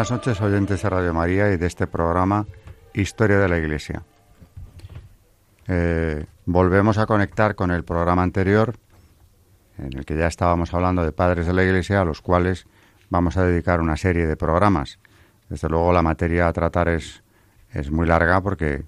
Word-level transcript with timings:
Buenas 0.00 0.12
noches, 0.12 0.40
oyentes 0.40 0.82
de 0.82 0.88
Radio 0.88 1.12
María 1.12 1.52
y 1.52 1.58
de 1.58 1.66
este 1.66 1.86
programa 1.86 2.46
Historia 2.94 3.38
de 3.38 3.48
la 3.50 3.58
Iglesia. 3.58 4.02
Eh, 5.68 6.24
volvemos 6.46 6.96
a 6.96 7.04
conectar 7.04 7.54
con 7.54 7.70
el 7.70 7.84
programa 7.84 8.22
anterior, 8.22 8.76
en 9.76 9.98
el 9.98 10.06
que 10.06 10.16
ya 10.16 10.26
estábamos 10.26 10.72
hablando 10.72 11.04
de 11.04 11.12
padres 11.12 11.46
de 11.46 11.52
la 11.52 11.64
Iglesia, 11.64 12.00
a 12.00 12.06
los 12.06 12.22
cuales 12.22 12.64
vamos 13.10 13.36
a 13.36 13.44
dedicar 13.44 13.82
una 13.82 13.98
serie 13.98 14.26
de 14.26 14.38
programas. 14.38 14.98
Desde 15.50 15.68
luego 15.68 15.92
la 15.92 16.00
materia 16.00 16.48
a 16.48 16.52
tratar 16.54 16.88
es, 16.88 17.22
es 17.70 17.90
muy 17.90 18.06
larga 18.06 18.40
porque 18.40 18.84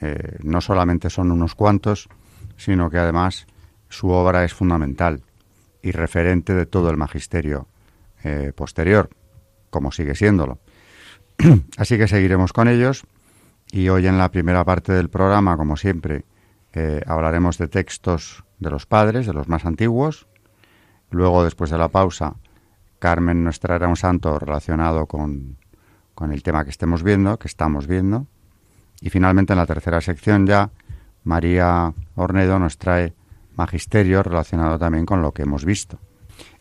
eh, 0.00 0.38
no 0.42 0.60
solamente 0.60 1.08
son 1.08 1.30
unos 1.30 1.54
cuantos, 1.54 2.08
sino 2.56 2.90
que 2.90 2.98
además 2.98 3.46
su 3.88 4.08
obra 4.08 4.42
es 4.42 4.54
fundamental 4.54 5.22
y 5.82 5.92
referente 5.92 6.52
de 6.52 6.66
todo 6.66 6.90
el 6.90 6.96
magisterio 6.96 7.68
eh, 8.24 8.50
posterior 8.56 9.08
como 9.70 9.92
sigue 9.92 10.14
siéndolo. 10.14 10.58
Así 11.76 11.96
que 11.98 12.08
seguiremos 12.08 12.52
con 12.52 12.68
ellos 12.68 13.04
y 13.70 13.88
hoy 13.88 14.06
en 14.06 14.18
la 14.18 14.30
primera 14.30 14.64
parte 14.64 14.92
del 14.92 15.10
programa, 15.10 15.56
como 15.56 15.76
siempre, 15.76 16.24
eh, 16.72 17.02
hablaremos 17.06 17.58
de 17.58 17.68
textos 17.68 18.44
de 18.58 18.70
los 18.70 18.86
padres, 18.86 19.26
de 19.26 19.34
los 19.34 19.48
más 19.48 19.64
antiguos. 19.64 20.26
Luego, 21.10 21.44
después 21.44 21.70
de 21.70 21.78
la 21.78 21.88
pausa, 21.88 22.36
Carmen 22.98 23.44
nos 23.44 23.60
traerá 23.60 23.88
un 23.88 23.96
santo 23.96 24.38
relacionado 24.38 25.06
con, 25.06 25.56
con 26.14 26.32
el 26.32 26.42
tema 26.42 26.64
que 26.64 26.70
estemos 26.70 27.02
viendo, 27.02 27.38
que 27.38 27.48
estamos 27.48 27.86
viendo. 27.86 28.26
Y 29.00 29.10
finalmente, 29.10 29.52
en 29.52 29.58
la 29.58 29.66
tercera 29.66 30.00
sección 30.00 30.46
ya, 30.46 30.70
María 31.24 31.92
Ornedo 32.16 32.58
nos 32.58 32.78
trae 32.78 33.12
magisterio 33.54 34.22
relacionado 34.22 34.78
también 34.78 35.04
con 35.04 35.20
lo 35.20 35.32
que 35.32 35.42
hemos 35.42 35.64
visto. 35.64 35.98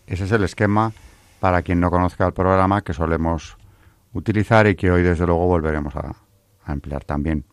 Ese 0.06 0.26
es 0.26 0.32
el 0.32 0.44
esquema 0.44 0.92
para 1.40 1.62
quien 1.62 1.80
no 1.80 1.92
conozca 1.92 2.26
el 2.26 2.34
programa 2.34 2.82
que 2.82 2.94
solemos 2.94 3.58
utilizar 4.14 4.68
y 4.68 4.76
que 4.76 4.92
hoy 4.92 5.04
desde 5.04 5.26
luego 5.26 5.48
volveremos 5.48 5.96
a, 5.96 6.16
emplear 6.68 7.04
también. 7.06 7.46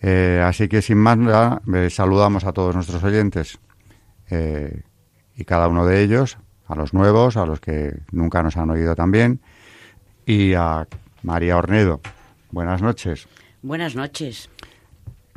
Eh, 0.00 0.40
así 0.44 0.68
que 0.68 0.80
sin 0.82 0.98
más 0.98 1.18
nada, 1.18 1.60
saludamos 1.90 2.44
a 2.44 2.52
todos 2.52 2.74
nuestros 2.74 3.02
oyentes 3.02 3.58
eh, 4.30 4.82
y 5.34 5.44
cada 5.44 5.66
uno 5.66 5.84
de 5.84 6.02
ellos, 6.02 6.38
a 6.68 6.76
los 6.76 6.94
nuevos, 6.94 7.36
a 7.36 7.46
los 7.46 7.58
que 7.60 7.98
nunca 8.12 8.42
nos 8.42 8.56
han 8.56 8.70
oído 8.70 8.94
también, 8.94 9.40
y 10.24 10.54
a 10.54 10.86
María 11.22 11.56
Ornedo. 11.56 12.00
Buenas 12.52 12.80
noches. 12.80 13.26
Buenas 13.62 13.96
noches. 13.96 14.48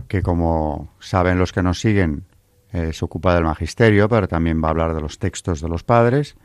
Que 0.07 0.21
como 0.21 0.93
saben 0.99 1.39
los 1.39 1.51
que 1.51 1.63
nos 1.63 1.79
siguen, 1.79 2.25
eh, 2.71 2.93
se 2.93 3.03
ocupa 3.03 3.33
del 3.33 3.45
magisterio, 3.45 4.07
pero 4.07 4.27
también 4.27 4.61
va 4.63 4.67
a 4.67 4.71
hablar 4.71 4.93
de 4.93 5.01
los 5.01 5.17
textos 5.17 5.61
de 5.61 5.69
los 5.69 5.83
padres 5.83 6.35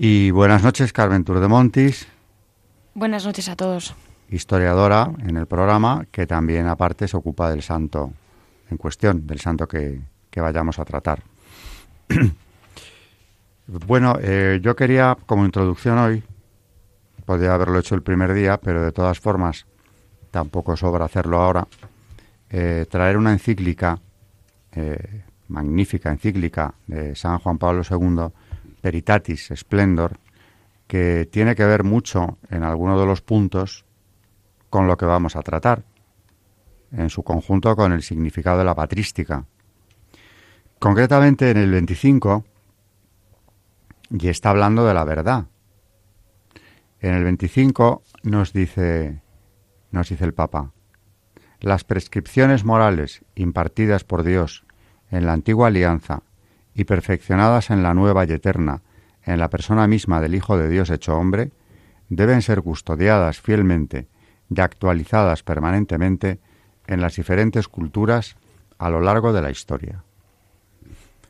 y 0.00 0.30
buenas 0.30 0.62
noches, 0.62 0.92
Carmen 0.92 1.24
Turdemontis. 1.24 2.06
Buenas 2.94 3.26
noches 3.26 3.48
a 3.48 3.56
todos. 3.56 3.94
Historiadora 4.30 5.10
en 5.26 5.36
el 5.36 5.46
programa, 5.46 6.06
que 6.12 6.24
también 6.24 6.68
aparte 6.68 7.08
se 7.08 7.16
ocupa 7.16 7.50
del 7.50 7.62
santo 7.62 8.12
en 8.70 8.76
cuestión, 8.76 9.26
del 9.26 9.40
santo 9.40 9.66
que, 9.66 10.00
vayamos 10.36 10.78
a 10.78 10.84
tratar. 10.84 11.24
bueno, 13.66 14.16
eh, 14.22 14.60
yo 14.62 14.76
quería, 14.76 15.18
como 15.26 15.44
introducción 15.44 15.98
hoy, 15.98 16.22
podría 17.24 17.54
haberlo 17.54 17.80
hecho 17.80 17.96
el 17.96 18.02
primer 18.02 18.32
día, 18.34 18.56
pero 18.56 18.84
de 18.84 18.92
todas 18.92 19.18
formas 19.18 19.66
tampoco 20.30 20.76
sobra 20.76 21.06
hacerlo 21.06 21.40
ahora, 21.40 21.66
eh, 22.50 22.86
traer 22.88 23.16
una 23.16 23.32
encíclica, 23.32 23.98
eh, 24.70 25.24
magnífica 25.48 26.12
encíclica 26.12 26.72
de 26.86 27.16
San 27.16 27.40
Juan 27.40 27.58
Pablo 27.58 27.82
II, 27.82 28.30
Peritatis 28.80 29.52
Splendor, 29.54 30.18
que 30.86 31.28
tiene 31.30 31.54
que 31.54 31.64
ver 31.64 31.84
mucho 31.84 32.38
en 32.50 32.64
alguno 32.64 32.98
de 32.98 33.06
los 33.06 33.20
puntos 33.20 33.84
con 34.70 34.86
lo 34.86 34.96
que 34.96 35.06
vamos 35.06 35.36
a 35.36 35.42
tratar, 35.42 35.84
en 36.92 37.10
su 37.10 37.22
conjunto 37.22 37.74
con 37.76 37.92
el 37.92 38.02
significado 38.02 38.58
de 38.58 38.64
la 38.64 38.74
patrística. 38.74 39.44
Concretamente 40.78 41.50
en 41.50 41.56
el 41.56 41.70
25, 41.70 42.44
y 44.10 44.28
está 44.28 44.50
hablando 44.50 44.86
de 44.86 44.94
la 44.94 45.04
verdad. 45.04 45.46
En 47.00 47.14
el 47.14 47.24
25 47.24 48.02
nos 48.22 48.52
dice, 48.52 49.22
nos 49.90 50.08
dice 50.08 50.24
el 50.24 50.34
Papa, 50.34 50.72
las 51.60 51.84
prescripciones 51.84 52.64
morales 52.64 53.24
impartidas 53.34 54.04
por 54.04 54.22
Dios 54.22 54.64
en 55.10 55.26
la 55.26 55.32
antigua 55.32 55.68
alianza 55.68 56.22
y 56.78 56.84
perfeccionadas 56.84 57.70
en 57.70 57.82
la 57.82 57.92
nueva 57.92 58.24
y 58.24 58.30
eterna, 58.30 58.82
en 59.24 59.40
la 59.40 59.50
persona 59.50 59.88
misma 59.88 60.20
del 60.20 60.36
Hijo 60.36 60.56
de 60.56 60.68
Dios 60.68 60.90
hecho 60.90 61.16
hombre, 61.16 61.50
deben 62.08 62.40
ser 62.40 62.62
custodiadas 62.62 63.40
fielmente 63.40 64.06
y 64.48 64.60
actualizadas 64.60 65.42
permanentemente 65.42 66.38
en 66.86 67.00
las 67.00 67.16
diferentes 67.16 67.66
culturas 67.66 68.36
a 68.78 68.90
lo 68.90 69.00
largo 69.00 69.32
de 69.32 69.42
la 69.42 69.50
historia. 69.50 70.04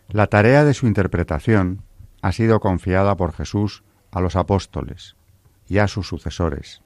La 0.09 0.27
tarea 0.27 0.65
de 0.65 0.75
su 0.75 0.87
interpretación 0.87 1.81
ha 2.21 2.33
sido 2.33 2.61
confiada 2.61 3.17
por 3.17 3.33
Jesús 3.33 3.85
a 4.11 4.21
los 4.21 4.37
apóstoles 4.37 5.17
y 5.67 5.79
a 5.79 5.89
sus 5.89 6.07
sucesores, 6.07 6.83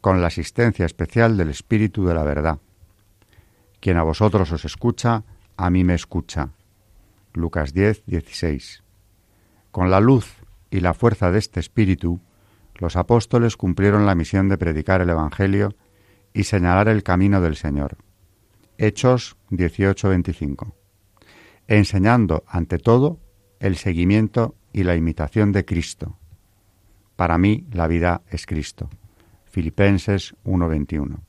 con 0.00 0.20
la 0.20 0.28
asistencia 0.28 0.86
especial 0.86 1.36
del 1.36 1.50
Espíritu 1.50 2.06
de 2.06 2.14
la 2.14 2.22
verdad. 2.22 2.60
Quien 3.80 3.96
a 3.96 4.04
vosotros 4.04 4.52
os 4.52 4.64
escucha, 4.64 5.24
a 5.56 5.70
mí 5.70 5.82
me 5.82 5.94
escucha, 5.94 6.50
Lucas 7.32 7.72
10, 7.72 8.04
16. 8.06 8.82
Con 9.70 9.90
la 9.90 10.00
luz 10.00 10.36
y 10.70 10.80
la 10.80 10.94
fuerza 10.94 11.30
de 11.30 11.38
este 11.38 11.60
espíritu, 11.60 12.20
los 12.74 12.96
apóstoles 12.96 13.56
cumplieron 13.56 14.06
la 14.06 14.14
misión 14.14 14.48
de 14.48 14.58
predicar 14.58 15.00
el 15.00 15.10
Evangelio 15.10 15.74
y 16.32 16.44
señalar 16.44 16.88
el 16.88 17.02
camino 17.02 17.40
del 17.40 17.56
Señor. 17.56 17.98
Hechos 18.78 19.36
18, 19.50 20.08
25. 20.08 20.74
Enseñando, 21.68 22.44
ante 22.46 22.78
todo, 22.78 23.20
el 23.60 23.76
seguimiento 23.76 24.54
y 24.72 24.84
la 24.84 24.96
imitación 24.96 25.52
de 25.52 25.64
Cristo. 25.64 26.16
Para 27.16 27.36
mí 27.36 27.66
la 27.72 27.86
vida 27.86 28.22
es 28.30 28.46
Cristo. 28.46 28.88
Filipenses 29.44 30.34
1:21. 30.44 31.20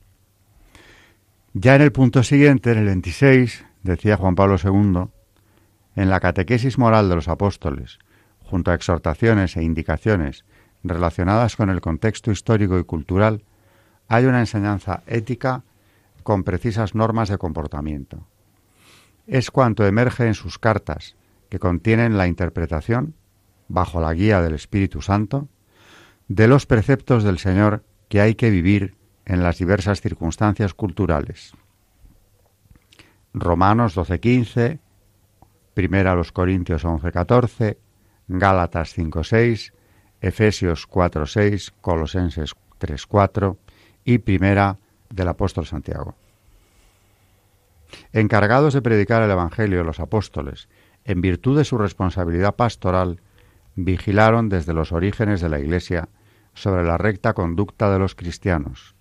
Ya 1.54 1.76
en 1.76 1.82
el 1.82 1.92
punto 1.92 2.24
siguiente, 2.24 2.72
en 2.72 2.78
el 2.78 2.86
26, 2.86 3.66
decía 3.84 4.16
Juan 4.16 4.36
Pablo 4.36 4.56
II, 4.64 5.10
en 5.96 6.10
la 6.10 6.20
catequesis 6.20 6.78
moral 6.78 7.10
de 7.10 7.16
los 7.16 7.28
apóstoles, 7.28 8.00
junto 8.40 8.72
a 8.72 8.76
exhortaciones 8.76 9.58
e 9.58 9.64
indicaciones 9.64 10.46
relacionadas 10.84 11.56
con 11.56 11.70
el 11.70 11.82
contexto 11.82 12.32
histórico 12.32 12.80
y 12.80 12.84
cultural, 12.84 13.44
hay 14.08 14.26
una 14.26 14.40
enseñanza 14.40 15.04
ética 15.08 15.64
con 16.24 16.44
precisas 16.44 16.96
normas 16.96 17.30
de 17.30 17.38
comportamiento. 17.38 18.28
Es 19.28 19.52
cuanto 19.52 19.86
emerge 19.86 20.28
en 20.28 20.34
sus 20.34 20.60
cartas, 20.60 21.16
que 21.50 21.60
contienen 21.60 22.18
la 22.18 22.28
interpretación, 22.28 23.16
bajo 23.68 24.02
la 24.02 24.14
guía 24.14 24.42
del 24.42 24.54
Espíritu 24.54 25.02
Santo, 25.02 25.48
de 26.28 26.48
los 26.48 26.66
preceptos 26.66 27.24
del 27.24 27.40
Señor 27.40 27.84
que 28.10 28.22
hay 28.22 28.36
que 28.36 28.50
vivir 28.50 28.96
en 29.26 29.44
las 29.44 29.58
diversas 29.58 30.02
circunstancias 30.02 30.74
culturales. 30.74 31.54
Romanos 33.34 33.96
12:15, 33.96 34.80
Primera 35.74 36.12
a 36.12 36.16
los 36.16 36.32
Corintios 36.32 36.84
11-14, 36.84 37.78
Gálatas 38.28 38.98
5-6, 38.98 39.74
Efesios 40.20 40.88
4-6, 40.90 41.72
Colosenses 41.82 42.56
3-4 42.80 43.58
y 44.04 44.18
Primera 44.20 44.78
del 45.10 45.28
Apóstol 45.30 45.66
Santiago. 45.66 46.16
Encargados 48.14 48.74
de 48.74 48.82
predicar 48.82 49.22
el 49.24 49.32
Evangelio 49.32 49.84
los 49.84 50.00
apóstoles, 50.00 50.70
en 51.04 51.22
virtud 51.22 51.58
de 51.58 51.66
su 51.66 51.78
responsabilidad 51.78 52.56
pastoral, 52.56 53.22
vigilaron 53.76 54.50
desde 54.50 54.74
los 54.74 54.92
orígenes 54.92 55.42
de 55.42 55.50
la 55.50 55.60
Iglesia 55.60 56.10
sobre 56.54 56.84
la 56.84 56.98
recta 56.98 57.34
conducta 57.34 57.92
de 57.92 58.00
los 58.00 58.16
cristianos, 58.16 58.96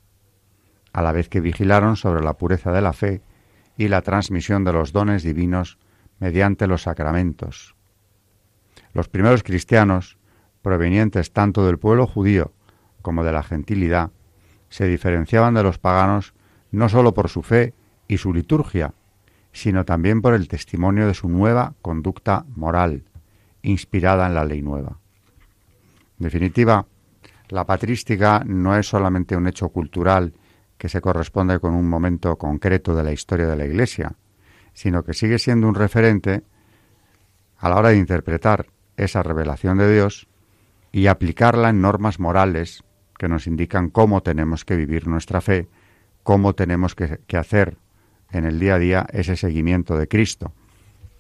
a 0.93 1.03
la 1.03 1.13
vez 1.13 1.29
que 1.29 1.41
vigilaron 1.41 1.97
sobre 1.97 2.23
la 2.23 2.35
pureza 2.35 2.73
de 2.73 2.81
la 2.81 2.93
fe 2.93 3.23
y 3.77 3.89
la 3.89 4.03
transmisión 4.03 4.65
de 4.65 4.73
los 4.73 4.93
dones 4.93 5.23
divinos 5.23 5.79
mediante 6.21 6.67
los 6.67 6.83
sacramentos. 6.83 7.75
Los 8.93 9.09
primeros 9.09 9.43
cristianos, 9.43 10.19
provenientes 10.63 11.33
tanto 11.33 11.67
del 11.67 11.79
pueblo 11.79 12.07
judío 12.07 12.53
como 13.03 13.25
de 13.25 13.33
la 13.33 13.43
gentilidad, 13.43 14.11
se 14.69 14.87
diferenciaban 14.87 15.55
de 15.55 15.63
los 15.63 15.79
paganos 15.79 16.35
no 16.71 16.89
sólo 16.89 17.15
por 17.15 17.29
su 17.29 17.43
fe 17.43 17.75
y 18.07 18.19
su 18.19 18.33
liturgia, 18.33 18.95
sino 19.53 19.85
también 19.85 20.23
por 20.23 20.35
el 20.35 20.47
testimonio 20.47 21.07
de 21.07 21.15
su 21.15 21.29
nueva 21.29 21.75
conducta 21.83 22.45
moral, 22.55 23.05
inspirada 23.63 24.27
en 24.27 24.35
la 24.35 24.45
ley 24.45 24.63
nueva. 24.63 24.99
En 26.19 26.25
definitiva, 26.25 26.87
la 27.49 27.67
patrística 27.67 28.43
no 28.47 28.77
es 28.77 28.87
solamente 28.87 29.37
un 29.37 29.49
hecho 29.49 29.71
cultural 29.71 30.35
que 30.79 30.89
se 30.89 31.01
corresponde 31.01 31.59
con 31.59 31.75
un 31.75 31.89
momento 31.89 32.37
concreto 32.37 32.95
de 32.95 33.03
la 33.03 33.13
historia 33.13 33.47
de 33.47 33.57
la 33.57 33.67
Iglesia, 33.67 34.15
sino 34.75 35.05
que 35.05 35.15
sigue 35.15 35.39
siendo 35.39 35.69
un 35.69 35.75
referente 35.75 36.43
a 37.59 37.69
la 37.69 37.77
hora 37.77 37.91
de 37.91 37.99
interpretar 37.99 38.67
esa 38.97 39.23
revelación 39.23 39.79
de 39.79 39.93
Dios 39.93 40.29
y 40.93 41.07
aplicarla 41.07 41.71
en 41.71 41.81
normas 41.81 42.19
morales 42.19 42.85
que 43.19 43.29
nos 43.29 43.47
indican 43.47 43.91
cómo 43.91 44.23
tenemos 44.23 44.65
que 44.65 44.77
vivir 44.77 45.07
nuestra 45.07 45.41
fe, 45.41 45.69
cómo 46.23 46.55
tenemos 46.55 46.95
que, 46.95 47.37
hacer 47.37 47.77
en 48.31 48.45
el 48.45 48.59
día 48.59 48.75
a 48.77 48.79
día 48.79 49.07
ese 49.13 49.37
seguimiento 49.37 49.97
de 49.97 50.09
Cristo. 50.09 50.53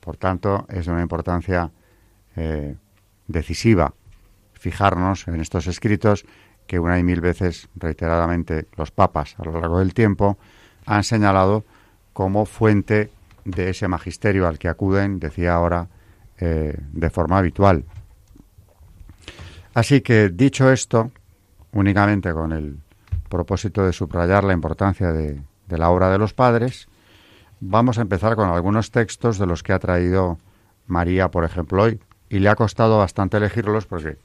Por 0.00 0.16
tanto, 0.16 0.66
es 0.70 0.86
de 0.86 0.92
una 0.92 1.02
importancia 1.02 1.70
eh, 2.36 2.76
decisiva 3.26 3.94
fijarnos 4.54 5.26
en 5.28 5.40
estos 5.40 5.66
escritos 5.66 6.24
que 6.66 6.78
una 6.78 6.98
y 6.98 7.02
mil 7.02 7.20
veces 7.20 7.68
reiteradamente 7.74 8.66
los 8.76 8.90
papas 8.90 9.34
a 9.38 9.44
lo 9.44 9.60
largo 9.60 9.80
del 9.80 9.94
tiempo 9.94 10.38
han 10.86 11.02
señalado 11.02 11.64
como 12.12 12.46
fuente 12.46 13.10
de 13.44 13.70
ese 13.70 13.88
magisterio 13.88 14.46
al 14.46 14.58
que 14.58 14.68
acuden, 14.68 15.18
decía 15.18 15.54
ahora, 15.54 15.88
eh, 16.38 16.76
de 16.92 17.10
forma 17.10 17.38
habitual. 17.38 17.84
Así 19.74 20.00
que, 20.00 20.30
dicho 20.30 20.70
esto, 20.70 21.10
únicamente 21.72 22.32
con 22.32 22.52
el 22.52 22.78
propósito 23.28 23.84
de 23.84 23.92
subrayar 23.92 24.44
la 24.44 24.52
importancia 24.52 25.12
de, 25.12 25.40
la 25.68 25.90
obra 25.90 26.10
de 26.10 26.18
los 26.18 26.34
padres, 26.34 26.88
vamos 27.60 27.98
a 27.98 28.02
empezar 28.02 28.34
con 28.34 28.48
algunos 28.48 28.90
textos 28.90 29.38
de 29.38 29.46
los 29.46 29.62
que 29.62 29.72
ha 29.72 29.78
traído 29.78 30.38
María, 30.86 31.30
por 31.30 31.44
ejemplo, 31.44 31.82
hoy. 31.82 32.00
Y 32.28 32.40
le 32.40 32.48
ha 32.48 32.56
costado 32.56 32.98
bastante 32.98 33.36
elegirlos 33.36 33.86
porque 33.86 34.16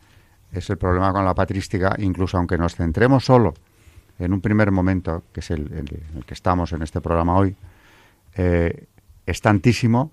es 0.51 0.69
el 0.69 0.77
problema 0.77 1.11
con 1.11 1.25
la 1.25 1.35
patrística, 1.35 1.95
incluso 1.99 2.37
aunque 2.37 2.57
nos 2.57 2.75
centremos 2.75 3.25
solo 3.25 3.53
en 4.19 4.33
un 4.33 4.41
primer 4.41 4.71
momento, 4.71 5.23
que 5.33 5.41
es 5.41 5.51
el, 5.51 5.71
el, 5.73 6.25
que 6.25 6.33
estamos 6.33 6.71
en 6.71 6.81
este 6.81 7.01
programa 7.01 7.35
hoy, 7.35 7.55
eh, 8.35 8.85
es 9.25 9.41
tantísimo 9.41 10.11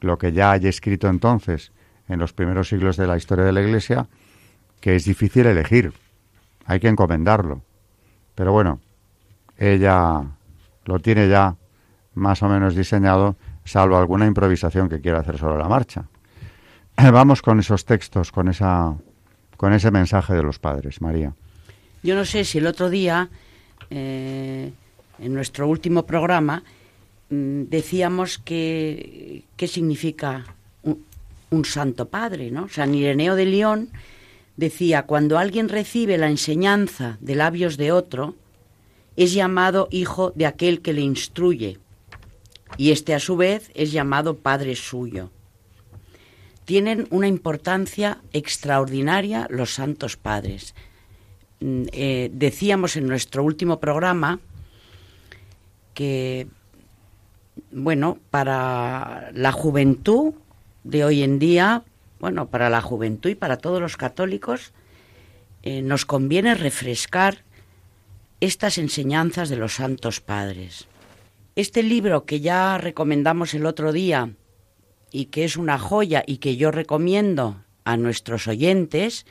lo 0.00 0.18
que 0.18 0.32
ya 0.32 0.52
haya 0.52 0.68
escrito 0.68 1.08
entonces 1.08 1.72
en 2.08 2.18
los 2.18 2.32
primeros 2.32 2.68
siglos 2.68 2.96
de 2.96 3.06
la 3.06 3.16
historia 3.16 3.44
de 3.44 3.52
la 3.52 3.62
Iglesia 3.62 4.08
que 4.80 4.94
es 4.94 5.04
difícil 5.04 5.46
elegir. 5.46 5.92
Hay 6.66 6.80
que 6.80 6.88
encomendarlo. 6.88 7.62
Pero 8.34 8.52
bueno, 8.52 8.80
ella 9.56 10.22
lo 10.84 10.98
tiene 11.00 11.28
ya 11.28 11.56
más 12.14 12.42
o 12.42 12.48
menos 12.48 12.74
diseñado, 12.74 13.36
salvo 13.64 13.96
alguna 13.96 14.26
improvisación 14.26 14.88
que 14.88 15.00
quiera 15.00 15.20
hacer 15.20 15.38
sobre 15.38 15.58
la 15.58 15.68
marcha. 15.68 16.04
Vamos 16.96 17.42
con 17.42 17.58
esos 17.60 17.84
textos, 17.84 18.32
con 18.32 18.48
esa 18.48 18.96
con 19.56 19.72
ese 19.72 19.90
mensaje 19.90 20.34
de 20.34 20.42
los 20.42 20.58
padres, 20.58 21.00
María. 21.00 21.32
Yo 22.02 22.14
no 22.14 22.24
sé 22.24 22.44
si 22.44 22.58
el 22.58 22.66
otro 22.66 22.90
día, 22.90 23.30
eh, 23.88 24.70
en 25.18 25.34
nuestro 25.34 25.66
último 25.66 26.04
programa, 26.04 26.62
decíamos 27.28 28.38
que 28.38 29.44
qué 29.56 29.68
significa 29.68 30.54
un, 30.82 31.04
un, 31.50 31.64
santo 31.64 32.08
padre, 32.08 32.50
¿no? 32.50 32.68
San 32.68 32.94
Ireneo 32.94 33.34
de 33.34 33.46
León 33.46 33.90
decía, 34.56 35.04
cuando 35.04 35.38
alguien 35.38 35.68
recibe 35.68 36.18
la 36.18 36.30
enseñanza 36.30 37.18
de 37.20 37.34
labios 37.34 37.76
de 37.76 37.92
otro, 37.92 38.34
es 39.16 39.32
llamado 39.32 39.88
hijo 39.90 40.32
de 40.34 40.46
aquel 40.46 40.82
que 40.82 40.92
le 40.92 41.00
instruye, 41.00 41.78
y 42.76 42.90
este 42.90 43.14
a 43.14 43.20
su 43.20 43.36
vez 43.36 43.70
es 43.74 43.92
llamado 43.92 44.36
padre 44.36 44.76
suyo 44.76 45.30
tienen 46.66 47.06
una 47.10 47.28
importancia 47.28 48.18
extraordinaria 48.32 49.46
los 49.48 49.72
santos 49.72 50.16
padres. 50.16 50.74
Mm, 51.60 51.84
eh, 51.92 52.28
decíamos 52.32 52.96
en 52.96 53.06
nuestro 53.06 53.42
último 53.44 53.78
programa 53.78 54.40
que, 55.94 56.48
bueno, 57.70 58.18
para 58.30 59.30
la 59.32 59.52
juventud 59.52 60.34
de 60.84 61.04
hoy 61.04 61.22
en 61.22 61.38
día, 61.38 61.82
bueno, 62.20 62.48
para 62.48 62.70
la 62.70 62.80
juventud 62.80 63.30
y 63.30 63.34
para 63.34 63.58
todos 63.58 63.80
los 63.80 63.96
católicos, 63.96 64.72
eh, 65.62 65.82
nos 65.82 66.06
conviene 66.06 66.54
refrescar 66.54 67.44
estas 68.40 68.78
enseñanzas 68.78 69.48
de 69.48 69.56
los 69.56 69.74
santos 69.74 70.20
padres. 70.20 70.86
Este 71.56 71.82
libro 71.82 72.24
que 72.24 72.40
ya 72.40 72.78
recomendamos 72.78 73.54
el 73.54 73.66
otro 73.66 73.92
día, 73.92 74.30
y 75.10 75.26
que 75.26 75.44
es 75.44 75.56
una 75.56 75.78
joya 75.78 76.22
y 76.26 76.38
que 76.38 76.56
yo 76.56 76.70
recomiendo 76.70 77.62
a 77.84 77.96
nuestros 77.96 78.48
oyentes, 78.48 79.24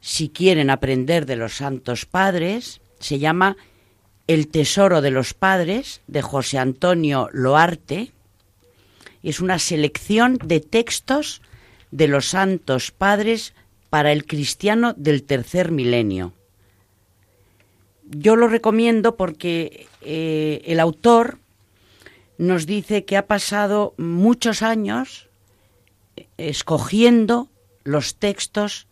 si 0.00 0.30
quieren 0.30 0.70
aprender 0.70 1.26
de 1.26 1.36
los 1.36 1.56
santos 1.56 2.06
padres, 2.06 2.80
se 2.98 3.18
llama 3.18 3.56
El 4.30 4.46
Tesoro 4.46 5.00
de 5.00 5.10
los 5.10 5.34
Padres 5.34 6.02
de 6.06 6.22
José 6.22 6.58
Antonio 6.58 7.28
Loarte. 7.32 8.12
Es 9.24 9.40
una 9.40 9.58
selección 9.58 10.38
de 10.44 10.60
textos 10.60 11.42
de 11.90 12.06
los 12.06 12.26
santos 12.28 12.92
padres 12.92 13.54
para 13.88 14.12
el 14.12 14.26
cristiano 14.26 14.94
del 14.96 15.24
tercer 15.24 15.72
milenio. 15.72 16.32
Yo 18.04 18.36
lo 18.36 18.46
recomiendo 18.46 19.16
porque 19.16 19.88
eh, 20.00 20.62
el 20.64 20.78
autor 20.78 21.38
nos 22.38 22.66
dice 22.66 23.04
que 23.04 23.16
ha 23.16 23.26
pasado 23.26 23.94
muchos 23.96 24.62
años 24.62 25.28
escogiendo 26.36 27.48
los 27.82 28.14
textos 28.14 28.86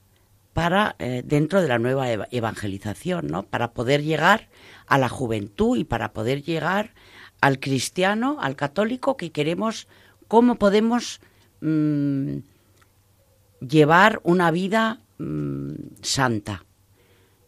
para 0.52 0.96
eh, 0.98 1.22
dentro 1.24 1.62
de 1.62 1.68
la 1.68 1.78
nueva 1.78 2.08
evangelización, 2.30 3.28
¿no? 3.28 3.44
Para 3.44 3.72
poder 3.72 4.02
llegar 4.02 4.48
a 4.86 4.98
la 4.98 5.08
juventud 5.08 5.76
y 5.78 5.84
para 5.84 6.12
poder 6.12 6.42
llegar 6.42 6.94
al 7.40 7.60
cristiano, 7.60 8.38
al 8.40 8.56
católico 8.56 9.16
que 9.16 9.30
queremos, 9.30 9.86
cómo 10.26 10.56
podemos 10.56 11.20
mm, 11.60 12.38
llevar 13.60 14.20
una 14.24 14.50
vida 14.50 15.00
mm, 15.18 15.72
santa. 16.02 16.64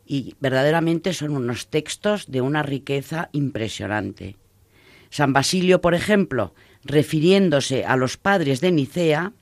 Y 0.07 0.35
verdaderamente 0.41 1.13
son 1.13 1.37
unos 1.37 1.69
textos 1.69 2.31
de 2.31 2.41
una 2.41 2.63
riqueza 2.63 3.29
impresionante. 3.33 4.37
San 5.11 5.33
Basilio, 5.33 5.81
por 5.81 5.95
ejemplo, 5.95 6.55
refiriéndose 6.85 7.85
a 7.85 7.97
los 7.97 8.17
padres 8.17 8.61
de 8.61 8.73
Nicea, 8.73 9.33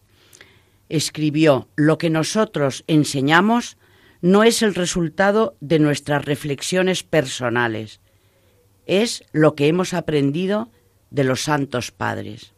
escribió, 0.88 1.68
lo 1.76 1.98
que 1.98 2.10
nosotros 2.10 2.84
enseñamos 2.86 3.76
no 4.20 4.42
es 4.42 4.62
el 4.62 4.74
resultado 4.74 5.56
de 5.60 5.78
nuestras 5.78 6.24
reflexiones 6.24 7.02
personales, 7.02 8.00
es 8.86 9.22
lo 9.32 9.54
que 9.54 9.68
hemos 9.68 9.94
aprendido 9.94 10.70
de 11.10 11.24
los 11.24 11.42
santos 11.42 11.90
padres. 11.90 12.52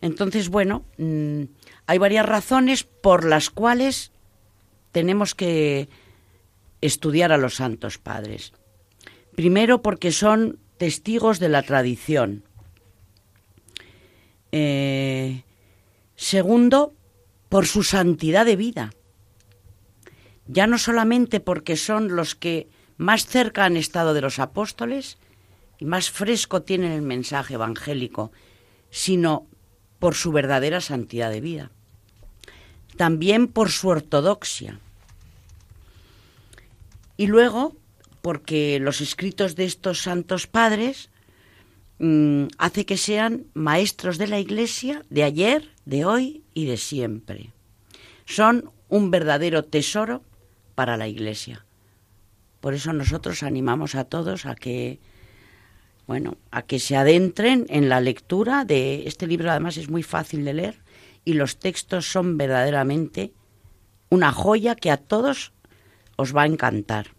Entonces, 0.00 0.48
bueno, 0.48 0.84
mm, 0.98 1.42
hay 1.86 1.98
varias 1.98 2.26
razones 2.26 2.84
por 2.84 3.24
las 3.24 3.50
cuales 3.50 4.12
tenemos 4.92 5.34
que 5.34 5.88
estudiar 6.80 7.32
a 7.32 7.38
los 7.38 7.56
santos 7.56 7.98
padres. 7.98 8.52
Primero 9.34 9.82
porque 9.82 10.12
son 10.12 10.58
testigos 10.78 11.38
de 11.38 11.48
la 11.48 11.62
tradición. 11.62 12.44
Eh, 14.52 15.42
segundo, 16.16 16.94
por 17.48 17.66
su 17.66 17.82
santidad 17.82 18.44
de 18.44 18.56
vida. 18.56 18.92
Ya 20.46 20.66
no 20.66 20.78
solamente 20.78 21.40
porque 21.40 21.76
son 21.76 22.16
los 22.16 22.34
que 22.34 22.68
más 22.96 23.26
cerca 23.26 23.64
han 23.64 23.76
estado 23.76 24.14
de 24.14 24.20
los 24.20 24.38
apóstoles 24.38 25.18
y 25.78 25.84
más 25.84 26.10
fresco 26.10 26.62
tienen 26.62 26.92
el 26.92 27.02
mensaje 27.02 27.54
evangélico, 27.54 28.32
sino 28.90 29.46
por 29.98 30.14
su 30.14 30.32
verdadera 30.32 30.80
santidad 30.80 31.30
de 31.30 31.40
vida. 31.40 31.70
También 32.96 33.48
por 33.48 33.70
su 33.70 33.88
ortodoxia. 33.88 34.80
Y 37.16 37.26
luego 37.26 37.76
porque 38.22 38.78
los 38.80 39.00
escritos 39.00 39.56
de 39.56 39.64
estos 39.64 40.02
santos 40.02 40.46
padres 40.46 41.10
mm, 41.98 42.46
hace 42.58 42.86
que 42.86 42.96
sean 42.96 43.46
maestros 43.54 44.18
de 44.18 44.26
la 44.26 44.40
Iglesia 44.40 45.04
de 45.10 45.22
ayer, 45.22 45.70
de 45.84 46.04
hoy 46.04 46.42
y 46.54 46.66
de 46.66 46.76
siempre. 46.76 47.52
Son 48.24 48.70
un 48.88 49.10
verdadero 49.10 49.64
tesoro 49.64 50.22
para 50.74 50.96
la 50.96 51.08
Iglesia. 51.08 51.64
Por 52.60 52.74
eso 52.74 52.92
nosotros 52.92 53.42
animamos 53.42 53.94
a 53.94 54.04
todos 54.04 54.46
a 54.46 54.54
que 54.54 54.98
bueno, 56.06 56.36
a 56.52 56.62
que 56.62 56.78
se 56.78 56.96
adentren 56.96 57.66
en 57.68 57.88
la 57.88 58.00
lectura 58.00 58.64
de 58.64 59.08
este 59.08 59.26
libro 59.26 59.50
además 59.50 59.76
es 59.76 59.90
muy 59.90 60.04
fácil 60.04 60.44
de 60.44 60.54
leer 60.54 60.78
y 61.24 61.32
los 61.32 61.58
textos 61.58 62.06
son 62.06 62.38
verdaderamente 62.38 63.32
una 64.08 64.30
joya 64.30 64.76
que 64.76 64.92
a 64.92 64.96
todos 64.96 65.52
os 66.14 66.34
va 66.34 66.42
a 66.42 66.46
encantar. 66.46 67.15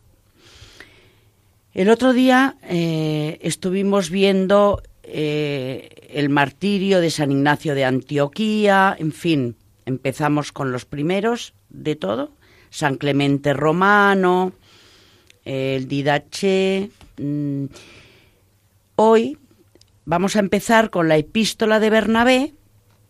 El 1.74 1.90
otro 1.90 2.14
día 2.14 2.56
eh, 2.64 3.40
estuvimos 3.42 4.10
viendo 4.10 4.82
eh, 5.04 6.10
el 6.10 6.30
martirio 6.30 7.02
de 7.02 7.12
San 7.12 7.32
Ignacio 7.32 7.76
de 7.76 7.86
Antioquía, 7.86 8.96
en 8.98 9.12
fin, 9.12 9.56
empezamos 9.86 10.52
con 10.52 10.72
los 10.72 10.86
primeros 10.86 11.54
de 11.70 11.96
todo, 11.96 12.32
San 12.70 12.96
Clemente 12.96 13.54
Romano, 13.54 14.54
el 15.46 15.88
Didache. 15.88 16.90
Mm, 17.18 17.66
hoy 18.96 19.38
vamos 20.06 20.36
a 20.36 20.40
empezar 20.40 20.90
con 20.90 21.08
la 21.08 21.18
epístola 21.18 21.80
de 21.80 21.90
Bernabé, 21.90 22.54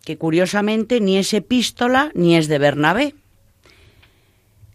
que 0.04 0.18
curiosamente 0.18 1.02
ni 1.02 1.18
es 1.18 1.34
epístola 1.34 2.12
ni 2.14 2.36
es 2.36 2.48
de 2.48 2.60
Bernabé. 2.60 3.16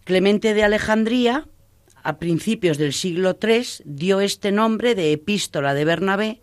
Clemente 0.03 0.53
de 0.53 0.63
Alejandría, 0.63 1.47
a 2.03 2.17
principios 2.17 2.77
del 2.77 2.93
siglo 2.93 3.37
III, 3.41 3.65
dio 3.85 4.19
este 4.21 4.51
nombre 4.51 4.93
de 4.95 5.13
epístola 5.13 5.73
de 5.73 5.85
Bernabé 5.85 6.41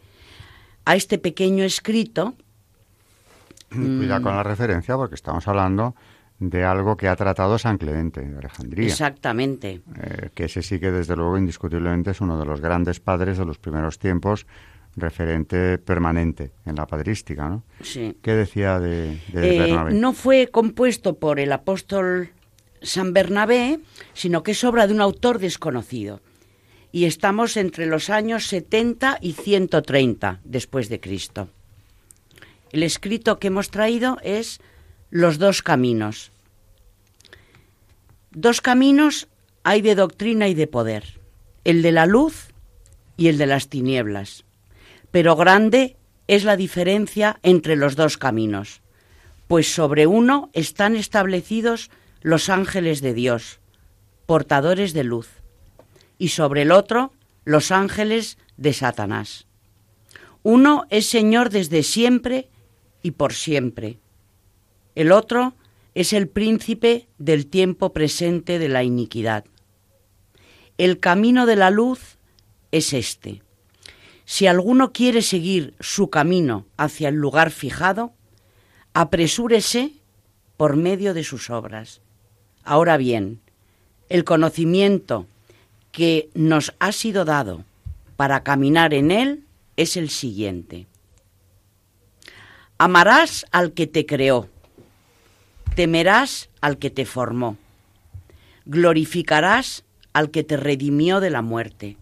a 0.84 0.96
este 0.96 1.18
pequeño 1.18 1.64
escrito. 1.64 2.34
Cuidado 3.70 4.22
con 4.22 4.34
la 4.34 4.42
referencia 4.42 4.96
porque 4.96 5.14
estamos 5.14 5.46
hablando 5.46 5.94
de 6.40 6.64
algo 6.64 6.96
que 6.96 7.06
ha 7.06 7.14
tratado 7.16 7.58
San 7.58 7.76
Clemente 7.78 8.20
de 8.22 8.38
Alejandría. 8.38 8.86
Exactamente. 8.86 9.82
Eh, 10.02 10.30
que 10.34 10.44
ese 10.44 10.62
sí 10.62 10.80
que 10.80 10.90
desde 10.90 11.14
luego 11.14 11.36
indiscutiblemente 11.38 12.10
es 12.12 12.20
uno 12.20 12.38
de 12.38 12.46
los 12.46 12.60
grandes 12.60 12.98
padres 12.98 13.36
de 13.38 13.44
los 13.44 13.58
primeros 13.58 13.98
tiempos, 13.98 14.46
referente 14.96 15.78
permanente 15.78 16.50
en 16.66 16.76
la 16.76 16.86
padrística, 16.86 17.48
¿no? 17.48 17.62
Sí. 17.82 18.16
¿Qué 18.22 18.32
decía 18.32 18.80
de, 18.80 19.20
de 19.32 19.54
Eh, 19.56 19.58
Bernabé? 19.60 19.92
no 19.94 20.12
fue 20.14 20.48
compuesto 20.48 21.14
por 21.18 21.38
el 21.38 21.52
apóstol 21.52 22.30
San 22.82 23.12
Bernabé, 23.12 23.80
sino 24.14 24.42
que 24.42 24.52
es 24.52 24.64
obra 24.64 24.86
de 24.86 24.94
un 24.94 25.00
autor 25.00 25.38
desconocido. 25.38 26.20
Y 26.92 27.04
estamos 27.04 27.56
entre 27.56 27.86
los 27.86 28.10
años 28.10 28.46
70 28.46 29.18
y 29.20 29.32
130 29.32 30.40
después 30.44 30.88
de 30.88 31.00
Cristo. 31.00 31.48
El 32.72 32.82
escrito 32.82 33.38
que 33.38 33.48
hemos 33.48 33.70
traído 33.70 34.18
es 34.22 34.60
Los 35.10 35.38
dos 35.38 35.62
caminos. 35.62 36.32
Dos 38.30 38.60
caminos 38.60 39.28
hay 39.64 39.82
de 39.82 39.94
doctrina 39.94 40.48
y 40.48 40.54
de 40.54 40.66
poder, 40.66 41.20
el 41.64 41.82
de 41.82 41.92
la 41.92 42.06
luz 42.06 42.48
y 43.16 43.28
el 43.28 43.38
de 43.38 43.46
las 43.46 43.68
tinieblas. 43.68 44.44
Pero 45.10 45.36
grande 45.36 45.96
es 46.28 46.44
la 46.44 46.56
diferencia 46.56 47.40
entre 47.42 47.74
los 47.74 47.96
dos 47.96 48.16
caminos, 48.16 48.82
pues 49.48 49.74
sobre 49.74 50.06
uno 50.06 50.48
están 50.52 50.94
establecidos 50.94 51.90
los 52.22 52.48
ángeles 52.48 53.00
de 53.00 53.14
Dios, 53.14 53.60
portadores 54.26 54.92
de 54.92 55.04
luz, 55.04 55.28
y 56.18 56.28
sobre 56.28 56.62
el 56.62 56.72
otro 56.72 57.12
los 57.44 57.70
ángeles 57.70 58.38
de 58.56 58.72
Satanás. 58.72 59.46
Uno 60.42 60.86
es 60.90 61.06
Señor 61.06 61.50
desde 61.50 61.82
siempre 61.82 62.48
y 63.02 63.12
por 63.12 63.32
siempre. 63.32 63.98
El 64.94 65.12
otro 65.12 65.54
es 65.94 66.12
el 66.12 66.28
príncipe 66.28 67.08
del 67.18 67.46
tiempo 67.46 67.92
presente 67.92 68.58
de 68.58 68.68
la 68.68 68.82
iniquidad. 68.84 69.44
El 70.78 71.00
camino 71.00 71.46
de 71.46 71.56
la 71.56 71.70
luz 71.70 72.18
es 72.70 72.92
este. 72.92 73.42
Si 74.24 74.46
alguno 74.46 74.92
quiere 74.92 75.22
seguir 75.22 75.74
su 75.80 76.08
camino 76.08 76.66
hacia 76.76 77.08
el 77.08 77.16
lugar 77.16 77.50
fijado, 77.50 78.12
apresúrese 78.94 79.92
por 80.56 80.76
medio 80.76 81.14
de 81.14 81.24
sus 81.24 81.50
obras. 81.50 82.00
Ahora 82.70 82.98
bien, 82.98 83.40
el 84.08 84.22
conocimiento 84.22 85.26
que 85.90 86.30
nos 86.34 86.72
ha 86.78 86.92
sido 86.92 87.24
dado 87.24 87.64
para 88.14 88.44
caminar 88.44 88.94
en 88.94 89.10
él 89.10 89.42
es 89.76 89.96
el 89.96 90.08
siguiente. 90.08 90.86
Amarás 92.78 93.44
al 93.50 93.72
que 93.72 93.88
te 93.88 94.06
creó, 94.06 94.48
temerás 95.74 96.48
al 96.60 96.78
que 96.78 96.90
te 96.90 97.06
formó, 97.06 97.56
glorificarás 98.66 99.82
al 100.12 100.30
que 100.30 100.44
te 100.44 100.56
redimió 100.56 101.18
de 101.18 101.30
la 101.30 101.42
muerte, 101.42 101.96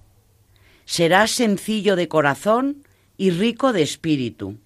serás 0.85 1.31
sencillo 1.31 1.97
de 1.97 2.09
corazón 2.09 2.85
y 3.17 3.31
rico 3.31 3.73
de 3.73 3.81
espíritu. 3.81 4.59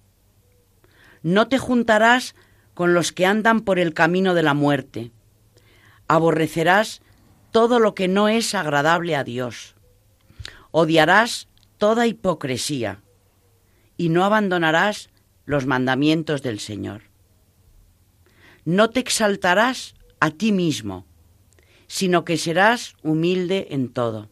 No 1.21 1.47
te 1.47 1.59
juntarás 1.59 2.35
con 2.73 2.93
los 2.93 3.13
que 3.13 3.25
andan 3.25 3.61
por 3.61 3.79
el 3.79 3.93
camino 3.93 4.33
de 4.33 4.43
la 4.43 4.53
muerte, 4.53 5.09
aborrecerás 6.15 7.01
todo 7.51 7.79
lo 7.79 7.95
que 7.95 8.07
no 8.07 8.27
es 8.27 8.55
agradable 8.55 9.15
a 9.15 9.23
Dios, 9.23 9.75
odiarás 10.71 11.47
toda 11.77 12.07
hipocresía 12.07 13.01
y 13.97 14.09
no 14.09 14.23
abandonarás 14.23 15.09
los 15.45 15.65
mandamientos 15.65 16.41
del 16.41 16.59
Señor. 16.59 17.03
No 18.65 18.89
te 18.89 18.99
exaltarás 18.99 19.95
a 20.19 20.31
ti 20.31 20.51
mismo, 20.51 21.05
sino 21.87 22.25
que 22.25 22.37
serás 22.37 22.95
humilde 23.03 23.67
en 23.71 23.89
todo. 23.89 24.29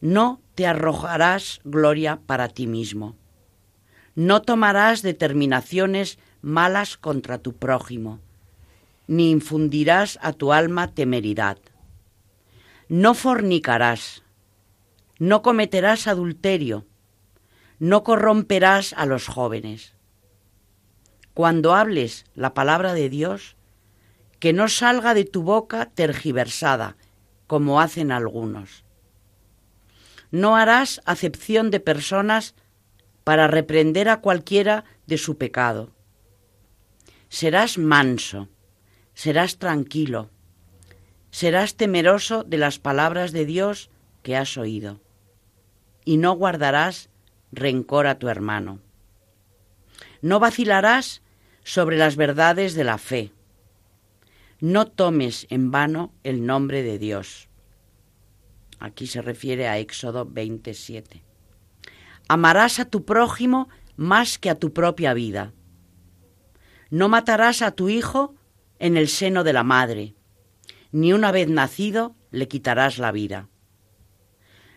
No 0.00 0.40
te 0.54 0.66
arrojarás 0.66 1.60
gloria 1.64 2.20
para 2.26 2.48
ti 2.48 2.66
mismo. 2.66 3.16
No 4.14 4.42
tomarás 4.42 5.02
determinaciones 5.02 6.18
malas 6.40 6.96
contra 6.96 7.38
tu 7.38 7.54
prójimo, 7.54 8.20
ni 9.06 9.30
infundirás 9.30 10.18
a 10.22 10.32
tu 10.32 10.52
alma 10.52 10.94
temeridad. 10.94 11.58
No 12.88 13.14
fornicarás, 13.14 14.22
no 15.18 15.42
cometerás 15.42 16.06
adulterio, 16.06 16.86
no 17.78 18.02
corromperás 18.02 18.92
a 18.94 19.06
los 19.06 19.26
jóvenes. 19.26 19.94
Cuando 21.34 21.74
hables 21.74 22.24
la 22.34 22.54
palabra 22.54 22.94
de 22.94 23.08
Dios, 23.08 23.56
que 24.38 24.52
no 24.52 24.68
salga 24.68 25.14
de 25.14 25.24
tu 25.24 25.42
boca 25.42 25.90
tergiversada, 25.94 26.96
como 27.46 27.80
hacen 27.80 28.12
algunos. 28.12 28.84
No 30.30 30.56
harás 30.56 31.00
acepción 31.04 31.70
de 31.70 31.80
personas 31.80 32.54
para 33.24 33.46
reprender 33.46 34.08
a 34.08 34.20
cualquiera 34.20 34.84
de 35.06 35.18
su 35.18 35.38
pecado. 35.38 35.92
Serás 37.28 37.78
manso, 37.78 38.48
serás 39.14 39.58
tranquilo, 39.58 40.30
serás 41.30 41.76
temeroso 41.76 42.44
de 42.44 42.58
las 42.58 42.78
palabras 42.78 43.32
de 43.32 43.46
Dios 43.46 43.90
que 44.22 44.36
has 44.36 44.56
oído, 44.56 45.00
y 46.04 46.16
no 46.16 46.32
guardarás 46.32 47.08
rencor 47.52 48.06
a 48.06 48.18
tu 48.18 48.28
hermano. 48.28 48.80
No 50.20 50.40
vacilarás 50.40 51.22
sobre 51.62 51.96
las 51.96 52.16
verdades 52.16 52.74
de 52.74 52.84
la 52.84 52.98
fe. 52.98 53.32
No 54.60 54.86
tomes 54.86 55.46
en 55.50 55.70
vano 55.70 56.12
el 56.22 56.46
nombre 56.46 56.82
de 56.82 56.98
Dios. 56.98 57.48
Aquí 58.78 59.06
se 59.06 59.22
refiere 59.22 59.68
a 59.68 59.78
Éxodo 59.78 60.26
27. 60.26 61.22
Amarás 62.28 62.80
a 62.80 62.84
tu 62.84 63.04
prójimo 63.04 63.68
más 63.96 64.38
que 64.38 64.50
a 64.50 64.54
tu 64.54 64.72
propia 64.72 65.14
vida. 65.14 65.52
No 66.90 67.08
matarás 67.08 67.62
a 67.62 67.72
tu 67.72 67.88
hijo 67.88 68.34
en 68.78 68.96
el 68.96 69.08
seno 69.08 69.44
de 69.44 69.52
la 69.52 69.62
madre, 69.62 70.14
ni 70.92 71.12
una 71.12 71.32
vez 71.32 71.48
nacido 71.48 72.14
le 72.30 72.48
quitarás 72.48 72.98
la 72.98 73.12
vida. 73.12 73.48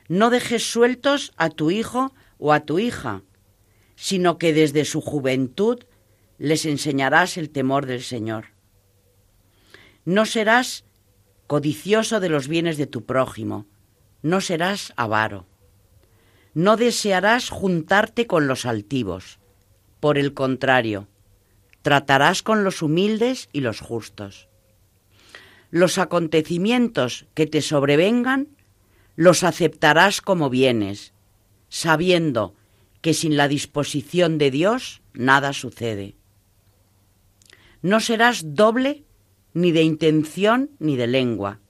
No 0.07 0.29
dejes 0.29 0.63
sueltos 0.69 1.33
a 1.37 1.49
tu 1.49 1.71
hijo 1.71 2.13
o 2.37 2.53
a 2.53 2.61
tu 2.61 2.79
hija, 2.79 3.23
sino 3.95 4.37
que 4.37 4.53
desde 4.53 4.85
su 4.85 5.01
juventud 5.01 5.83
les 6.37 6.65
enseñarás 6.65 7.37
el 7.37 7.49
temor 7.49 7.85
del 7.85 8.01
Señor. 8.03 8.53
No 10.05 10.25
serás 10.25 10.85
codicioso 11.47 12.19
de 12.19 12.29
los 12.29 12.47
bienes 12.47 12.77
de 12.77 12.87
tu 12.87 13.05
prójimo, 13.05 13.65
no 14.21 14.41
serás 14.41 14.93
avaro. 14.95 15.45
No 16.53 16.77
desearás 16.77 17.49
juntarte 17.49 18.25
con 18.25 18.47
los 18.47 18.65
altivos. 18.65 19.39
Por 19.99 20.17
el 20.17 20.33
contrario, 20.33 21.07
tratarás 21.87 22.43
con 22.43 22.65
los 22.65 22.81
humildes 22.81 23.47
y 23.53 23.61
los 23.61 23.79
justos. 23.79 24.49
Los 25.71 25.97
acontecimientos 25.97 27.27
que 27.33 27.47
te 27.47 27.61
sobrevengan 27.61 28.49
los 29.15 29.45
aceptarás 29.45 30.19
como 30.19 30.49
bienes, 30.49 31.13
sabiendo 31.69 32.55
que 32.99 33.13
sin 33.13 33.37
la 33.37 33.47
disposición 33.47 34.37
de 34.37 34.51
Dios 34.51 35.01
nada 35.13 35.53
sucede. 35.53 36.17
No 37.81 38.01
serás 38.01 38.53
doble 38.53 39.05
ni 39.53 39.71
de 39.71 39.83
intención 39.83 40.71
ni 40.79 40.97
de 40.97 41.07
lengua. 41.07 41.61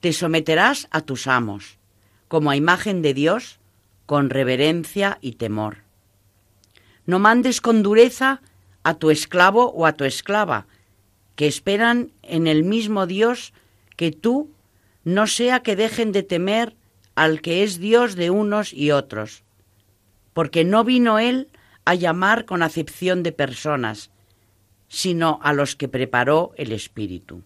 Te 0.00 0.14
someterás 0.14 0.88
a 0.90 1.02
tus 1.02 1.26
amos, 1.26 1.78
como 2.28 2.50
a 2.50 2.56
imagen 2.56 3.02
de 3.02 3.12
Dios, 3.12 3.60
con 4.06 4.30
reverencia 4.30 5.18
y 5.20 5.32
temor. 5.32 5.84
No 7.04 7.18
mandes 7.18 7.60
con 7.60 7.82
dureza 7.82 8.40
a 8.86 8.94
tu 8.94 9.10
esclavo 9.10 9.72
o 9.74 9.84
a 9.84 9.94
tu 9.94 10.04
esclava, 10.04 10.68
que 11.34 11.48
esperan 11.48 12.12
en 12.22 12.46
el 12.46 12.62
mismo 12.62 13.08
Dios 13.08 13.52
que 13.96 14.12
tú, 14.12 14.48
no 15.02 15.26
sea 15.26 15.64
que 15.64 15.74
dejen 15.74 16.12
de 16.12 16.22
temer 16.22 16.76
al 17.16 17.40
que 17.40 17.64
es 17.64 17.80
Dios 17.80 18.14
de 18.14 18.30
unos 18.30 18.72
y 18.72 18.92
otros, 18.92 19.42
porque 20.34 20.62
no 20.62 20.84
vino 20.84 21.18
Él 21.18 21.48
a 21.84 21.96
llamar 21.96 22.44
con 22.44 22.62
acepción 22.62 23.24
de 23.24 23.32
personas, 23.32 24.12
sino 24.86 25.40
a 25.42 25.52
los 25.52 25.74
que 25.74 25.88
preparó 25.88 26.52
el 26.56 26.70
Espíritu. 26.70 27.42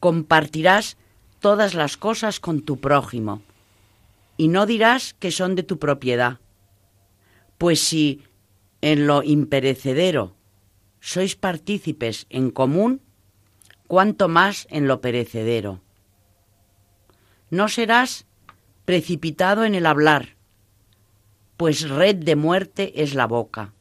Compartirás 0.00 0.96
todas 1.38 1.74
las 1.74 1.96
cosas 1.96 2.40
con 2.40 2.62
tu 2.62 2.80
prójimo, 2.80 3.42
y 4.36 4.48
no 4.48 4.66
dirás 4.66 5.14
que 5.20 5.30
son 5.30 5.54
de 5.54 5.62
tu 5.62 5.78
propiedad, 5.78 6.40
pues 7.58 7.78
si 7.78 8.24
en 8.80 9.06
lo 9.06 9.22
imperecedero 9.22 10.36
sois 11.00 11.34
partícipes 11.34 12.26
en 12.28 12.50
común, 12.50 13.00
cuanto 13.88 14.28
más 14.28 14.68
en 14.70 14.86
lo 14.86 15.00
perecedero. 15.00 15.80
No 17.48 17.68
serás 17.68 18.26
precipitado 18.84 19.64
en 19.64 19.74
el 19.74 19.86
hablar, 19.86 20.36
pues 21.56 21.88
red 21.88 22.16
de 22.16 22.36
muerte 22.36 23.02
es 23.02 23.14
la 23.14 23.26
boca. 23.26 23.72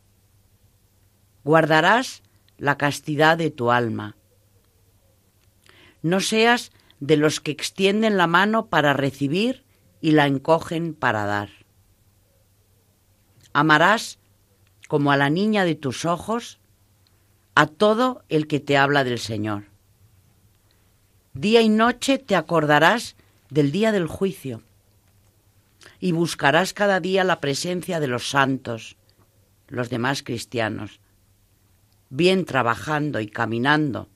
Guardarás 1.43 2.23
la 2.57 2.77
castidad 2.77 3.37
de 3.37 3.51
tu 3.51 3.71
alma. 3.71 4.15
No 6.01 6.19
seas 6.21 6.71
de 6.99 7.17
los 7.17 7.39
que 7.39 7.51
extienden 7.51 8.17
la 8.17 8.27
mano 8.27 8.67
para 8.67 8.93
recibir 8.93 9.63
y 10.01 10.11
la 10.11 10.27
encogen 10.27 10.93
para 10.93 11.25
dar. 11.25 11.49
Amarás 13.53 14.19
como 14.89 15.11
a 15.11 15.17
la 15.17 15.29
niña 15.29 15.65
de 15.65 15.75
tus 15.75 16.03
ojos 16.03 16.57
a 17.53 17.67
todo 17.67 18.23
el 18.27 18.47
que 18.47 18.59
te 18.59 18.75
habla 18.75 19.03
del 19.03 19.19
Señor. 19.19 19.65
Día 21.35 21.61
y 21.61 21.69
noche 21.69 22.17
te 22.17 22.35
acordarás 22.35 23.15
del 23.51 23.71
día 23.71 23.91
del 23.91 24.07
juicio 24.07 24.63
y 25.99 26.11
buscarás 26.11 26.73
cada 26.73 26.99
día 26.99 27.23
la 27.23 27.39
presencia 27.39 27.99
de 27.99 28.07
los 28.07 28.31
santos, 28.31 28.97
los 29.67 29.91
demás 29.91 30.23
cristianos, 30.23 30.99
bien 32.09 32.43
trabajando 32.43 33.19
y 33.19 33.27
caminando 33.27 34.09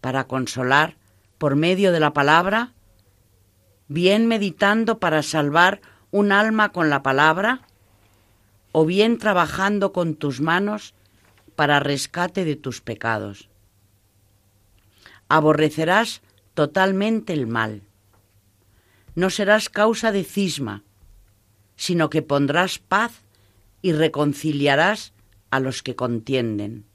para 0.00 0.24
consolar 0.26 0.96
por 1.36 1.54
medio 1.54 1.92
de 1.92 2.00
la 2.00 2.14
palabra, 2.14 2.72
bien 3.88 4.26
meditando 4.26 4.98
para 4.98 5.22
salvar 5.22 5.82
un 6.10 6.32
alma 6.32 6.72
con 6.72 6.88
la 6.88 7.02
palabra, 7.02 7.66
o 8.72 8.86
bien 8.86 9.18
trabajando 9.18 9.92
con 9.92 10.14
tus 10.14 10.40
manos 10.40 10.94
para 11.56 11.80
rescate 11.80 12.44
de 12.44 12.56
tus 12.56 12.80
pecados. 12.80 13.48
Aborrecerás 15.28 16.22
totalmente 16.54 17.32
el 17.32 17.46
mal 17.46 17.82
no 19.14 19.30
serás 19.30 19.68
causa 19.68 20.12
de 20.12 20.24
cisma, 20.24 20.82
sino 21.76 22.10
que 22.10 22.22
pondrás 22.22 22.78
paz 22.78 23.22
y 23.82 23.92
reconciliarás 23.92 25.12
a 25.50 25.60
los 25.60 25.82
que 25.82 25.96
contienden. 25.96 26.86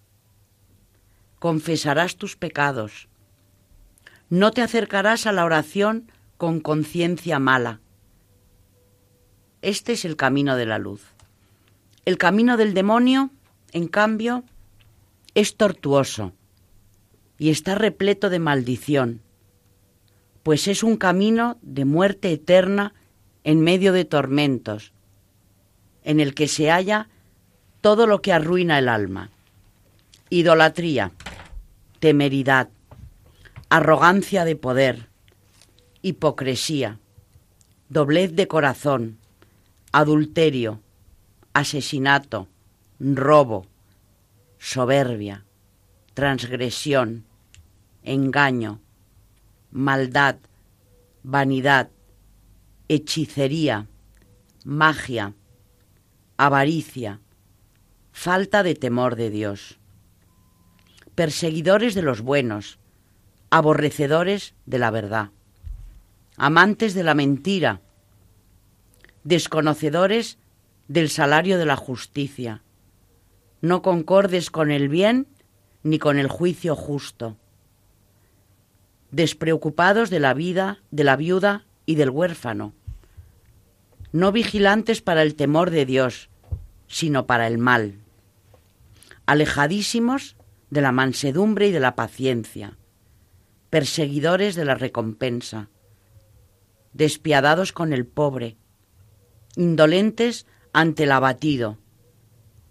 Confesarás 1.40 2.18
tus 2.18 2.36
pecados. 2.36 3.10
No 4.30 4.52
te 4.52 4.62
acercarás 4.62 5.28
a 5.28 5.32
la 5.32 5.46
oración 5.46 6.12
con 6.38 6.60
conciencia 6.60 7.40
mala. 7.40 7.82
Este 9.62 9.94
es 9.94 10.06
el 10.06 10.16
camino 10.16 10.56
de 10.56 10.66
la 10.66 10.80
luz. 10.80 11.15
El 12.06 12.18
camino 12.18 12.58
del 12.58 12.74
demonio, 12.74 13.32
en 13.72 13.88
cambio, 13.88 14.44
es 15.34 15.58
tortuoso 15.58 16.34
y 17.38 17.50
está 17.50 17.76
repleto 17.76 18.30
de 18.30 18.40
maldición 18.40 19.22
pues 20.46 20.68
es 20.68 20.84
un 20.84 20.96
camino 20.96 21.58
de 21.64 21.86
muerte 21.86 22.32
eterna 22.32 22.94
en 23.44 23.62
medio 23.62 23.94
de 23.94 24.06
tormentos, 24.06 24.94
en 26.04 26.20
el 26.20 26.36
que 26.36 26.48
se 26.48 26.70
halla 26.70 27.10
todo 27.82 28.06
lo 28.06 28.22
que 28.22 28.32
arruina 28.32 28.78
el 28.78 28.88
alma. 28.88 29.32
Idolatría, 30.30 31.14
temeridad, 31.98 32.70
arrogancia 33.70 34.46
de 34.46 34.56
poder, 34.56 35.10
hipocresía, 36.04 37.00
doblez 37.90 38.36
de 38.36 38.48
corazón, 38.48 39.18
adulterio, 39.94 40.80
asesinato, 41.56 42.50
robo, 43.00 43.66
soberbia, 44.60 45.46
transgresión, 46.14 47.24
engaño, 48.04 48.82
maldad, 49.72 50.36
vanidad, 51.24 51.92
hechicería, 52.90 53.88
magia, 54.66 55.34
avaricia, 56.36 57.22
falta 58.12 58.62
de 58.62 58.76
temor 58.76 59.16
de 59.16 59.30
Dios, 59.30 59.80
perseguidores 61.16 61.96
de 61.96 62.02
los 62.02 62.20
buenos, 62.20 62.80
aborrecedores 63.50 64.56
de 64.66 64.80
la 64.80 64.92
verdad, 64.92 65.30
amantes 66.36 66.94
de 66.94 67.04
la 67.04 67.14
mentira, 67.14 67.80
desconocedores 69.24 70.38
del 70.88 71.10
salario 71.10 71.58
de 71.58 71.66
la 71.66 71.76
justicia, 71.76 72.62
no 73.62 73.82
concordes 73.82 74.52
con 74.52 74.72
el 74.72 74.90
bien 74.90 75.28
ni 75.84 76.00
con 76.00 76.20
el 76.20 76.28
juicio 76.28 76.76
justo. 76.76 77.38
Despreocupados 79.12 80.10
de 80.10 80.20
la 80.20 80.34
vida, 80.34 80.82
de 80.92 81.04
la 81.04 81.16
viuda 81.16 81.66
y 81.86 81.96
del 81.96 82.10
huérfano, 82.10 82.74
no 84.12 84.32
vigilantes 84.32 85.02
para 85.02 85.22
el 85.22 85.36
temor 85.36 85.72
de 85.72 85.86
Dios, 85.86 86.30
sino 86.88 87.26
para 87.26 87.48
el 87.48 87.58
mal, 87.58 88.00
alejadísimos 89.26 90.36
de 90.70 90.82
la 90.82 90.92
mansedumbre 90.92 91.68
y 91.68 91.72
de 91.72 91.80
la 91.80 91.96
paciencia, 91.96 92.78
perseguidores 93.70 94.56
de 94.56 94.66
la 94.66 94.76
recompensa, 94.76 95.70
despiadados 96.94 97.74
con 97.74 97.94
el 97.94 98.06
pobre, 98.06 98.58
indolentes 99.56 100.46
ante 100.76 101.04
el 101.04 101.12
abatido, 101.12 101.78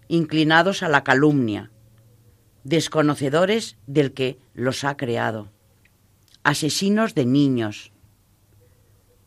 inclinados 0.07 0.83
a 0.83 0.89
la 0.89 1.03
calumnia, 1.03 1.71
desconocedores 2.63 3.77
del 3.87 4.13
que 4.13 4.37
los 4.53 4.83
ha 4.83 4.95
creado 4.95 5.49
asesinos 6.43 7.15
de 7.15 7.25
niños, 7.25 7.91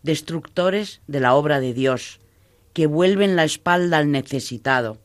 destructores 0.04 1.02
de 1.08 1.18
la 1.18 1.34
obra 1.34 1.58
de 1.58 1.74
Dios, 1.74 2.20
que 2.72 2.86
vuelven 2.86 3.34
la 3.34 3.42
espalda 3.42 3.98
al 3.98 4.12
necesitado, 4.12 4.98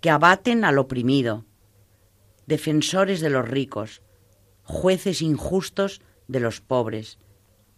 que 0.00 0.08
abaten 0.08 0.64
al 0.64 0.78
oprimido, 0.78 1.44
defensores 2.46 3.20
de 3.20 3.30
los 3.30 3.48
ricos, 3.48 4.02
jueces 4.62 5.20
injustos 5.20 6.00
de 6.28 6.38
los 6.38 6.60
pobres, 6.60 7.18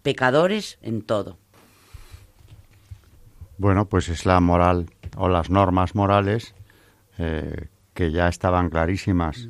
pecadores 0.02 0.78
en 0.82 1.00
todo. 1.00 1.38
Bueno, 3.56 3.88
pues 3.88 4.10
es 4.10 4.26
la 4.26 4.40
moral 4.40 4.90
o 5.16 5.28
las 5.28 5.50
normas 5.50 5.94
morales 5.94 6.54
eh, 7.18 7.68
que 7.94 8.10
ya 8.10 8.28
estaban 8.28 8.70
clarísimas 8.70 9.48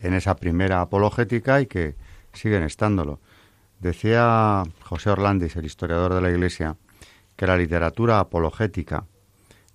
en 0.00 0.14
esa 0.14 0.36
primera 0.36 0.80
apologética 0.80 1.60
y 1.60 1.66
que 1.66 1.96
siguen 2.32 2.62
estándolo. 2.62 3.20
Decía 3.80 4.62
José 4.82 5.10
Orlandis, 5.10 5.56
el 5.56 5.64
historiador 5.64 6.14
de 6.14 6.20
la 6.20 6.30
Iglesia, 6.30 6.76
que 7.36 7.46
la 7.46 7.56
literatura 7.56 8.20
apologética 8.20 9.04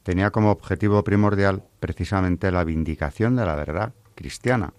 tenía 0.04 0.32
como 0.32 0.52
objetivo 0.52 1.04
primordial 1.04 1.64
precisamente 1.80 2.52
la 2.52 2.64
vindicación 2.64 3.36
de 3.36 3.46
la 3.46 3.56
verdad 3.56 3.94
cristiana 4.16 4.74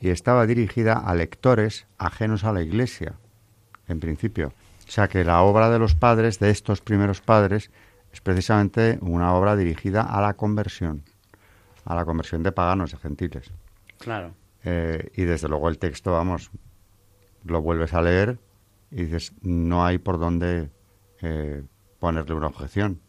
y 0.00 0.08
estaba 0.10 0.46
dirigida 0.46 0.94
a 0.94 1.14
lectores 1.14 1.86
ajenos 1.98 2.44
a 2.44 2.52
la 2.52 2.62
Iglesia, 2.62 3.14
en 3.86 4.00
principio. 4.00 4.52
O 4.88 4.90
sea 4.90 5.08
que 5.08 5.24
la 5.24 5.42
obra 5.42 5.70
de 5.70 5.78
los 5.78 5.94
padres, 5.94 6.38
de 6.40 6.50
estos 6.50 6.80
primeros 6.80 7.20
padres, 7.20 7.70
es 8.12 8.20
precisamente 8.20 8.98
una 9.00 9.34
obra 9.34 9.56
dirigida 9.56 10.02
a 10.02 10.20
la 10.20 10.34
conversión, 10.34 11.04
a 11.84 11.94
la 11.94 12.04
conversión 12.04 12.42
de 12.42 12.52
paganos, 12.52 12.92
de 12.92 12.98
gentiles. 12.98 13.50
Claro. 13.98 14.32
Eh, 14.64 15.10
y 15.14 15.22
desde 15.22 15.48
luego 15.48 15.68
el 15.68 15.78
texto, 15.78 16.12
vamos, 16.12 16.50
lo 17.44 17.62
vuelves 17.62 17.94
a 17.94 18.02
leer 18.02 18.38
y 18.90 19.04
dices, 19.04 19.32
no 19.42 19.84
hay 19.84 19.98
por 19.98 20.18
dónde 20.18 20.70
eh, 21.22 21.62
ponerle 21.98 22.34
una 22.34 22.48
objeción. 22.48 23.00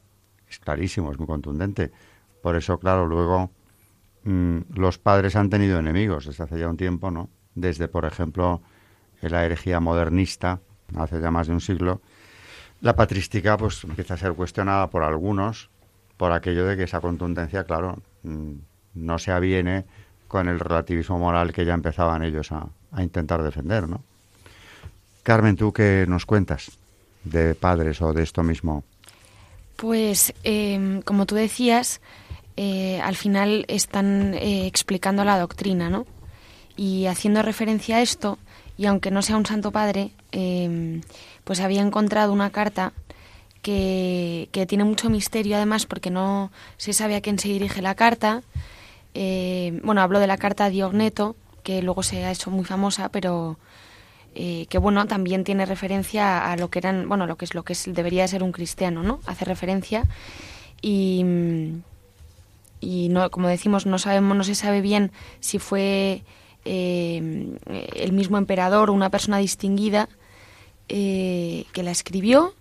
Es 0.49 0.59
clarísimo, 0.59 1.11
es 1.11 1.17
muy 1.17 1.27
contundente. 1.27 1.91
Por 2.41 2.55
eso, 2.55 2.77
claro, 2.79 3.07
luego 3.07 3.51
mm, 4.23 4.59
los 4.75 4.97
padres 4.97 5.35
han 5.35 5.49
tenido 5.49 5.79
enemigos 5.79 6.25
desde 6.25 6.43
hace 6.43 6.59
ya 6.59 6.67
un 6.67 6.77
tiempo, 6.77 7.09
¿no? 7.09 7.29
Desde, 7.55 7.87
por 7.87 8.05
ejemplo, 8.05 8.61
la 9.21 9.45
herejía 9.45 9.79
modernista, 9.79 10.59
hace 10.95 11.21
ya 11.21 11.31
más 11.31 11.47
de 11.47 11.53
un 11.53 11.61
siglo, 11.61 12.01
la 12.81 12.95
patrística 12.95 13.57
pues 13.57 13.83
empieza 13.83 14.15
a 14.15 14.17
ser 14.17 14.33
cuestionada 14.33 14.89
por 14.89 15.03
algunos 15.03 15.69
por 16.17 16.31
aquello 16.31 16.65
de 16.65 16.77
que 16.77 16.83
esa 16.83 17.01
contundencia, 17.01 17.63
claro, 17.63 17.97
mm, 18.23 18.51
no 18.95 19.17
se 19.17 19.31
aviene 19.31 19.85
con 20.27 20.47
el 20.47 20.59
relativismo 20.59 21.17
moral 21.17 21.51
que 21.51 21.65
ya 21.65 21.73
empezaban 21.73 22.23
ellos 22.23 22.51
a, 22.51 22.67
a 22.91 23.03
intentar 23.03 23.41
defender, 23.41 23.89
¿no? 23.89 24.03
Carmen, 25.23 25.55
¿tú 25.55 25.73
qué 25.73 26.05
nos 26.07 26.25
cuentas? 26.25 26.71
de 27.23 27.55
padres 27.55 28.01
o 28.01 28.13
de 28.13 28.23
esto 28.23 28.43
mismo? 28.43 28.83
Pues, 29.75 30.33
em, 30.43 31.01
como 31.01 31.25
tú 31.25 31.35
decías, 31.35 32.01
eh, 32.57 32.99
al 33.01 33.15
final 33.15 33.65
están 33.67 34.33
eh, 34.35 34.67
explicando 34.67 35.23
la 35.23 35.39
doctrina, 35.39 35.89
¿no? 35.89 36.05
Y 36.77 37.05
haciendo 37.07 37.41
referencia 37.41 37.97
a 37.97 38.01
esto, 38.01 38.37
y 38.81 38.87
aunque 38.87 39.11
no 39.11 39.21
sea 39.21 39.37
un 39.37 39.45
santo 39.45 39.71
padre, 39.71 40.09
em, 40.31 41.01
pues 41.43 41.59
había 41.59 41.81
encontrado 41.81 42.33
una 42.33 42.49
carta 42.49 42.93
que, 43.61 44.49
tiene 44.67 44.83
mucho 44.85 45.07
misterio 45.11 45.55
además 45.55 45.85
porque 45.85 46.09
no 46.09 46.51
se 46.77 46.93
sabe 46.93 47.15
a 47.15 47.21
quién 47.21 47.37
se 47.37 47.49
dirige 47.49 47.83
la 47.83 47.93
carta. 47.93 48.41
Eh, 49.13 49.79
bueno, 49.83 50.01
hablo 50.01 50.19
de 50.19 50.25
la 50.25 50.37
carta 50.37 50.65
a 50.65 50.71
Diogneto, 50.71 51.35
que 51.61 51.83
luego 51.83 52.01
se 52.01 52.25
ha 52.25 52.31
hecho 52.31 52.49
muy 52.49 52.65
famosa, 52.65 53.09
pero 53.09 53.59
eh, 54.33 54.65
que 54.67 54.79
bueno, 54.79 55.05
también 55.05 55.43
tiene 55.43 55.67
referencia 55.67 56.51
a 56.51 56.57
lo 56.57 56.71
que 56.71 56.79
eran, 56.79 57.07
bueno, 57.07 57.27
lo 57.27 57.35
que 57.35 57.45
es 57.45 57.53
lo 57.53 57.61
que 57.61 57.73
es, 57.73 57.85
debería 57.87 58.27
ser 58.27 58.41
un 58.41 58.51
cristiano, 58.51 59.03
¿no? 59.03 59.19
Hace 59.27 59.45
referencia 59.45 60.05
y 60.81 61.23
y 62.79 63.09
no, 63.09 63.29
como 63.29 63.47
decimos, 63.47 63.85
no 63.85 63.99
sabemos, 63.99 64.35
no 64.35 64.43
se 64.43 64.55
sabe 64.55 64.81
bien 64.81 65.11
si 65.39 65.59
fue 65.59 66.23
eh, 66.65 67.57
el 67.95 68.13
mismo 68.13 68.37
emperador 68.37 68.89
una 68.89 69.09
persona 69.09 69.37
distinguida 69.37 70.09
que 70.87 71.83
la 71.83 71.91
escribió 71.91 72.53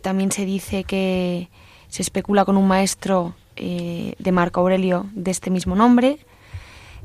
también 0.00 0.30
se 0.30 0.44
dice 0.44 0.84
que 0.84 1.48
se 1.88 2.02
especula 2.02 2.44
con 2.44 2.56
un 2.56 2.66
maestro 2.66 3.34
eh, 3.56 4.14
de 4.18 4.32
Marco 4.32 4.60
Aurelio 4.60 5.06
de 5.14 5.30
este 5.30 5.50
mismo 5.50 5.76
nombre, 5.76 6.18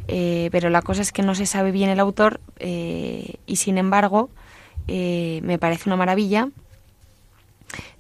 eh, 0.08 0.50
pero 0.52 0.72
la 0.72 0.82
cosa 0.82 1.04
es 1.04 1.12
que 1.12 1.22
no 1.22 1.36
se 1.36 1.46
sabe 1.46 1.72
bien 1.72 1.92
el 1.92 2.00
autor 2.00 2.40
eh, 2.58 3.36
y 3.46 3.58
sin 3.58 3.78
embargo 3.78 4.30
me 4.88 5.60
parece 5.60 5.88
una 5.88 5.98
maravilla. 5.98 6.50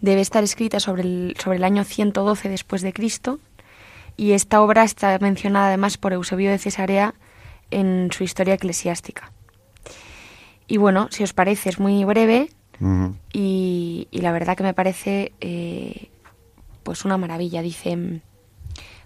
Debe 0.01 0.21
estar 0.21 0.43
escrita 0.43 0.79
sobre 0.79 1.03
el, 1.03 1.35
sobre 1.37 1.57
el 1.57 1.63
año 1.63 1.83
112 1.83 2.49
después 2.49 2.81
de 2.81 2.93
Cristo 2.93 3.39
y 4.17 4.31
esta 4.31 4.59
obra 4.63 4.83
está 4.83 5.15
mencionada 5.19 5.67
además 5.67 5.99
por 5.99 6.13
Eusebio 6.13 6.49
de 6.49 6.57
Cesarea 6.57 7.13
en 7.71 8.09
su 8.11 8.23
historia 8.23 8.55
eclesiástica. 8.55 9.31
Y 10.67 10.77
bueno, 10.77 11.07
si 11.11 11.23
os 11.23 11.33
parece, 11.33 11.69
es 11.69 11.79
muy 11.79 12.03
breve, 12.05 12.49
y, 13.33 14.07
la 14.11 14.31
verdad 14.31 14.55
que 14.55 14.63
me 14.63 14.73
parece 14.73 15.33
eh, 15.41 16.09
pues 16.83 17.05
una 17.05 17.17
maravilla. 17.17 17.61
Dice, 17.61 18.21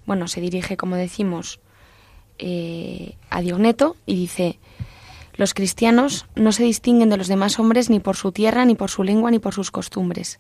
bueno, 0.06 0.28
se 0.28 0.42
dirige, 0.42 0.78
como 0.78 0.96
decimos, 0.96 1.60
eh, 2.38 3.16
a 3.30 3.42
Diogneto 3.42 3.96
y 4.06 4.16
dice, 4.16 4.60
los 5.36 5.54
cristianos 5.54 6.28
no 6.36 6.52
se 6.52 6.64
distinguen 6.64 7.10
de 7.10 7.18
los 7.18 7.28
demás 7.28 7.60
hombres 7.60 7.90
ni 7.90 8.00
por 8.00 8.16
su 8.16 8.32
tierra, 8.32 8.66
ni 8.66 8.76
por 8.76 8.90
su 8.90 9.04
lengua, 9.04 9.32
ni 9.32 9.40
por 9.40 9.54
sus 9.54 9.72
costumbres. 9.72 10.40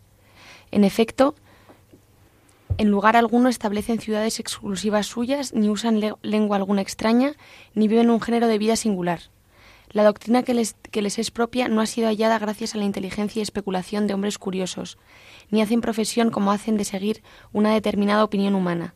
En 0.72 0.84
efecto, 0.84 1.36
en 2.78 2.90
lugar 2.90 3.16
alguno 3.16 3.50
establecen 3.50 4.00
ciudades 4.00 4.40
exclusivas 4.40 5.08
suyas, 5.08 5.54
ni 5.54 5.70
usan 5.70 6.02
lengua 6.22 6.58
alguna 6.58 6.82
extraña, 6.82 7.34
ni 7.74 7.88
viven 7.88 8.10
un 8.10 8.22
género 8.22 8.48
de 8.48 8.58
vida 8.58 8.76
singular. 8.76 9.20
La 9.92 10.04
doctrina 10.04 10.44
que 10.44 10.54
les, 10.54 10.76
que 10.92 11.02
les 11.02 11.20
es 11.20 11.30
propia 11.30 11.68
no 11.68 11.82
ha 11.82 11.86
sido 11.86 12.08
hallada 12.08 12.40
gracias 12.40 12.74
a 12.74 12.78
la 12.80 12.86
inteligencia 12.86 13.40
y 13.40 13.44
especulación 13.44 14.08
de 14.08 14.16
hombres 14.16 14.40
curiosos, 14.40 14.98
ni 15.52 15.62
hacen 15.62 15.82
profesión 15.82 16.32
como 16.32 16.52
hacen 16.52 16.78
de 16.78 16.86
seguir 16.86 17.22
una 17.52 17.74
determinada 17.74 18.24
opinión 18.24 18.56
humana, 18.56 18.96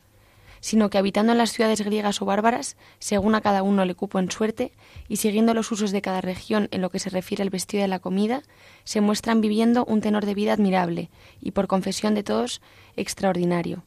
sino 0.67 0.89
que 0.89 0.97
habitando 0.97 1.31
en 1.31 1.37
las 1.37 1.53
ciudades 1.53 1.79
griegas 1.79 2.21
o 2.21 2.25
bárbaras, 2.25 2.75
según 2.99 3.35
a 3.35 3.41
cada 3.41 3.63
uno 3.63 3.85
le 3.85 3.95
cupo 3.95 4.19
en 4.19 4.29
suerte, 4.29 4.73
y 5.07 5.15
siguiendo 5.15 5.53
los 5.53 5.71
usos 5.71 5.91
de 5.91 6.01
cada 6.01 6.19
región 6.19 6.67
en 6.71 6.81
lo 6.81 6.89
que 6.89 6.99
se 6.99 7.09
refiere 7.09 7.41
al 7.41 7.49
vestido 7.49 7.83
de 7.83 7.87
la 7.87 7.99
comida, 7.99 8.43
se 8.83 8.99
muestran 8.99 9.39
viviendo 9.39 9.85
un 9.85 10.01
tenor 10.01 10.25
de 10.25 10.33
vida 10.33 10.51
admirable 10.51 11.09
y, 11.39 11.51
por 11.51 11.67
confesión 11.67 12.15
de 12.15 12.23
todos, 12.23 12.61
extraordinario. 12.97 13.85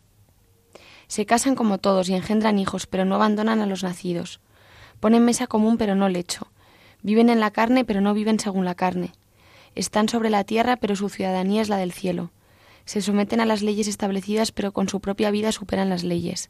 Se 1.06 1.26
casan 1.26 1.54
como 1.54 1.76
todos 1.76 2.08
y 2.08 2.14
engendran 2.14 2.58
hijos, 2.58 2.86
pero 2.86 3.04
no 3.04 3.16
abandonan 3.16 3.60
a 3.60 3.66
los 3.66 3.82
nacidos. 3.82 4.40
Ponen 5.00 5.22
mesa 5.22 5.46
común, 5.46 5.76
pero 5.76 5.94
no 5.94 6.08
lecho 6.08 6.50
Viven 7.02 7.28
en 7.28 7.40
la 7.40 7.50
carne, 7.50 7.84
pero 7.84 8.00
no 8.00 8.14
viven 8.14 8.40
según 8.40 8.64
la 8.64 8.74
carne. 8.74 9.12
Están 9.74 10.08
sobre 10.08 10.30
la 10.30 10.44
tierra, 10.44 10.78
pero 10.78 10.96
su 10.96 11.10
ciudadanía 11.10 11.60
es 11.60 11.68
la 11.68 11.76
del 11.76 11.92
cielo. 11.92 12.30
Se 12.86 13.02
someten 13.02 13.42
a 13.42 13.44
las 13.44 13.60
leyes 13.60 13.86
establecidas, 13.86 14.50
pero 14.50 14.72
con 14.72 14.88
su 14.88 15.00
propia 15.00 15.30
vida 15.30 15.52
superan 15.52 15.90
las 15.90 16.04
leyes. 16.04 16.48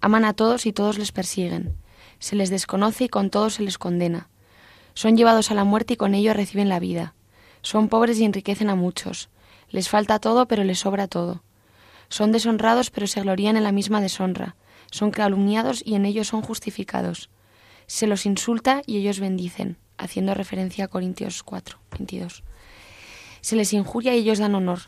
Aman 0.00 0.24
a 0.24 0.32
todos 0.32 0.66
y 0.66 0.72
todos 0.72 0.98
les 0.98 1.12
persiguen. 1.12 1.76
Se 2.18 2.36
les 2.36 2.50
desconoce 2.50 3.04
y 3.04 3.08
con 3.08 3.30
todos 3.30 3.54
se 3.54 3.62
les 3.62 3.78
condena. 3.78 4.28
Son 4.94 5.16
llevados 5.16 5.50
a 5.50 5.54
la 5.54 5.64
muerte 5.64 5.94
y 5.94 5.96
con 5.96 6.14
ello 6.14 6.34
reciben 6.34 6.68
la 6.68 6.80
vida. 6.80 7.14
Son 7.62 7.88
pobres 7.88 8.18
y 8.18 8.24
enriquecen 8.24 8.70
a 8.70 8.74
muchos. 8.74 9.28
Les 9.70 9.88
falta 9.88 10.18
todo, 10.18 10.46
pero 10.46 10.64
les 10.64 10.80
sobra 10.80 11.08
todo. 11.08 11.42
Son 12.08 12.32
deshonrados, 12.32 12.90
pero 12.90 13.06
se 13.06 13.20
glorían 13.20 13.56
en 13.56 13.64
la 13.64 13.72
misma 13.72 14.00
deshonra. 14.00 14.56
Son 14.90 15.10
calumniados 15.10 15.82
y 15.84 15.94
en 15.94 16.06
ello 16.06 16.24
son 16.24 16.42
justificados 16.42 17.28
se 17.88 18.06
los 18.06 18.26
insulta 18.26 18.82
y 18.86 18.98
ellos 18.98 19.18
bendicen, 19.18 19.78
haciendo 19.96 20.34
referencia 20.34 20.84
a 20.84 20.88
Corintios 20.88 21.42
4, 21.42 21.78
22. 21.92 22.44
Se 23.40 23.56
les 23.56 23.72
injuria 23.72 24.14
y 24.14 24.18
ellos 24.18 24.38
dan 24.38 24.54
honor, 24.54 24.80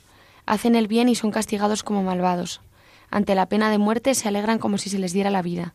hacen 0.46 0.77
el 0.77 0.87
bien 0.87 1.09
y 1.09 1.14
son 1.14 1.31
castigados 1.31 1.83
como 1.83 2.03
malvados. 2.03 2.61
Ante 3.11 3.35
la 3.35 3.49
pena 3.49 3.70
de 3.70 3.79
muerte 3.79 4.14
se 4.14 4.29
alegran 4.29 4.59
como 4.59 4.79
si 4.79 4.90
se 4.90 4.99
les 4.99 5.12
diera 5.12 5.31
la 5.31 5.42
vida. 5.42 5.75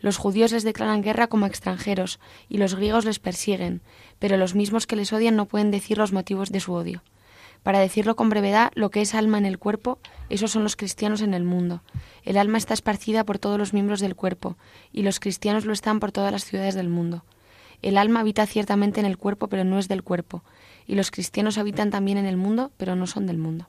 Los 0.00 0.16
judíos 0.16 0.52
les 0.52 0.62
declaran 0.62 1.02
guerra 1.02 1.26
como 1.26 1.46
extranjeros 1.46 2.20
y 2.48 2.58
los 2.58 2.76
griegos 2.76 3.04
les 3.04 3.18
persiguen, 3.18 3.82
pero 4.18 4.36
los 4.36 4.54
mismos 4.54 4.86
que 4.86 4.96
les 4.96 5.12
odian 5.12 5.34
no 5.34 5.46
pueden 5.46 5.70
decir 5.70 5.98
los 5.98 6.12
motivos 6.12 6.50
de 6.50 6.60
su 6.60 6.72
odio. 6.72 7.02
Para 7.64 7.80
decirlo 7.80 8.14
con 8.14 8.30
brevedad, 8.30 8.70
lo 8.74 8.90
que 8.90 9.00
es 9.00 9.14
alma 9.14 9.38
en 9.38 9.46
el 9.46 9.58
cuerpo, 9.58 9.98
esos 10.30 10.52
son 10.52 10.62
los 10.62 10.76
cristianos 10.76 11.20
en 11.20 11.34
el 11.34 11.42
mundo. 11.42 11.82
El 12.24 12.38
alma 12.38 12.58
está 12.58 12.74
esparcida 12.74 13.24
por 13.24 13.40
todos 13.40 13.58
los 13.58 13.72
miembros 13.72 13.98
del 13.98 14.14
cuerpo, 14.14 14.56
y 14.92 15.02
los 15.02 15.18
cristianos 15.18 15.64
lo 15.64 15.72
están 15.72 15.98
por 15.98 16.12
todas 16.12 16.30
las 16.30 16.44
ciudades 16.44 16.76
del 16.76 16.88
mundo. 16.88 17.24
El 17.82 17.98
alma 17.98 18.20
habita 18.20 18.46
ciertamente 18.46 19.00
en 19.00 19.06
el 19.06 19.18
cuerpo, 19.18 19.48
pero 19.48 19.64
no 19.64 19.78
es 19.80 19.88
del 19.88 20.04
cuerpo, 20.04 20.44
y 20.86 20.94
los 20.94 21.10
cristianos 21.10 21.58
habitan 21.58 21.90
también 21.90 22.18
en 22.18 22.26
el 22.26 22.36
mundo, 22.36 22.70
pero 22.76 22.94
no 22.94 23.08
son 23.08 23.26
del 23.26 23.38
mundo. 23.38 23.68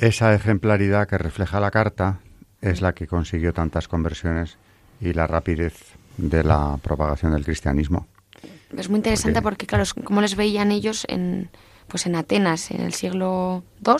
Esa 0.00 0.32
ejemplaridad 0.32 1.06
que 1.06 1.18
refleja 1.18 1.60
la 1.60 1.70
carta 1.70 2.20
es 2.62 2.80
la 2.80 2.94
que 2.94 3.06
consiguió 3.06 3.52
tantas 3.52 3.86
conversiones 3.86 4.56
y 4.98 5.12
la 5.12 5.26
rapidez 5.26 5.74
de 6.16 6.42
la 6.42 6.78
propagación 6.82 7.32
del 7.32 7.44
cristianismo. 7.44 8.06
Es 8.74 8.88
muy 8.88 8.96
interesante 8.96 9.42
porque, 9.42 9.66
claro, 9.66 9.84
como 10.02 10.22
les 10.22 10.36
veían 10.36 10.72
ellos 10.72 11.04
en, 11.06 11.50
pues 11.86 12.06
en 12.06 12.16
Atenas 12.16 12.70
en 12.70 12.80
el 12.80 12.94
siglo 12.94 13.62
II 13.86 13.92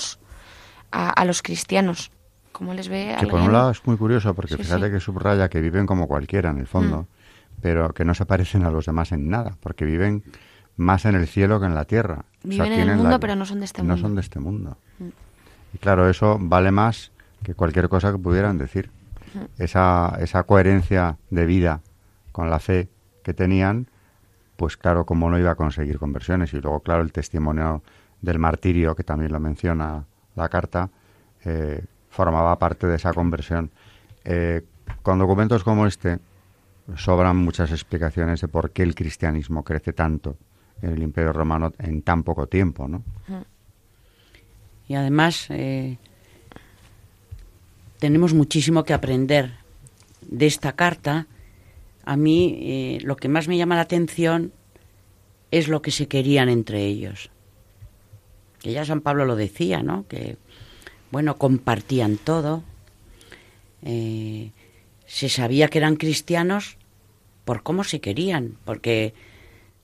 a, 0.91 1.25
los 1.27 1.43
cristianos. 1.43 2.11
¿Cómo 2.51 2.73
les 2.73 2.89
ve 2.89 3.15
Que 3.21 3.27
por 3.27 3.41
un 3.41 3.53
lado 3.53 3.71
es 3.71 3.87
muy 3.87 3.99
curioso 3.99 4.33
porque 4.33 4.57
fíjate 4.57 4.91
que 4.91 5.01
subraya 5.01 5.51
que 5.51 5.61
viven 5.61 5.85
como 5.85 6.09
cualquiera 6.09 6.49
en 6.49 6.61
el 6.61 6.67
fondo, 6.67 7.03
mm. 7.03 7.61
pero 7.61 7.93
que 7.93 8.07
no 8.07 8.15
se 8.15 8.25
parecen 8.25 8.65
a 8.65 8.71
los 8.71 8.87
demás 8.87 9.13
en 9.13 9.29
nada, 9.29 9.59
porque 9.61 9.85
viven 9.85 10.25
más 10.77 11.05
en 11.05 11.15
el 11.15 11.27
cielo 11.27 11.61
que 11.61 11.67
en 11.67 11.75
la 11.75 11.85
tierra. 11.85 12.25
Viven 12.43 12.73
en 12.73 12.89
el 12.89 12.97
mundo, 12.97 13.21
pero 13.21 13.37
no 13.37 13.45
son 13.45 13.59
de 13.59 13.67
este 13.67 13.83
mundo. 13.83 13.97
No 13.97 14.01
son 14.01 14.15
de 14.15 14.23
este 14.23 14.41
mundo. 14.41 14.79
Mm. 14.99 15.09
Y 15.73 15.79
claro, 15.79 16.09
eso 16.09 16.39
vale 16.41 16.71
más 16.71 17.13
que 17.43 17.55
cualquier 17.55 17.89
cosa 17.89 18.13
que 18.13 18.19
pudieran 18.19 18.59
decir. 18.59 18.91
Esa, 19.59 20.17
esa 20.21 20.43
coherencia 20.43 21.17
de 21.31 21.47
vida 21.47 21.81
con 22.33 22.51
la 22.51 22.59
fe 22.59 22.89
que 23.23 23.33
tenían 23.33 23.87
pues 24.61 24.77
claro, 24.77 25.07
como 25.07 25.31
no 25.31 25.39
iba 25.39 25.53
a 25.53 25.55
conseguir 25.55 25.99
conversiones. 25.99 26.53
Y 26.53 26.61
luego, 26.61 26.81
claro, 26.81 27.01
el 27.01 27.13
testimonio 27.13 27.83
del 28.21 28.39
martirio, 28.39 28.95
que 28.95 29.05
también 29.05 29.33
lo 29.33 29.41
menciona 29.41 30.05
la 30.37 30.49
carta, 30.51 30.91
eh, 31.47 31.83
formaba 32.11 32.59
parte 32.59 32.87
de 32.87 32.97
esa 32.97 33.15
conversión. 33.15 33.71
Eh, 34.23 34.61
con 35.01 35.19
documentos 35.19 35.65
como 35.65 35.87
este, 35.87 36.19
sobran 36.95 37.39
muchas 37.39 37.71
explicaciones 37.71 38.43
de 38.43 38.49
por 38.49 38.71
qué 38.71 38.83
el 38.83 38.95
cristianismo 38.95 39.65
crece 39.65 39.95
tanto 39.95 40.37
en 40.83 40.91
el 40.93 41.03
Imperio 41.03 41.33
Romano 41.33 41.73
en 41.79 42.03
tan 42.03 42.23
poco 42.23 42.47
tiempo, 42.47 42.87
¿no? 42.87 43.03
Y 44.91 44.97
además 44.97 45.47
eh, 45.51 45.99
tenemos 48.01 48.35
muchísimo 48.35 48.83
que 48.83 48.93
aprender 48.93 49.53
de 50.21 50.47
esta 50.47 50.73
carta 50.73 51.29
a 52.05 52.17
mí 52.17 52.59
eh, 52.61 52.99
lo 53.05 53.15
que 53.15 53.29
más 53.29 53.47
me 53.47 53.57
llama 53.57 53.77
la 53.77 53.83
atención 53.83 54.53
es 55.53 55.69
lo 55.69 55.81
que 55.81 55.93
se 55.93 56.09
querían 56.09 56.49
entre 56.49 56.87
ellos. 56.87 57.31
Que 58.59 58.73
ya 58.73 58.85
San 58.85 59.01
Pablo 59.01 59.27
lo 59.27 59.37
decía, 59.37 59.85
¿no? 59.85 60.09
Que, 60.09 60.39
bueno, 61.13 61.39
compartían 61.39 62.17
todo. 62.17 62.65
Eh, 63.83 64.51
se 65.07 65.29
sabía 65.29 65.69
que 65.69 65.79
eran 65.79 65.95
cristianos 65.95 66.79
por 67.45 67.63
cómo 67.63 67.85
se 67.85 68.01
querían, 68.01 68.57
porque 68.65 69.15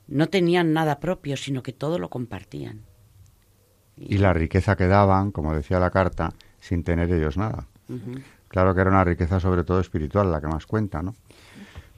no 0.08 0.26
tenían 0.26 0.72
nada 0.72 0.98
propio, 0.98 1.36
sino 1.36 1.62
que 1.62 1.72
todo 1.72 2.00
lo 2.00 2.10
compartían. 2.10 2.82
Y, 3.96 4.18
la 4.18 4.32
riqueza 4.32 4.76
que 4.76 4.86
daban, 4.86 5.30
como 5.30 5.54
decía 5.54 5.78
la 5.78 5.90
carta, 5.90 6.32
sin 6.60 6.84
tener 6.84 7.10
ellos 7.10 7.36
nada. 7.36 7.66
Claro 8.48 8.74
que 8.74 8.80
era 8.80 8.90
una 8.90 9.04
riqueza 9.04 9.40
sobre 9.40 9.64
todo 9.64 9.80
espiritual 9.80 10.30
la 10.30 10.40
que 10.40 10.48
más 10.48 10.66
cuenta, 10.66 11.02
¿no? 11.02 11.14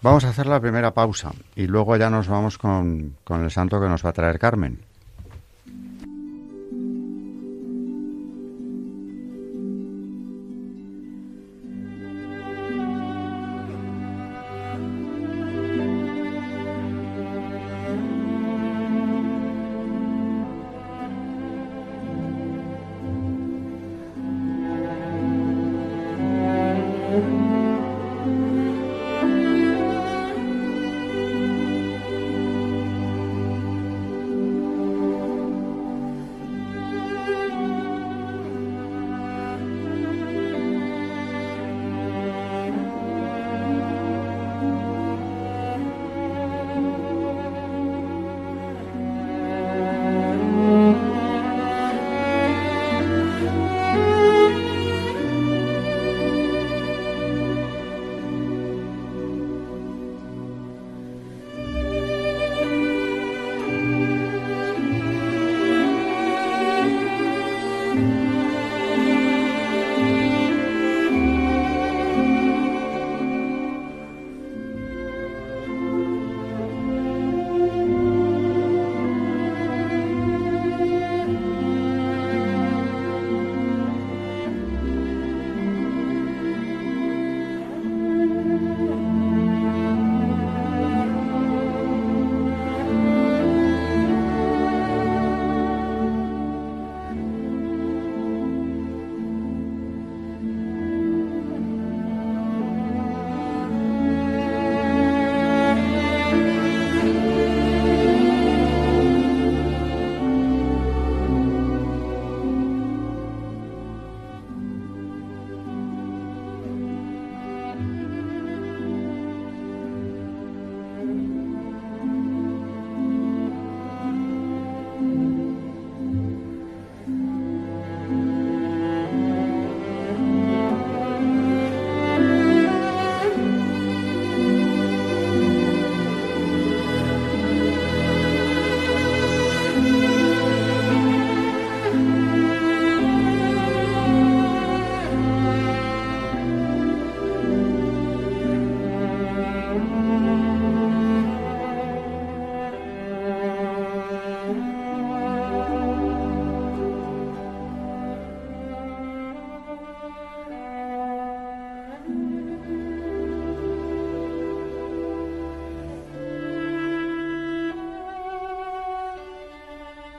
Vamos 0.00 0.24
a 0.24 0.28
hacer 0.28 0.46
la 0.46 0.60
primera 0.60 0.94
pausa 0.94 1.32
y 1.56 1.66
luego 1.66 1.96
ya 1.96 2.08
nos 2.08 2.28
vamos 2.28 2.56
con, 2.56 3.16
con 3.24 3.42
el 3.42 3.50
santo 3.50 3.80
que 3.80 3.88
nos 3.88 4.04
va 4.04 4.10
a 4.10 4.12
traer 4.12 4.38
Carmen. 4.38 4.78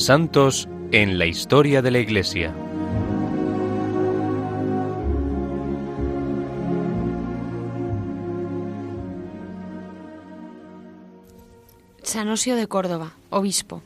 Santos 0.00 0.66
en 0.92 1.18
la 1.18 1.26
historia 1.26 1.82
de 1.82 1.90
la 1.90 1.98
Iglesia. 1.98 2.54
San 12.02 12.28
Osio 12.28 12.56
de 12.56 12.66
Córdoba, 12.66 13.12
obispo. 13.28 13.82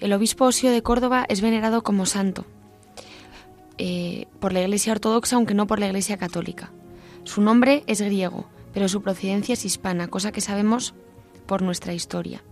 El 0.00 0.14
obispo 0.14 0.46
Osio 0.46 0.70
de 0.70 0.82
Córdoba 0.82 1.26
es 1.28 1.42
venerado 1.42 1.82
como 1.82 2.06
santo 2.06 2.46
eh, 3.76 4.26
por 4.40 4.54
la 4.54 4.62
Iglesia 4.62 4.94
Ortodoxa, 4.94 5.36
aunque 5.36 5.52
no 5.52 5.66
por 5.66 5.80
la 5.80 5.86
Iglesia 5.86 6.16
Católica. 6.16 6.72
Su 7.24 7.42
nombre 7.42 7.84
es 7.86 8.00
griego, 8.00 8.46
pero 8.72 8.88
su 8.88 9.02
procedencia 9.02 9.52
es 9.52 9.66
hispana, 9.66 10.08
cosa 10.08 10.32
que 10.32 10.40
sabemos 10.40 10.94
por 11.46 11.60
nuestra 11.60 11.92
historia 11.92 12.42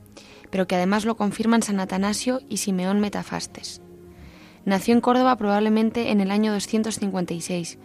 pero 0.52 0.66
que 0.66 0.76
además 0.76 1.06
lo 1.06 1.16
confirman 1.16 1.62
San 1.62 1.80
Atanasio 1.80 2.42
y 2.50 2.58
Simeón 2.58 3.00
Metafastes. 3.00 3.80
Nació 4.66 4.94
en 4.94 5.00
Córdoba 5.00 5.34
probablemente 5.36 6.10
en 6.10 6.20
el 6.20 6.30
año 6.30 6.52
256, 6.52 7.78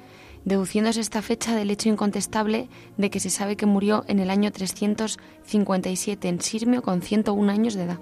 deduciéndose 0.43 0.99
esta 0.99 1.21
fecha 1.21 1.55
del 1.55 1.71
hecho 1.71 1.87
incontestable 1.87 2.67
de 2.97 3.09
que 3.09 3.21
se 3.21 3.29
sabe 3.29 3.55
que 3.55 3.65
murió 3.65 4.03
en 4.09 4.19
el 4.19 4.29
año 4.29 4.51
357 4.51 6.27
en 6.27 6.41
Sirmio 6.41 6.81
con 6.81 7.01
101 7.01 7.49
años 7.49 7.73
de 7.73 7.83
edad. 7.83 7.99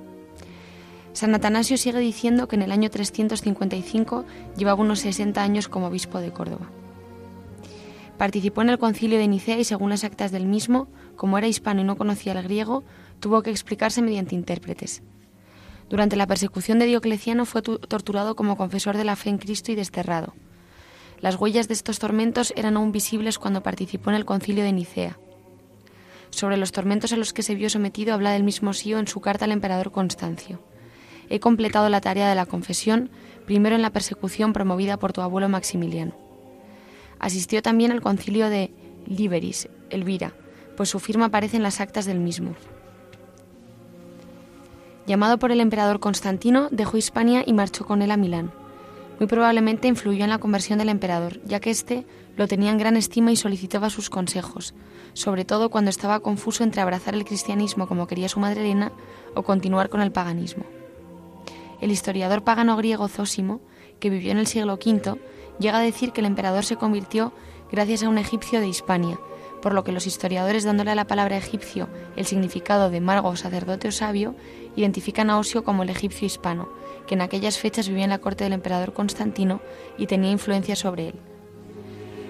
San 1.14 1.36
Atanasio 1.36 1.78
sigue 1.78 2.00
diciendo 2.00 2.48
que 2.48 2.56
en 2.56 2.64
el 2.64 2.72
año 2.72 2.90
355 2.90 4.26
llevaba 4.58 4.82
unos 4.82 5.00
60 5.00 5.44
años 5.44 5.68
como 5.68 5.88
obispo 5.88 6.20
de 6.20 6.32
Córdoba. 6.32 6.72
Participó 8.18 8.64
en 8.64 8.70
el 8.70 8.80
concilio 8.80 9.20
de 9.20 9.28
Nicea 9.28 9.60
y 9.60 9.64
según 9.64 9.92
las 9.92 10.04
actas 10.04 10.32
del 10.32 10.48
mismo, 10.48 10.88
como 11.16 11.38
era 11.38 11.48
hispano 11.48 11.82
y 11.82 11.84
no 11.84 11.98
conocía 11.98 12.34
el 12.34 12.44
griego, 12.44 12.84
tuvo 13.26 13.42
que 13.42 13.50
explicarse 13.50 14.04
mediante 14.04 14.36
intérpretes. 14.36 15.02
Durante 15.90 16.16
la 16.16 16.28
persecución 16.28 16.78
de 16.78 16.86
Diocleciano 16.86 17.48
fue 17.48 17.64
torturado 17.64 18.36
como 18.36 18.56
confesor 18.56 18.98
de 18.98 19.04
la 19.04 19.16
fe 19.16 19.32
en 19.32 19.40
Cristo 19.40 19.72
y 19.72 19.76
desterrado. 19.76 20.36
Las 21.22 21.36
huellas 21.36 21.68
de 21.68 21.74
estos 21.74 21.98
tormentos 21.98 22.54
eran 22.56 22.78
aún 22.78 22.92
visibles 22.92 23.40
cuando 23.40 23.64
participó 23.64 24.12
en 24.12 24.18
el 24.18 24.26
concilio 24.26 24.64
de 24.64 24.74
Nicea. 24.74 25.18
Sobre 26.30 26.58
los 26.58 26.72
tormentos 26.72 27.14
a 27.14 27.18
los 27.18 27.34
que 27.34 27.42
se 27.42 27.56
vio 27.56 27.68
sometido 27.72 28.14
habla 28.14 28.30
del 28.30 28.44
mismo 28.44 28.74
Sío 28.74 29.00
en 29.00 29.08
su 29.08 29.22
carta 29.22 29.46
al 29.46 29.52
emperador 29.54 29.92
Constancio. 29.92 30.64
He 31.28 31.40
completado 31.40 31.90
la 31.90 32.02
tarea 32.02 32.30
de 32.30 32.36
la 32.36 32.46
confesión, 32.46 33.10
primero 33.48 33.76
en 33.76 33.82
la 33.82 33.90
persecución 33.90 34.54
promovida 34.54 34.98
por 34.98 35.14
tu 35.14 35.22
abuelo 35.22 35.50
Maximiliano. 35.50 36.16
Asistió 37.18 37.64
también 37.64 37.92
al 37.92 38.02
concilio 38.02 38.52
de 38.52 38.72
Liberis, 39.08 39.68
Elvira, 39.90 40.36
pues 40.78 40.90
su 40.90 41.00
firma 41.00 41.26
aparece 41.26 41.58
en 41.58 41.64
las 41.64 41.82
actas 41.82 42.06
del 42.06 42.20
mismo. 42.20 42.54
Llamado 45.08 45.38
por 45.38 45.52
el 45.52 45.62
emperador 45.62 46.00
Constantino, 46.00 46.68
dejó 46.72 46.98
Hispania 46.98 47.44
y 47.46 47.54
marchó 47.54 47.86
con 47.86 48.02
él 48.02 48.12
a 48.12 48.18
Milán. 48.18 48.52
Muy 49.20 49.28
probablemente 49.28 49.88
influyó 49.88 50.24
en 50.24 50.32
la 50.32 50.40
conversión 50.40 50.80
del 50.80 50.90
emperador, 50.90 51.40
ya 51.46 51.60
que 51.60 51.70
éste 51.70 52.06
lo 52.36 52.48
tenía 52.48 52.72
en 52.72 52.78
gran 52.78 52.98
estima 52.98 53.32
y 53.32 53.36
solicitaba 53.36 53.90
sus 53.90 54.10
consejos, 54.10 54.74
sobre 55.14 55.46
todo 55.46 55.70
cuando 55.70 55.90
estaba 55.90 56.20
confuso 56.20 56.64
entre 56.64 56.82
abrazar 56.82 57.14
el 57.14 57.24
cristianismo 57.24 57.88
como 57.88 58.08
quería 58.08 58.28
su 58.28 58.40
madre 58.40 58.62
Elena 58.62 58.92
o 59.36 59.44
continuar 59.44 59.90
con 59.90 60.02
el 60.02 60.12
paganismo. 60.12 60.66
El 61.82 61.92
historiador 61.92 62.44
pagano 62.44 62.76
griego 62.76 63.08
Zósimo, 63.08 63.62
que 64.00 64.10
vivió 64.10 64.32
en 64.32 64.40
el 64.40 64.48
siglo 64.48 64.74
V, 64.74 65.20
llega 65.60 65.78
a 65.78 65.82
decir 65.82 66.12
que 66.12 66.22
el 66.22 66.28
emperador 66.28 66.66
se 66.66 66.76
convirtió 66.78 67.32
gracias 67.72 68.04
a 68.04 68.10
un 68.10 68.18
egipcio 68.18 68.60
de 68.60 68.68
Hispania, 68.68 69.20
por 69.66 69.74
lo 69.74 69.84
que 69.84 69.92
los 69.92 70.06
historiadores 70.06 70.64
dándole 70.64 70.92
a 70.92 70.96
la 70.96 71.08
palabra 71.08 71.38
egipcio 71.38 71.90
el 72.16 72.28
significado 72.28 72.92
de 72.92 73.02
mago, 73.02 73.36
sacerdote 73.36 73.88
o 73.88 73.92
sabio, 73.92 74.36
identifican 74.76 75.32
a 75.32 75.40
Osio 75.40 75.64
como 75.64 75.82
el 75.82 75.90
egipcio 75.90 76.28
hispano, 76.28 76.70
que 77.08 77.16
en 77.16 77.22
aquellas 77.22 77.58
fechas 77.58 77.88
vivía 77.88 78.04
en 78.04 78.12
la 78.12 78.20
corte 78.20 78.44
del 78.44 78.54
emperador 78.54 78.94
Constantino 78.94 79.62
y 79.98 80.06
tenía 80.06 80.30
influencia 80.30 80.76
sobre 80.76 81.08
él. 81.08 81.16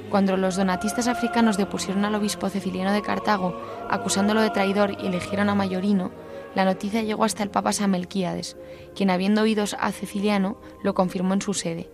Cuando 0.09 0.37
los 0.37 0.55
donatistas 0.55 1.09
africanos 1.09 1.57
depusieron 1.57 2.05
al 2.05 2.15
obispo 2.15 2.47
Ceciliano 2.49 2.93
de 2.93 3.01
Cartago, 3.01 3.61
acusándolo 3.89 4.39
de 4.39 4.51
traidor 4.51 4.95
y 5.03 5.07
eligieron 5.07 5.49
a 5.49 5.55
Mayorino, 5.55 6.11
la 6.55 6.63
noticia 6.63 7.03
llegó 7.03 7.25
hasta 7.25 7.43
el 7.43 7.49
papa 7.49 7.73
Samelquíades, 7.73 8.55
quien 8.95 9.09
habiendo 9.09 9.41
oído 9.41 9.65
a 9.77 9.91
Ceciliano 9.91 10.55
lo 10.83 10.93
confirmó 10.93 11.33
en 11.33 11.41
su 11.41 11.53
sede. 11.53 11.89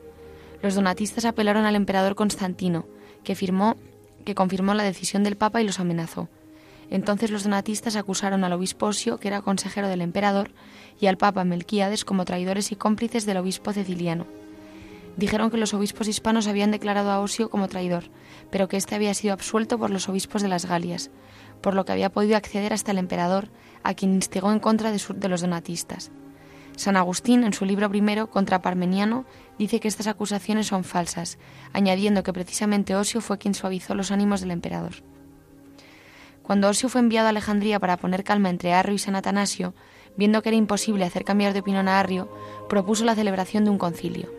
Los 0.62 0.76
donatistas 0.76 1.26
apelaron 1.26 1.66
al 1.66 1.76
emperador 1.76 2.14
Constantino, 2.14 2.86
que 3.24 3.34
firmó 3.34 3.76
que 4.22 4.36
confirmó 4.36 4.74
la 4.74 4.84
decisión 4.84 5.24
del 5.24 5.38
Papa 5.38 5.62
y 5.62 5.66
los 5.66 5.80
amenazó. 5.80 6.30
Entonces 6.90 7.32
los 7.32 7.44
donatistas 7.44 7.96
acusaron 7.96 8.44
al 8.44 8.54
obispo 8.54 8.88
Osio, 8.88 9.18
que 9.18 9.30
era 9.30 9.42
consejero 9.42 9.88
del 9.88 10.02
emperador, 10.02 10.52
y 11.00 11.08
al 11.08 11.18
Papa 11.18 11.46
Melquíades 11.46 12.04
como 12.04 12.26
traidores 12.26 12.72
y 12.72 12.76
cómplices 12.76 13.26
del 13.26 13.38
obispo 13.38 13.72
ceciliano. 13.72 14.28
Dijeron 15.18 15.52
que 15.52 15.58
los 15.58 15.74
obispos 15.74 16.08
hispanos 16.08 16.48
habían 16.48 16.72
declarado 16.72 17.12
a 17.12 17.20
Osio 17.20 17.50
como 17.50 17.68
traidor, 17.68 18.06
pero 18.50 18.68
que 18.68 18.78
éste 18.78 18.96
había 18.96 19.14
sido 19.14 19.34
absuelto 19.34 19.78
por 19.78 19.90
los 19.90 20.10
obispos 20.10 20.42
de 20.42 20.48
las 20.48 20.66
Galias, 20.66 21.12
por 21.62 21.76
lo 21.76 21.86
que 21.86 21.92
había 21.92 22.12
podido 22.12 22.38
acceder 22.38 22.74
hasta 22.74 22.92
el 22.92 22.98
emperador, 22.98 23.50
a 23.84 23.94
quien 23.94 24.14
instigó 24.14 24.52
en 24.52 24.60
contra 24.60 24.92
de, 24.92 25.02
de 25.16 25.30
los 25.30 25.42
donatistas. 25.42 26.12
San 26.76 26.98
Agustín, 26.98 27.44
en 27.44 27.54
su 27.54 27.66
libro 27.66 27.90
primero, 27.90 28.30
contra 28.30 28.62
Parmeniano, 28.62 29.26
dice 29.58 29.80
que 29.80 29.88
estas 29.88 30.08
acusaciones 30.08 30.68
son 30.68 30.84
falsas, 30.84 31.38
añadiendo 31.74 32.24
que 32.24 32.34
precisamente 32.34 32.96
Osio 32.96 33.22
fue 33.22 33.38
quien 33.38 33.54
suavizó 33.54 33.94
los 33.94 34.12
ánimos 34.12 34.42
del 34.42 34.52
emperador. 34.52 34.94
Cuando 36.44 36.70
Osio 36.70 36.90
fue 36.90 37.02
enviado 37.02 37.28
a 37.28 37.30
Alejandría 37.30 37.80
para 37.80 37.98
poner 37.98 38.24
calma 38.24 38.50
entre 38.50 38.74
Arrio 38.74 38.96
y 38.96 39.00
San 39.00 39.16
Atanasio, 39.16 39.74
viendo 40.18 40.42
que 40.42 40.50
era 40.50 40.58
imposible 40.58 41.06
hacer 41.06 41.24
cambiar 41.24 41.54
de 41.54 41.60
opinión 41.60 41.88
a 41.88 42.00
Arrio, 42.00 42.32
propuso 42.68 43.06
la 43.06 43.16
celebración 43.16 43.64
de 43.64 43.70
un 43.70 43.78
concilio. 43.78 44.34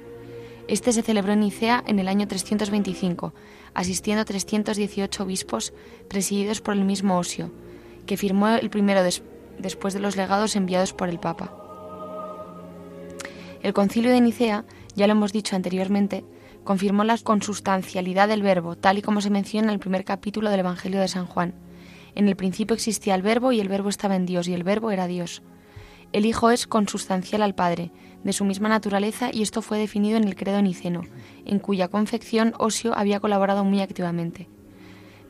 Este 0.69 0.93
se 0.93 1.03
celebró 1.03 1.33
en 1.33 1.41
Nicea 1.41 1.83
en 1.87 1.99
el 1.99 2.09
año 2.09 2.27
325, 2.27 3.35
asistiendo 3.75 4.25
318 4.25 5.23
obispos 5.23 5.73
presididos 6.09 6.61
por 6.61 6.75
el 6.75 6.85
mismo 6.85 7.19
Osio, 7.19 7.53
que 8.07 8.17
firmó 8.17 8.49
el 8.49 8.71
primero 8.71 9.03
después 9.59 9.95
de 9.95 10.01
los 10.01 10.17
legados 10.17 10.57
enviados 10.57 10.93
por 10.93 11.09
el 11.09 11.19
Papa. 11.19 11.62
El 13.63 13.75
concilio 13.75 14.11
de 14.11 14.21
Nicea, 14.21 14.65
ya 14.97 15.07
lo 15.07 15.13
hemos 15.13 15.33
dicho 15.33 15.55
anteriormente, 15.55 16.25
confirmó 16.65 17.05
la 17.05 17.17
consustancialidad 17.19 18.27
del 18.27 18.43
verbo, 18.43 18.77
tal 18.77 18.99
y 18.99 19.03
como 19.03 19.21
se 19.21 19.31
menciona 19.31 19.69
en 19.69 19.75
el 19.75 19.79
primer 19.79 20.05
capítulo 20.05 20.51
del 20.51 20.61
Evangelio 20.61 21.01
de 21.01 21.07
San 21.07 21.27
Juan. 21.27 21.55
En 22.17 22.27
el 22.27 22.35
principio 22.35 22.75
existía 22.75 23.15
el 23.15 23.23
verbo 23.23 23.53
y 23.53 23.61
el 23.61 23.69
verbo 23.69 23.89
estaba 23.89 24.17
en 24.17 24.27
Dios 24.27 24.49
y 24.49 24.55
el 24.55 24.65
verbo 24.65 24.91
era 24.91 25.07
Dios. 25.07 25.43
El 26.13 26.27
Hijo 26.27 26.51
es 26.51 26.67
consustancial 26.67 27.41
al 27.41 27.55
Padre, 27.55 27.93
de 28.25 28.33
su 28.33 28.45
misma 28.45 28.69
naturaleza, 28.69 29.31
y 29.33 29.43
esto 29.43 29.63
fue 29.63 29.79
definido 29.79 30.17
en 30.17 30.25
el 30.25 30.35
credo 30.35 30.61
niceno, 30.61 31.03
en 31.47 31.61
cuya 31.61 31.87
confección 31.87 32.55
Osio 32.59 32.93
había 32.99 33.21
colaborado 33.21 33.65
muy 33.65 33.81
activamente. 33.81 34.49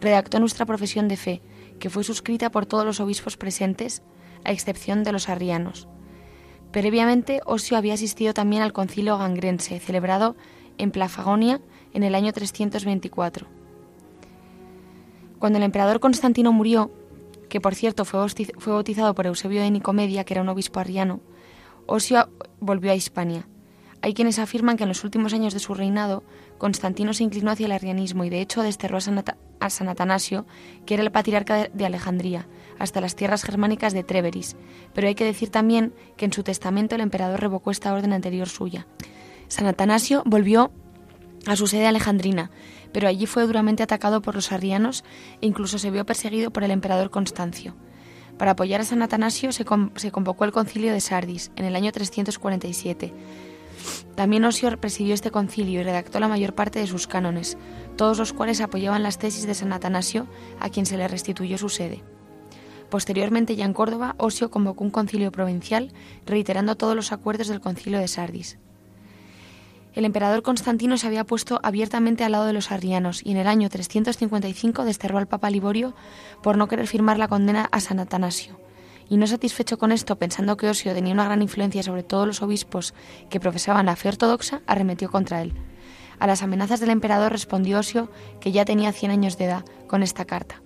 Redactó 0.01 0.41
nuestra 0.41 0.65
profesión 0.65 1.07
de 1.07 1.19
fe, 1.19 1.43
que 1.79 1.91
fue 1.91 2.03
suscrita 2.03 2.51
por 2.51 2.65
todos 2.65 2.87
los 2.87 2.99
obispos 2.99 3.37
presentes, 3.37 4.03
a 4.43 4.53
excepción 4.53 5.05
de 5.05 5.13
los 5.13 5.29
arrianos. 5.29 5.87
Previamente, 6.73 7.43
Osio 7.45 7.77
había 7.77 7.95
asistido 7.95 8.33
también 8.33 8.63
al 8.63 8.73
concilio 8.73 9.19
gangrense, 9.19 9.79
celebrado 9.79 10.37
en 10.79 10.91
Plafagonia 10.91 11.61
en 11.93 12.03
el 12.03 12.15
año 12.15 12.33
324. 12.33 13.47
Cuando 15.39 15.59
el 15.59 15.65
emperador 15.65 16.01
Constantino 16.01 16.51
murió, 16.51 16.91
que 17.51 17.61
por 17.61 17.75
cierto 17.75 18.07
fue 18.07 18.21
bautizado 18.65 19.15
por 19.15 19.27
Eusebio 19.27 19.61
de 19.61 19.71
Nicomedia, 19.71 20.25
que 20.25 20.33
era 20.33 20.41
un 20.41 20.49
obispo 20.49 20.81
arriano, 20.81 21.21
Osio 21.87 22.31
volvió 22.59 22.91
a 22.91 22.95
Hispania. 22.95 23.47
Hay 24.01 24.15
quienes 24.15 24.39
afirman 24.39 24.79
que 24.79 24.85
en 24.85 24.89
los 24.89 25.05
últimos 25.05 25.35
años 25.35 25.53
de 25.53 25.61
su 25.61 25.75
reinado, 25.75 26.23
Constantino 26.63 27.13
se 27.13 27.25
inclinó 27.25 27.51
hacia 27.51 27.67
el 27.67 27.73
arrianismo 27.73 28.23
y 28.23 28.31
de 28.31 28.41
hecho 28.41 28.63
desterró 28.63 28.99
a 28.99 29.01
San, 29.69 29.89
Atanasio, 29.89 30.47
que 30.87 30.95
era 30.95 31.03
el 31.03 31.11
patriarca 31.11 31.67
de 31.67 31.85
Alejandría, 31.85 32.47
hasta 32.79 33.01
las 33.01 33.17
tierras 33.17 33.43
germánicas 33.43 33.93
de 33.93 34.05
Treveris, 34.05 34.55
pero 34.95 35.09
hay 35.09 35.17
que 35.17 35.25
decir 35.25 35.49
también 35.49 35.93
que 36.17 36.25
en 36.25 36.33
su 36.33 36.45
testamento 36.45 36.95
el 36.95 37.01
emperador 37.01 37.41
revocó 37.41 37.73
esta 37.73 37.93
orden 37.93 38.13
anterior 38.13 38.49
suya. 38.49 38.87
San 39.49 39.67
Atanasio 39.67 40.23
volvió 40.25 40.71
a 41.47 41.57
su 41.57 41.67
sede 41.67 41.89
alejandrina, 41.89 42.53
pero 42.93 43.09
allí 43.09 43.27
fue 43.27 43.45
duramente 43.45 43.83
atacado 43.83 44.23
por 44.23 44.37
los 44.37 44.53
arrianos 44.53 45.03
e 45.41 45.49
incluso 45.49 45.81
se 45.81 45.91
vio 45.91 46.07
perseguido 46.07 46.53
por 46.53 46.63
el 46.63 46.71
emperador 46.71 47.11
Constancio. 47.11 47.75
Para 48.39 48.53
apoyar 48.53 48.83
a 48.83 48.85
San 48.85 49.03
Atanasio 49.03 49.51
se, 49.51 49.65
convocó 49.65 50.45
el 50.45 50.53
concilio 50.53 50.93
de 50.93 51.01
Sardis 51.01 51.51
en 51.57 51.65
el 51.65 51.75
año 51.75 51.91
347. 51.91 53.13
También 54.15 54.45
Osio 54.45 54.79
presidió 54.79 55.15
este 55.15 55.31
concilio 55.31 55.81
y 55.81 55.83
redactó 55.83 56.21
la 56.21 56.29
mayor 56.29 56.55
parte 56.55 56.79
de 56.79 56.87
sus 56.87 57.07
cánones, 57.07 57.57
todos 57.97 58.19
los 58.19 58.33
cuales 58.33 58.61
apoyaban 58.61 59.03
las 59.03 59.19
tesis 59.19 59.47
de 59.47 59.55
San 59.55 59.73
Atanasio, 59.73 60.27
a 60.61 60.69
quien 60.69 60.87
se 60.87 60.97
le 60.97 61.09
restituyó 61.09 61.59
su 61.59 61.69
sede. 61.69 62.03
Posteriormente, 62.91 63.57
ya 63.57 63.65
en 63.65 63.73
Córdoba, 63.73 64.15
Osio 64.19 64.51
convocó 64.51 64.85
un 64.85 64.91
concilio 64.91 65.33
provincial, 65.33 65.93
reiterando 66.27 66.77
todos 66.77 66.95
los 66.95 67.11
acuerdos 67.11 67.49
del 67.49 67.61
concilio 67.61 67.99
de 67.99 68.09
Sardis. 68.09 68.59
El 69.95 70.07
emperador 70.07 70.43
Constantino 70.43 70.97
se 70.97 71.07
había 71.07 71.25
puesto 71.25 71.61
abiertamente 71.63 72.25
al 72.25 72.33
lado 72.33 72.47
de 72.47 72.55
los 72.55 72.71
arrianos 72.71 73.21
y 73.25 73.33
en 73.33 73.37
el 73.37 73.47
año 73.47 73.69
355 73.69 74.85
desterró 74.85 75.19
al 75.19 75.29
Papa 75.29 75.51
Liborio 75.51 75.95
por 76.43 76.57
no 76.57 76.67
querer 76.67 76.87
firmar 76.87 77.19
la 77.19 77.29
condena 77.29 77.69
a 77.73 77.81
San 77.81 77.99
Atanasio. 77.99 78.62
Y 79.13 79.19
no 79.19 79.27
satisfecho 79.27 79.77
con 79.77 79.93
esto, 79.93 80.17
pensando 80.17 80.57
que 80.57 80.71
Osio 80.71 80.95
tenía 80.95 81.13
una 81.13 81.27
gran 81.27 81.43
influencia 81.43 81.83
sobre 81.83 82.03
todos 82.03 82.27
los 82.27 82.41
obispos 82.41 82.95
que 83.29 83.41
profesaban 83.41 83.85
la 83.85 83.95
fe 83.95 84.09
ortodoxa, 84.09 84.63
arremetió 84.67 85.11
contra 85.11 85.43
él. 85.43 85.53
A 86.19 86.27
las 86.27 86.43
amenazas 86.43 86.81
del 86.81 86.89
emperador 86.89 87.31
respondió 87.31 87.79
Osio 87.79 88.11
que 88.41 88.53
ya 88.53 88.65
tenía 88.65 88.91
100 88.91 89.11
años 89.11 89.37
de 89.37 89.45
edad 89.45 89.67
con 89.87 90.03
esta 90.03 90.25
carta. 90.25 90.63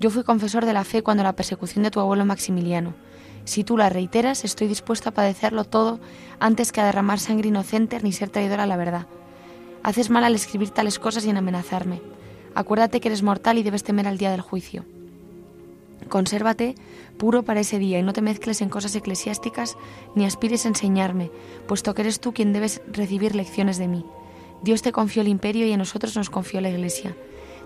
Yo 0.00 0.08
fui 0.08 0.22
confesor 0.22 0.64
de 0.64 0.72
la 0.72 0.84
fe 0.84 1.02
cuando 1.02 1.22
la 1.22 1.36
persecución 1.36 1.84
de 1.84 1.90
tu 1.90 2.00
abuelo 2.00 2.24
Maximiliano 2.24 2.94
si 3.44 3.62
tú 3.62 3.76
la 3.76 3.90
reiteras, 3.90 4.46
estoy 4.46 4.68
dispuesto 4.68 5.10
a 5.10 5.12
padecerlo 5.12 5.64
todo 5.64 6.00
antes 6.40 6.72
que 6.72 6.80
a 6.80 6.86
derramar 6.86 7.20
sangre 7.20 7.48
inocente 7.48 8.00
ni 8.02 8.12
ser 8.12 8.30
traidor 8.30 8.58
a 8.58 8.66
la 8.66 8.78
verdad. 8.78 9.06
Haces 9.82 10.08
mal 10.08 10.24
al 10.24 10.34
escribir 10.34 10.70
tales 10.70 10.98
cosas 10.98 11.26
y 11.26 11.30
en 11.30 11.36
amenazarme. 11.36 12.00
Acuérdate 12.54 13.00
que 13.00 13.08
eres 13.08 13.22
mortal 13.22 13.58
y 13.58 13.62
debes 13.62 13.84
temer 13.84 14.08
al 14.08 14.16
día 14.16 14.30
del 14.30 14.40
juicio. 14.40 14.84
Consérvate 16.08 16.74
puro 17.16 17.42
para 17.42 17.60
ese 17.60 17.78
día 17.78 17.98
y 17.98 18.02
no 18.02 18.12
te 18.12 18.22
mezcles 18.22 18.60
en 18.60 18.68
cosas 18.68 18.94
eclesiásticas 18.94 19.76
ni 20.14 20.24
aspires 20.24 20.64
a 20.64 20.68
enseñarme, 20.68 21.30
puesto 21.66 21.94
que 21.94 22.02
eres 22.02 22.20
tú 22.20 22.32
quien 22.32 22.52
debes 22.52 22.82
recibir 22.86 23.34
lecciones 23.34 23.78
de 23.78 23.88
mí. 23.88 24.04
Dios 24.62 24.82
te 24.82 24.92
confió 24.92 25.22
el 25.22 25.28
imperio 25.28 25.66
y 25.66 25.72
a 25.72 25.76
nosotros 25.76 26.16
nos 26.16 26.30
confió 26.30 26.60
la 26.60 26.70
Iglesia. 26.70 27.16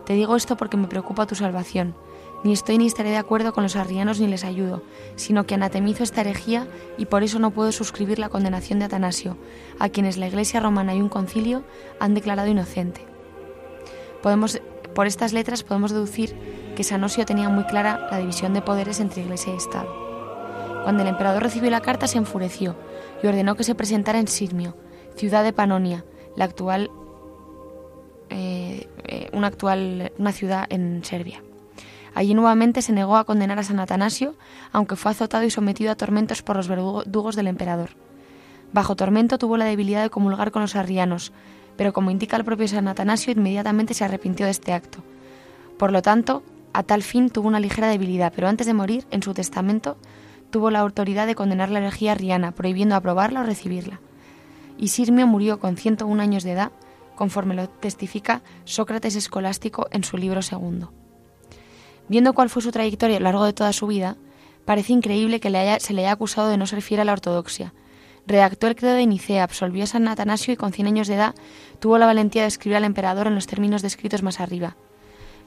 Te 0.06 0.14
digo 0.14 0.36
esto 0.36 0.56
porque 0.56 0.76
me 0.76 0.88
preocupa 0.88 1.26
tu 1.26 1.34
salvación. 1.34 1.94
Ni 2.42 2.52
estoy 2.52 2.78
ni 2.78 2.86
estaré 2.86 3.10
de 3.10 3.18
acuerdo 3.18 3.52
con 3.52 3.62
los 3.62 3.76
arrianos 3.76 4.18
ni 4.18 4.26
les 4.26 4.44
ayudo, 4.44 4.82
sino 5.14 5.44
que 5.44 5.54
anatemizo 5.54 6.02
esta 6.02 6.22
herejía 6.22 6.66
y 6.96 7.04
por 7.04 7.22
eso 7.22 7.38
no 7.38 7.50
puedo 7.50 7.70
suscribir 7.70 8.18
la 8.18 8.30
condenación 8.30 8.78
de 8.78 8.86
Atanasio, 8.86 9.36
a 9.78 9.90
quienes 9.90 10.16
la 10.16 10.26
Iglesia 10.26 10.60
romana 10.60 10.94
y 10.94 11.02
un 11.02 11.10
concilio 11.10 11.64
han 11.98 12.14
declarado 12.14 12.48
inocente. 12.48 13.04
Podemos, 14.22 14.60
por 14.94 15.06
estas 15.06 15.34
letras 15.34 15.62
podemos 15.62 15.90
deducir 15.90 16.34
que 16.80 16.84
Sanosio 16.84 17.26
tenía 17.26 17.50
muy 17.50 17.64
clara 17.64 18.08
la 18.10 18.16
división 18.16 18.54
de 18.54 18.62
poderes 18.62 19.00
entre 19.00 19.20
Iglesia 19.20 19.52
y 19.52 19.56
Estado. 19.58 19.94
Cuando 20.82 21.02
el 21.02 21.10
emperador 21.10 21.42
recibió 21.42 21.68
la 21.68 21.82
carta 21.82 22.06
se 22.06 22.16
enfureció 22.16 22.74
y 23.22 23.26
ordenó 23.26 23.54
que 23.54 23.64
se 23.64 23.74
presentara 23.74 24.18
en 24.18 24.28
Sirmio, 24.28 24.74
ciudad 25.14 25.44
de 25.44 25.52
Panonia, 25.52 26.06
la 26.36 26.46
actual, 26.46 26.90
eh, 28.30 28.88
eh, 29.04 29.28
una, 29.34 29.48
actual, 29.48 30.10
una 30.16 30.32
ciudad 30.32 30.64
en 30.70 31.04
Serbia. 31.04 31.42
Allí 32.14 32.32
nuevamente 32.32 32.80
se 32.80 32.94
negó 32.94 33.18
a 33.18 33.24
condenar 33.24 33.58
a 33.58 33.62
San 33.62 33.78
Atanasio, 33.78 34.34
aunque 34.72 34.96
fue 34.96 35.10
azotado 35.10 35.44
y 35.44 35.50
sometido 35.50 35.92
a 35.92 35.96
tormentos 35.96 36.40
por 36.40 36.56
los 36.56 36.66
verdugos 36.66 37.36
del 37.36 37.48
emperador. 37.48 37.90
Bajo 38.72 38.96
tormento 38.96 39.36
tuvo 39.36 39.58
la 39.58 39.66
debilidad 39.66 40.02
de 40.02 40.08
comulgar 40.08 40.50
con 40.50 40.62
los 40.62 40.76
arrianos, 40.76 41.30
pero 41.76 41.92
como 41.92 42.10
indica 42.10 42.38
el 42.38 42.44
propio 42.46 42.68
San 42.68 42.88
Atanasio, 42.88 43.34
inmediatamente 43.34 43.92
se 43.92 44.06
arrepintió 44.06 44.46
de 44.46 44.52
este 44.52 44.72
acto. 44.72 45.00
Por 45.76 45.92
lo 45.92 46.00
tanto, 46.00 46.42
a 46.72 46.82
tal 46.82 47.02
fin 47.02 47.30
tuvo 47.30 47.48
una 47.48 47.60
ligera 47.60 47.88
debilidad, 47.88 48.32
pero 48.34 48.48
antes 48.48 48.66
de 48.66 48.74
morir, 48.74 49.06
en 49.10 49.22
su 49.22 49.34
testamento, 49.34 49.96
tuvo 50.50 50.70
la 50.70 50.80
autoridad 50.80 51.26
de 51.26 51.34
condenar 51.34 51.70
la 51.70 51.78
herejía 51.78 52.12
arriana, 52.12 52.52
prohibiendo 52.52 52.94
aprobarla 52.94 53.40
o 53.40 53.44
recibirla. 53.44 54.00
Y 54.78 54.88
Sirmio 54.88 55.26
murió 55.26 55.58
con 55.60 55.76
101 55.76 56.22
años 56.22 56.44
de 56.44 56.52
edad, 56.52 56.72
conforme 57.14 57.54
lo 57.54 57.68
testifica 57.68 58.42
Sócrates 58.64 59.14
Escolástico 59.14 59.88
en 59.90 60.04
su 60.04 60.16
libro 60.16 60.42
segundo. 60.42 60.92
Viendo 62.08 62.32
cuál 62.32 62.50
fue 62.50 62.62
su 62.62 62.72
trayectoria 62.72 63.18
a 63.18 63.20
lo 63.20 63.24
largo 63.24 63.44
de 63.44 63.52
toda 63.52 63.72
su 63.72 63.86
vida, 63.86 64.16
parece 64.64 64.92
increíble 64.92 65.38
que 65.40 65.78
se 65.80 65.92
le 65.92 66.02
haya 66.02 66.12
acusado 66.12 66.48
de 66.48 66.56
no 66.56 66.66
ser 66.66 66.82
fiel 66.82 67.00
a 67.00 67.04
la 67.04 67.12
ortodoxia. 67.12 67.74
Redactó 68.26 68.66
el 68.68 68.76
credo 68.76 68.94
de 68.94 69.06
Nicea, 69.06 69.44
absolvió 69.44 69.84
a 69.84 69.86
San 69.86 70.08
Atanasio 70.08 70.52
y 70.52 70.56
con 70.56 70.72
100 70.72 70.86
años 70.86 71.08
de 71.08 71.14
edad 71.14 71.34
tuvo 71.78 71.98
la 71.98 72.06
valentía 72.06 72.42
de 72.42 72.48
escribir 72.48 72.76
al 72.76 72.84
emperador 72.84 73.26
en 73.26 73.34
los 73.34 73.46
términos 73.46 73.82
descritos 73.82 74.22
más 74.22 74.40
arriba. 74.40 74.76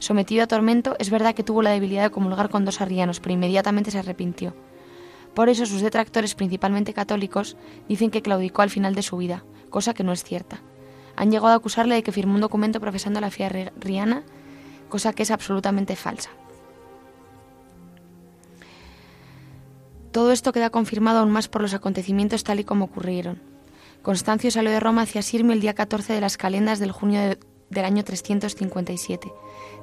Sometido 0.03 0.43
a 0.43 0.47
tormento, 0.47 0.97
es 0.99 1.09
verdad 1.09 1.33
que 1.33 1.45
tuvo 1.45 1.61
la 1.61 1.69
debilidad 1.69 2.03
de 2.03 2.11
comulgar 2.11 2.49
con 2.49 2.65
dos 2.65 2.81
arrianos, 2.81 3.21
pero 3.21 3.35
inmediatamente 3.35 3.89
se 3.89 3.99
arrepintió. 3.99 4.53
Por 5.33 5.47
eso 5.47 5.65
sus 5.65 5.79
detractores, 5.79 6.35
principalmente 6.35 6.93
católicos, 6.93 7.55
dicen 7.87 8.11
que 8.11 8.21
claudicó 8.21 8.63
al 8.63 8.69
final 8.69 8.95
de 8.95 9.01
su 9.01 9.15
vida, 9.15 9.45
cosa 9.69 9.93
que 9.93 10.03
no 10.03 10.11
es 10.11 10.25
cierta. 10.25 10.59
Han 11.15 11.31
llegado 11.31 11.53
a 11.53 11.55
acusarle 11.55 11.95
de 11.95 12.03
que 12.03 12.11
firmó 12.11 12.35
un 12.35 12.41
documento 12.41 12.81
profesando 12.81 13.21
la 13.21 13.31
fe 13.31 13.71
riana, 13.79 14.23
cosa 14.89 15.13
que 15.13 15.23
es 15.23 15.31
absolutamente 15.31 15.95
falsa. 15.95 16.31
Todo 20.11 20.33
esto 20.33 20.51
queda 20.51 20.69
confirmado 20.69 21.19
aún 21.19 21.31
más 21.31 21.47
por 21.47 21.61
los 21.61 21.73
acontecimientos 21.73 22.43
tal 22.43 22.59
y 22.59 22.65
como 22.65 22.83
ocurrieron. 22.83 23.41
Constancio 24.01 24.51
salió 24.51 24.69
de 24.69 24.81
Roma 24.81 25.03
hacia 25.03 25.21
Sirmio 25.21 25.53
el 25.53 25.61
día 25.61 25.75
14 25.75 26.11
de 26.11 26.19
las 26.19 26.35
calendas 26.35 26.79
del 26.79 26.91
junio 26.91 27.37
del 27.73 27.85
año 27.85 28.03
357. 28.03 29.31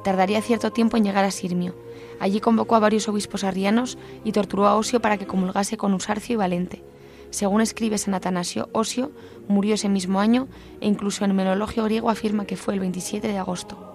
Tardaría 0.05 0.43
cierto 0.43 0.73
tiempo 0.73 0.97
en 0.97 1.05
llegar 1.05 1.25
a 1.25 1.31
Sirmio. 1.31 1.75
Allí 2.21 2.41
convocó 2.41 2.77
a 2.77 2.81
varios 2.81 3.09
obispos 3.09 3.45
arrianos 3.45 3.99
y 4.25 4.33
torturó 4.33 4.67
a 4.67 4.77
Osio 4.77 5.01
para 5.01 5.19
que 5.19 5.27
comulgase 5.27 5.77
con 5.77 5.95
Usarcio 5.95 6.35
y 6.35 6.37
Valente. 6.37 6.83
Según 7.31 7.61
escribe 7.61 7.97
San 7.99 8.15
Atanasio, 8.15 8.69
Osio 8.73 9.13
murió 9.49 9.75
ese 9.75 9.89
mismo 9.89 10.21
año 10.21 10.49
e 10.81 10.89
incluso 10.89 11.25
en 11.25 11.31
el 11.31 11.37
melologio 11.37 11.85
griego 11.85 12.11
afirma 12.11 12.45
que 12.45 12.57
fue 12.57 12.75
el 12.75 12.81
27 12.81 13.29
de 13.29 13.39
agosto. 13.39 13.87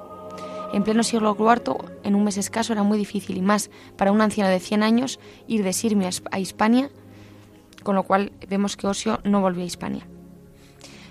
En 0.73 0.83
pleno 0.83 1.03
siglo 1.03 1.35
IV, 1.37 1.77
en 2.03 2.15
un 2.15 2.23
mes 2.23 2.37
escaso, 2.37 2.73
era 2.73 2.83
muy 2.83 2.97
difícil 2.97 3.37
y 3.37 3.41
más 3.41 3.69
para 3.97 4.11
un 4.11 4.21
anciano 4.21 4.49
de 4.49 4.59
100 4.59 4.83
años 4.83 5.19
ir 5.47 5.63
de 5.63 5.73
Sirmia 5.73 6.09
a 6.31 6.39
Hispania, 6.39 6.89
con 7.83 7.95
lo 7.95 8.03
cual 8.03 8.31
vemos 8.47 8.75
que 8.77 8.87
Osio 8.87 9.19
no 9.23 9.41
volvió 9.41 9.63
a 9.63 9.67
Hispania. 9.67 10.07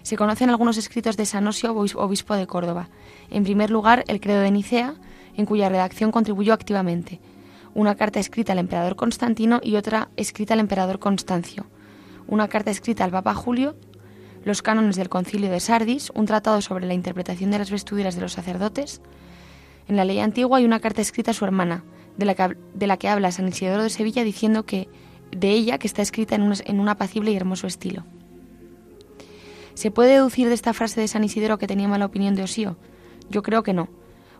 Se 0.02 0.16
conocen 0.16 0.50
algunos 0.50 0.76
escritos 0.76 1.16
de 1.16 1.24
San 1.24 1.46
Osio, 1.46 1.74
obispo 1.74 2.34
de 2.34 2.46
Córdoba. 2.46 2.90
En 3.30 3.44
primer 3.44 3.70
lugar, 3.70 4.04
el 4.08 4.20
Credo 4.20 4.40
de 4.40 4.50
Nicea, 4.50 4.94
en 5.36 5.46
cuya 5.46 5.68
redacción 5.68 6.12
contribuyó 6.12 6.52
activamente. 6.52 7.20
Una 7.74 7.96
carta 7.96 8.20
escrita 8.20 8.52
al 8.52 8.58
emperador 8.58 8.96
Constantino 8.96 9.60
y 9.62 9.76
otra 9.76 10.08
escrita 10.16 10.54
al 10.54 10.60
emperador 10.60 10.98
Constancio. 10.98 11.66
Una 12.26 12.48
carta 12.48 12.70
escrita 12.70 13.04
al 13.04 13.10
Papa 13.10 13.34
Julio, 13.34 13.74
los 14.44 14.62
cánones 14.62 14.96
del 14.96 15.08
Concilio 15.08 15.50
de 15.50 15.60
Sardis, 15.60 16.10
un 16.14 16.26
tratado 16.26 16.60
sobre 16.60 16.86
la 16.86 16.94
interpretación 16.94 17.50
de 17.50 17.58
las 17.58 17.70
vestiduras 17.70 18.14
de 18.14 18.20
los 18.20 18.32
sacerdotes, 18.32 19.00
en 19.88 19.96
la 19.96 20.04
ley 20.04 20.18
antigua 20.20 20.58
hay 20.58 20.64
una 20.64 20.80
carta 20.80 21.02
escrita 21.02 21.32
a 21.32 21.34
su 21.34 21.44
hermana, 21.44 21.84
de 22.16 22.86
la 22.86 22.96
que, 22.96 23.08
habla 23.08 23.32
San 23.32 23.48
Isidoro 23.48 23.82
de 23.82 23.90
Sevilla 23.90 24.24
diciendo 24.24 24.64
que 24.64 24.88
de 25.32 25.50
ella 25.50 25.78
que 25.78 25.86
está 25.86 26.00
escrita 26.00 26.36
en 26.36 26.42
un, 26.42 26.54
en 26.64 26.80
un 26.80 26.88
apacible 26.88 27.32
y 27.32 27.36
hermoso 27.36 27.66
estilo. 27.66 28.04
¿Se 29.74 29.90
puede 29.90 30.12
deducir 30.12 30.48
de 30.48 30.54
esta 30.54 30.72
frase 30.72 31.00
de 31.00 31.08
San 31.08 31.24
Isidoro 31.24 31.58
que 31.58 31.66
tenía 31.66 31.88
mala 31.88 32.06
opinión 32.06 32.34
de 32.36 32.44
Osío? 32.44 32.76
Yo 33.30 33.42
creo 33.42 33.62
que 33.62 33.72
no. 33.72 33.88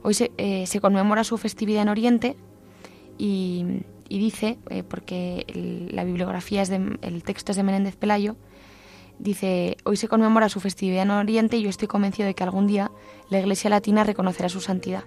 Hoy 0.03 0.15
se, 0.15 0.33
eh, 0.37 0.67
conmemora 0.81 1.25
su 1.25 1.39
festividad 1.39 1.83
en 1.83 1.89
Oriente 1.89 2.37
y, 3.19 3.85
dice, 4.09 4.59
eh, 4.71 4.83
porque 4.83 5.47
la 5.91 6.05
bibliografía 6.05 6.63
es 6.63 6.69
de, 6.69 6.99
el 7.03 7.23
texto 7.23 7.53
es 7.53 7.57
de 7.57 7.63
Menéndez 7.63 7.97
Pelayo, 7.97 8.37
dice, 9.19 9.77
hoy 9.85 9.97
se 9.97 10.09
conmemora 10.09 10.49
su 10.49 10.61
festividad 10.61 11.05
en 11.05 11.11
Oriente 11.11 11.57
y 11.57 11.63
yo 11.63 11.71
estoy 11.71 11.89
convencido 11.89 12.27
de 12.27 12.35
que 12.35 12.45
algún 12.45 12.67
día 12.67 12.91
la 13.31 13.39
Iglesia 13.39 13.71
Latina 13.71 14.05
reconocerá 14.05 14.49
su 14.49 14.61
santidad 14.61 15.05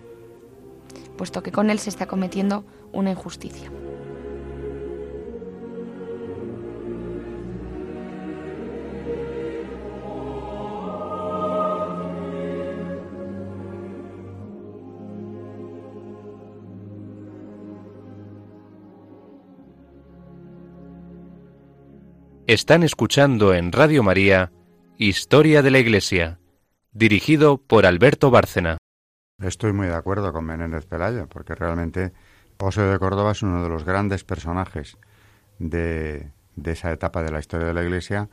puesto 1.18 1.44
que 1.44 1.52
con 1.52 1.70
él 1.70 1.80
se 1.80 1.90
está 1.90 2.06
cometiendo 2.06 2.64
una 2.94 3.12
injusticia. 3.12 3.70
Están 22.48 22.84
escuchando 22.84 23.54
en 23.54 23.74
Radio 23.74 24.04
María 24.04 24.54
Historia 24.98 25.62
de 25.62 25.70
la 25.70 25.80
Iglesia, 25.80 26.40
dirigido 26.94 27.58
por 27.58 27.86
Alberto 27.86 28.32
Bárcena. 28.32 28.78
Estoy 29.44 29.74
muy 29.74 29.88
de 29.88 29.96
acuerdo 29.96 30.32
con 30.32 30.46
Menéndez 30.46 30.86
Pelayo, 30.86 31.28
porque 31.28 31.56
realmente 31.56 32.14
Oseo 32.58 32.90
de 32.90 33.00
Córdoba 33.00 33.34
es 33.34 33.44
uno 33.44 33.62
de 33.62 33.68
los 33.68 33.84
grandes 33.84 34.24
personajes 34.24 34.98
de, 35.60 36.32
esa 36.64 36.94
etapa 36.94 37.22
de 37.22 37.32
la 37.32 37.40
historia 37.40 37.68
de 37.68 37.74
la 37.74 37.84
Iglesia 37.84 38.30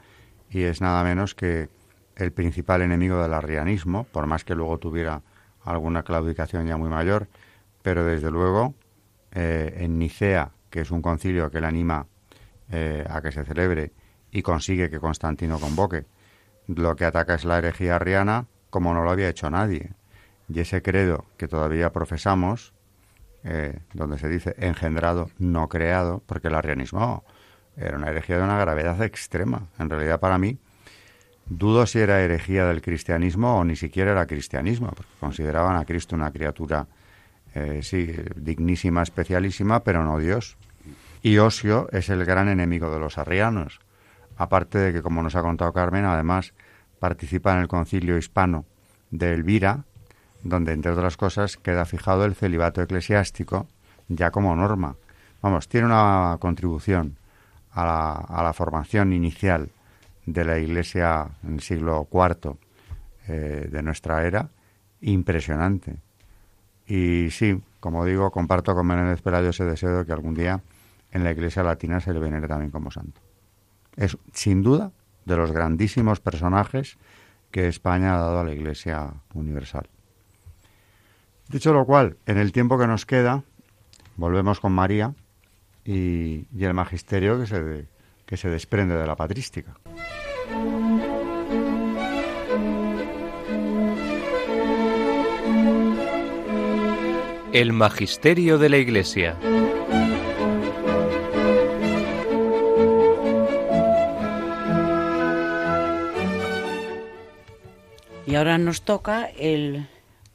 y 0.48 0.62
es 0.62 0.80
nada 0.80 1.02
menos 1.02 1.34
que 1.34 1.68
el 2.14 2.30
principal 2.30 2.82
enemigo 2.82 3.20
del 3.20 3.34
arrianismo, 3.34 4.04
por 4.04 4.28
más 4.28 4.44
que 4.44 4.54
luego 4.54 4.78
tuviera 4.78 5.22
alguna 5.64 6.04
claudicación 6.04 6.68
ya 6.68 6.76
muy 6.76 6.88
mayor, 6.88 7.26
pero 7.82 8.04
desde 8.04 8.30
luego 8.30 8.74
eh, 9.32 9.74
en 9.78 9.98
Nicea, 9.98 10.52
que 10.70 10.82
es 10.82 10.92
un 10.92 11.02
concilio 11.02 11.50
que 11.50 11.60
le 11.60 11.66
anima 11.66 12.06
eh, 12.70 13.04
a 13.10 13.20
que 13.20 13.32
se 13.32 13.44
celebre 13.44 13.90
y 14.34 14.42
consigue 14.42 14.90
que 14.90 14.98
Constantino 14.98 15.60
convoque, 15.60 16.04
lo 16.66 16.96
que 16.96 17.04
ataca 17.04 17.36
es 17.36 17.44
la 17.44 17.58
herejía 17.58 17.96
arriana 17.96 18.46
como 18.68 18.92
no 18.92 19.04
lo 19.04 19.12
había 19.12 19.28
hecho 19.28 19.48
nadie. 19.48 19.92
Y 20.48 20.58
ese 20.58 20.82
credo 20.82 21.24
que 21.36 21.46
todavía 21.46 21.92
profesamos, 21.92 22.74
eh, 23.44 23.78
donde 23.92 24.18
se 24.18 24.28
dice 24.28 24.56
engendrado, 24.58 25.30
no 25.38 25.68
creado, 25.68 26.20
porque 26.26 26.48
el 26.48 26.56
arrianismo 26.56 27.24
era 27.76 27.96
una 27.96 28.08
herejía 28.08 28.38
de 28.38 28.42
una 28.42 28.58
gravedad 28.58 29.00
extrema. 29.02 29.68
En 29.78 29.88
realidad, 29.88 30.18
para 30.18 30.36
mí, 30.36 30.58
dudo 31.46 31.86
si 31.86 32.00
era 32.00 32.20
herejía 32.20 32.66
del 32.66 32.82
cristianismo 32.82 33.56
o 33.56 33.64
ni 33.64 33.76
siquiera 33.76 34.10
era 34.10 34.26
cristianismo, 34.26 34.88
porque 34.88 35.12
consideraban 35.20 35.76
a 35.76 35.84
Cristo 35.84 36.16
una 36.16 36.32
criatura, 36.32 36.88
eh, 37.54 37.80
sí, 37.84 38.12
dignísima, 38.34 39.04
especialísima, 39.04 39.84
pero 39.84 40.02
no 40.02 40.18
Dios. 40.18 40.56
Y 41.22 41.38
Osio 41.38 41.88
es 41.92 42.08
el 42.08 42.24
gran 42.24 42.48
enemigo 42.48 42.92
de 42.92 42.98
los 42.98 43.16
arrianos. 43.16 43.83
Aparte 44.36 44.78
de 44.78 44.92
que, 44.92 45.02
como 45.02 45.22
nos 45.22 45.36
ha 45.36 45.42
contado 45.42 45.72
Carmen, 45.72 46.04
además 46.04 46.54
participa 46.98 47.52
en 47.52 47.60
el 47.60 47.68
concilio 47.68 48.16
hispano 48.16 48.64
de 49.10 49.32
Elvira, 49.32 49.84
donde, 50.42 50.72
entre 50.72 50.92
otras 50.92 51.16
cosas, 51.16 51.56
queda 51.56 51.84
fijado 51.84 52.24
el 52.24 52.34
celibato 52.34 52.82
eclesiástico 52.82 53.68
ya 54.08 54.30
como 54.30 54.54
norma. 54.54 54.96
Vamos, 55.42 55.68
tiene 55.68 55.86
una 55.86 56.36
contribución 56.40 57.18
a 57.72 58.42
la, 58.42 58.52
formación 58.52 59.12
inicial 59.12 59.70
de 60.26 60.44
la 60.44 60.58
Iglesia 60.58 61.28
en 61.42 61.54
el 61.54 61.60
siglo 61.60 62.08
IV 62.10 62.56
eh, 63.28 63.68
de 63.70 63.82
nuestra 63.82 64.24
era, 64.24 64.48
impresionante. 65.00 65.96
Y 66.86 67.30
sí, 67.30 67.60
como 67.80 68.04
digo, 68.04 68.30
comparto 68.30 68.74
con 68.74 68.86
Menéndez 68.86 69.22
Pelayo 69.22 69.50
ese 69.50 69.64
deseo 69.64 69.98
de 69.98 70.06
que 70.06 70.12
algún 70.12 70.34
día 70.34 70.62
en 71.10 71.24
la 71.24 71.32
Iglesia 71.32 71.62
latina 71.62 72.00
se 72.00 72.12
le 72.12 72.20
venere 72.20 72.48
también 72.48 72.70
como 72.70 72.90
santo. 72.90 73.20
Es, 73.96 74.16
sin 74.32 74.62
duda, 74.62 74.92
de 75.24 75.36
los 75.36 75.52
grandísimos 75.52 76.20
personajes 76.20 76.98
que 77.50 77.68
España 77.68 78.14
ha 78.14 78.18
dado 78.18 78.40
a 78.40 78.44
la 78.44 78.52
Iglesia 78.52 79.12
universal. 79.32 79.88
Dicho 81.48 81.72
lo 81.72 81.84
cual, 81.84 82.16
en 82.26 82.38
el 82.38 82.52
tiempo 82.52 82.78
que 82.78 82.86
nos 82.86 83.06
queda, 83.06 83.42
volvemos 84.16 84.60
con 84.60 84.72
María 84.72 85.14
y, 85.84 86.46
el 86.58 86.74
magisterio 86.74 87.38
que 87.38 87.46
se, 87.46 87.86
que 88.26 88.36
se 88.36 88.48
desprende 88.48 88.96
de 88.96 89.06
la 89.06 89.16
patrística. 89.16 89.76
El 97.52 97.72
magisterio 97.72 98.58
de 98.58 98.68
la 98.68 98.78
Iglesia. 98.78 99.38
Y 108.26 108.36
ahora 108.36 108.56
nos 108.56 108.82
toca 108.82 109.26
el 109.26 109.86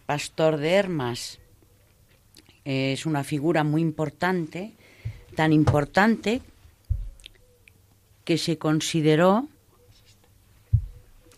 pastor 0.06 0.58
de 0.58 0.74
Hermas. 0.74 1.40
Es 2.64 3.06
una 3.08 3.24
figura 3.24 3.64
muy 3.64 3.82
importante 3.82 4.74
tan 5.36 5.54
importante 5.54 6.42
que 8.26 8.38
se 8.38 8.58
consideró 8.58 9.48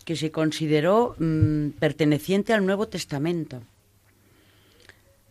que 0.04 0.16
se 0.16 0.32
consideró 0.32 1.16
mm, 1.20 1.70
perteneciente 1.80 2.54
al 2.54 2.66
Nuevo 2.66 2.88
Testamento. 2.88 3.62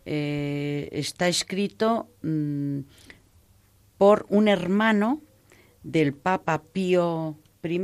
Eh, 0.05 0.89
está 0.91 1.27
escrito 1.27 2.07
mm, 2.23 2.79
por 3.97 4.25
un 4.29 4.47
hermano 4.47 5.21
del 5.83 6.13
Papa 6.13 6.63
Pío 6.63 7.35
I, 7.63 7.79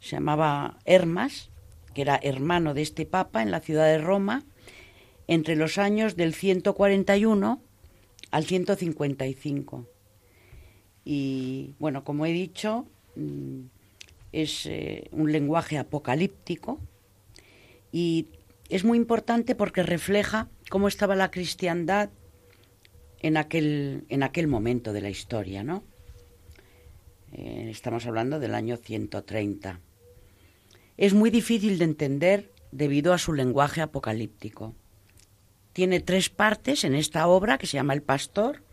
se 0.00 0.16
llamaba 0.16 0.78
Hermas, 0.84 1.50
que 1.98 2.02
era 2.02 2.20
hermano 2.22 2.74
de 2.74 2.82
este 2.82 3.06
Papa 3.06 3.42
en 3.42 3.50
la 3.50 3.58
ciudad 3.58 3.86
de 3.86 3.98
Roma, 3.98 4.44
entre 5.26 5.56
los 5.56 5.78
años 5.78 6.14
del 6.14 6.32
141 6.32 7.60
al 8.30 8.44
155. 8.44 9.84
Y 11.04 11.74
bueno, 11.80 12.04
como 12.04 12.24
he 12.24 12.30
dicho, 12.30 12.86
mm, 13.16 13.62
es 14.30 14.66
eh, 14.66 15.08
un 15.10 15.32
lenguaje 15.32 15.76
apocalíptico 15.76 16.78
y 17.90 18.28
es 18.68 18.84
muy 18.84 18.96
importante 18.96 19.56
porque 19.56 19.82
refleja 19.82 20.48
cómo 20.70 20.86
estaba 20.86 21.16
la 21.16 21.32
cristiandad 21.32 22.10
en 23.18 23.36
aquel, 23.36 24.04
en 24.08 24.22
aquel 24.22 24.46
momento 24.46 24.92
de 24.92 25.00
la 25.00 25.10
historia, 25.10 25.64
¿no? 25.64 25.82
Eh, 27.32 27.66
estamos 27.72 28.06
hablando 28.06 28.38
del 28.38 28.54
año 28.54 28.76
130. 28.76 29.80
Es 30.98 31.14
muy 31.14 31.30
difícil 31.30 31.78
de 31.78 31.84
entender 31.84 32.52
debido 32.72 33.12
a 33.12 33.18
su 33.18 33.32
lenguaje 33.32 33.80
apocalíptico. 33.80 34.74
Tiene 35.72 36.00
tres 36.00 36.28
partes 36.28 36.82
en 36.82 36.96
esta 36.96 37.28
obra 37.28 37.56
que 37.56 37.68
se 37.68 37.76
llama 37.76 37.94
El 37.94 38.02
Pastor. 38.02 38.64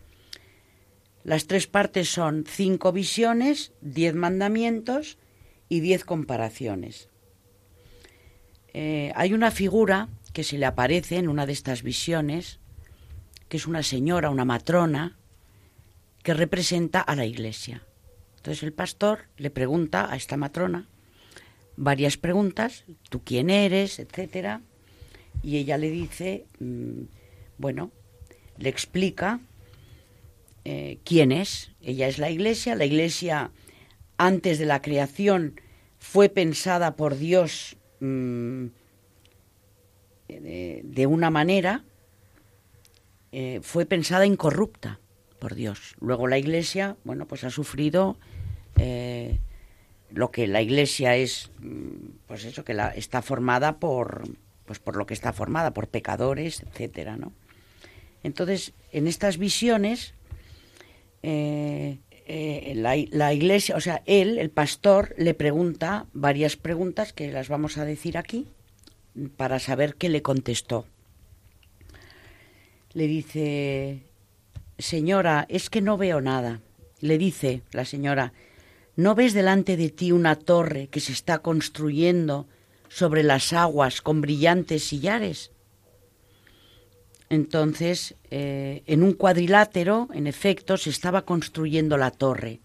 Las 1.22 1.46
tres 1.46 1.68
partes 1.68 2.10
son 2.10 2.44
cinco 2.44 2.90
visiones, 2.90 3.72
diez 3.80 4.12
mandamientos 4.12 5.18
y 5.68 5.78
diez 5.78 6.04
comparaciones. 6.04 7.08
Eh, 8.74 9.12
hay 9.14 9.32
una 9.32 9.52
figura 9.52 10.08
que 10.32 10.42
se 10.42 10.58
le 10.58 10.66
aparece 10.66 11.18
en 11.18 11.28
una 11.28 11.46
de 11.46 11.52
estas 11.52 11.84
visiones, 11.84 12.58
que 13.48 13.56
es 13.56 13.68
una 13.68 13.84
señora, 13.84 14.30
una 14.30 14.44
matrona, 14.44 15.16
que 16.24 16.34
representa 16.34 17.00
a 17.00 17.14
la 17.14 17.24
iglesia. 17.24 17.84
Entonces 18.38 18.64
el 18.64 18.72
pastor 18.72 19.26
le 19.36 19.50
pregunta 19.50 20.10
a 20.10 20.16
esta 20.16 20.36
matrona 20.36 20.88
varias 21.76 22.16
preguntas, 22.16 22.84
¿tú 23.10 23.22
quién 23.24 23.50
eres?, 23.50 23.98
etcétera, 23.98 24.62
y 25.42 25.58
ella 25.58 25.78
le 25.78 25.90
dice, 25.90 26.46
mm, 26.58 27.02
bueno, 27.58 27.90
le 28.58 28.68
explica 28.68 29.40
eh, 30.64 30.98
quién 31.04 31.30
es. 31.30 31.70
Ella 31.80 32.08
es 32.08 32.18
la 32.18 32.30
iglesia. 32.30 32.74
La 32.74 32.84
iglesia, 32.84 33.52
antes 34.16 34.58
de 34.58 34.66
la 34.66 34.82
creación, 34.82 35.60
fue 35.98 36.28
pensada 36.28 36.96
por 36.96 37.16
Dios 37.16 37.76
mm, 38.00 38.66
de, 40.28 41.06
una 41.06 41.30
manera, 41.30 41.84
eh, 43.30 43.60
fue 43.62 43.86
pensada 43.86 44.26
incorrupta 44.26 44.98
por 45.38 45.54
Dios. 45.54 45.94
Luego 46.00 46.26
la 46.26 46.38
iglesia, 46.38 46.96
bueno, 47.04 47.26
pues 47.26 47.44
ha 47.44 47.50
sufrido 47.50 48.16
eh, 48.76 49.38
lo 50.10 50.30
que 50.30 50.46
la 50.46 50.62
iglesia 50.62 51.16
es, 51.16 51.50
mm, 51.60 52.26
pues 52.26 52.44
eso, 52.44 52.64
que 52.64 52.74
la, 52.74 52.88
está 52.88 53.22
formada 53.22 53.78
por 53.78 54.28
pues 54.66 54.80
por 54.80 54.96
lo 54.96 55.06
que 55.06 55.14
está 55.14 55.32
formada, 55.32 55.72
por 55.72 55.88
pecadores, 55.88 56.62
etcétera, 56.62 57.16
¿no? 57.16 57.32
Entonces, 58.22 58.72
en 58.90 59.06
estas 59.06 59.38
visiones, 59.38 60.14
eh, 61.22 61.98
eh, 62.26 62.72
la, 62.74 63.32
iglesia, 63.32 63.76
o 63.76 63.80
sea, 63.80 64.02
él, 64.04 64.38
el 64.38 64.50
pastor, 64.50 65.14
le 65.16 65.32
pregunta 65.32 66.06
varias 66.12 66.56
preguntas 66.56 67.12
que 67.12 67.30
las 67.30 67.48
vamos 67.48 67.78
a 67.78 67.84
decir 67.84 68.18
aquí 68.18 68.48
para 69.36 69.60
saber 69.60 69.94
qué 69.94 70.08
le 70.08 70.22
contestó. 70.22 70.86
Le 72.92 73.06
dice, 73.06 74.02
señora, 74.78 75.46
es 75.48 75.70
que 75.70 75.80
no 75.80 75.96
veo 75.96 76.20
nada. 76.20 76.60
Le 77.00 77.18
dice 77.18 77.62
la 77.70 77.84
señora, 77.84 78.32
¿no 78.96 79.14
ves 79.14 79.34
delante 79.34 79.76
de 79.76 79.90
ti 79.90 80.10
una 80.10 80.36
torre 80.36 80.88
que 80.88 81.00
se 81.00 81.12
está 81.12 81.38
construyendo 81.38 82.46
sobre 82.88 83.22
las 83.22 83.52
aguas 83.52 84.00
con 84.00 84.20
brillantes 84.20 84.84
sillares. 84.84 85.50
Entonces, 87.28 88.14
eh, 88.30 88.82
en 88.86 89.02
un 89.02 89.12
cuadrilátero, 89.12 90.08
en 90.12 90.26
efecto, 90.26 90.76
se 90.76 90.90
estaba 90.90 91.22
construyendo 91.22 91.96
la 91.96 92.10
torre, 92.10 92.60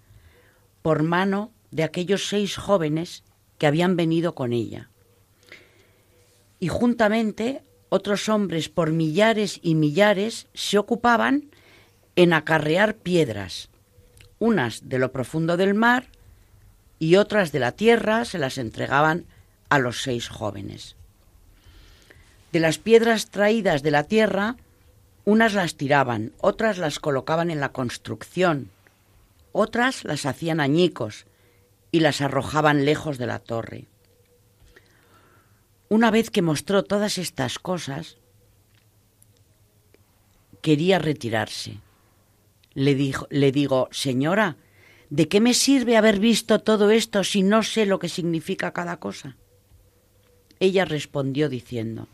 por 0.82 1.04
mano 1.04 1.52
de 1.72 1.84
aquellos 1.84 2.28
seis 2.28 2.56
jóvenes 2.58 3.24
que 3.58 3.68
habían 3.68 3.96
venido 3.96 4.36
con 4.36 4.54
ella. 4.54 4.90
Y 6.60 6.68
juntamente 6.68 7.64
otros 7.90 8.30
hombres 8.30 8.70
por 8.70 8.92
millares 8.92 9.60
y 9.64 9.76
millares 9.76 10.48
se 10.54 10.78
ocupaban 10.78 11.50
en 12.16 12.34
acarrear 12.34 12.96
piedras, 12.96 13.70
unas 14.38 14.88
de 14.88 15.00
lo 15.00 15.12
profundo 15.12 15.58
del 15.58 15.74
mar 15.74 16.08
y 17.02 17.16
otras 17.16 17.52
de 17.52 17.58
la 17.58 17.72
tierra 17.72 18.26
se 18.26 18.38
las 18.38 18.60
entregaban 18.60 19.26
a 19.70 19.80
los 19.80 20.04
seis 20.04 20.30
jóvenes. 20.30 20.96
De 22.52 22.60
las 22.60 22.78
piedras 22.78 23.32
traídas 23.32 23.82
de 23.82 23.90
la 23.90 24.04
tierra, 24.04 24.56
unas 25.26 25.56
las 25.56 25.78
tiraban, 25.78 26.32
otras 26.38 26.78
las 26.78 27.00
colocaban 27.00 27.50
en 27.50 27.60
la 27.60 27.72
construcción, 27.72 28.70
otras 29.52 30.04
las 30.04 30.28
hacían 30.28 30.60
añicos 30.60 31.26
y 31.92 32.02
las 32.02 32.22
arrojaban 32.22 32.86
lejos 32.86 33.18
de 33.18 33.26
la 33.26 33.40
torre. 33.40 33.86
Una 35.90 36.12
vez 36.12 36.30
que 36.30 36.44
mostró 36.44 36.84
todas 36.84 37.18
estas 37.18 37.58
cosas, 37.58 38.18
quería 40.62 41.00
retirarse. 41.00 41.80
Le, 42.76 42.94
dijo, 42.94 43.26
le 43.32 43.52
digo, 43.52 43.90
señora, 43.90 44.56
¿de 45.12 45.28
qué 45.28 45.42
me 45.42 45.54
sirve 45.54 45.98
haber 45.98 46.20
visto 46.20 46.60
todo 46.60 46.90
esto 46.90 47.24
si 47.26 47.44
no 47.44 47.64
sé 47.64 47.86
lo 47.86 48.00
que 48.00 48.08
significa 48.08 48.72
cada 48.72 48.98
cosa? 48.98 49.36
Ella 50.60 50.86
respondió 50.86 51.50
diciendo, 51.50 52.08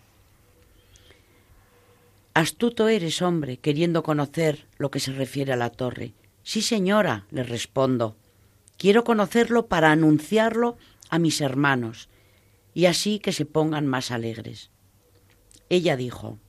Astuto 2.33 2.87
eres, 2.87 3.21
hombre, 3.21 3.57
queriendo 3.57 4.01
conocer 4.01 4.65
lo 4.77 4.89
que 4.89 4.99
se 4.99 5.11
refiere 5.11 5.53
a 5.53 5.57
la 5.57 5.69
torre. 5.69 6.13
Sí, 6.43 6.61
señora, 6.61 7.25
le 7.29 7.43
respondo. 7.43 8.15
Quiero 8.77 9.03
conocerlo 9.03 9.67
para 9.67 9.91
anunciarlo 9.91 10.77
a 11.09 11.19
mis 11.19 11.41
hermanos 11.41 12.09
y 12.73 12.85
así 12.85 13.19
que 13.19 13.31
se 13.31 13.45
pongan 13.45 13.85
más 13.85 14.11
alegres. 14.11 14.71
Ella 15.69 15.97
dijo, 15.97 16.39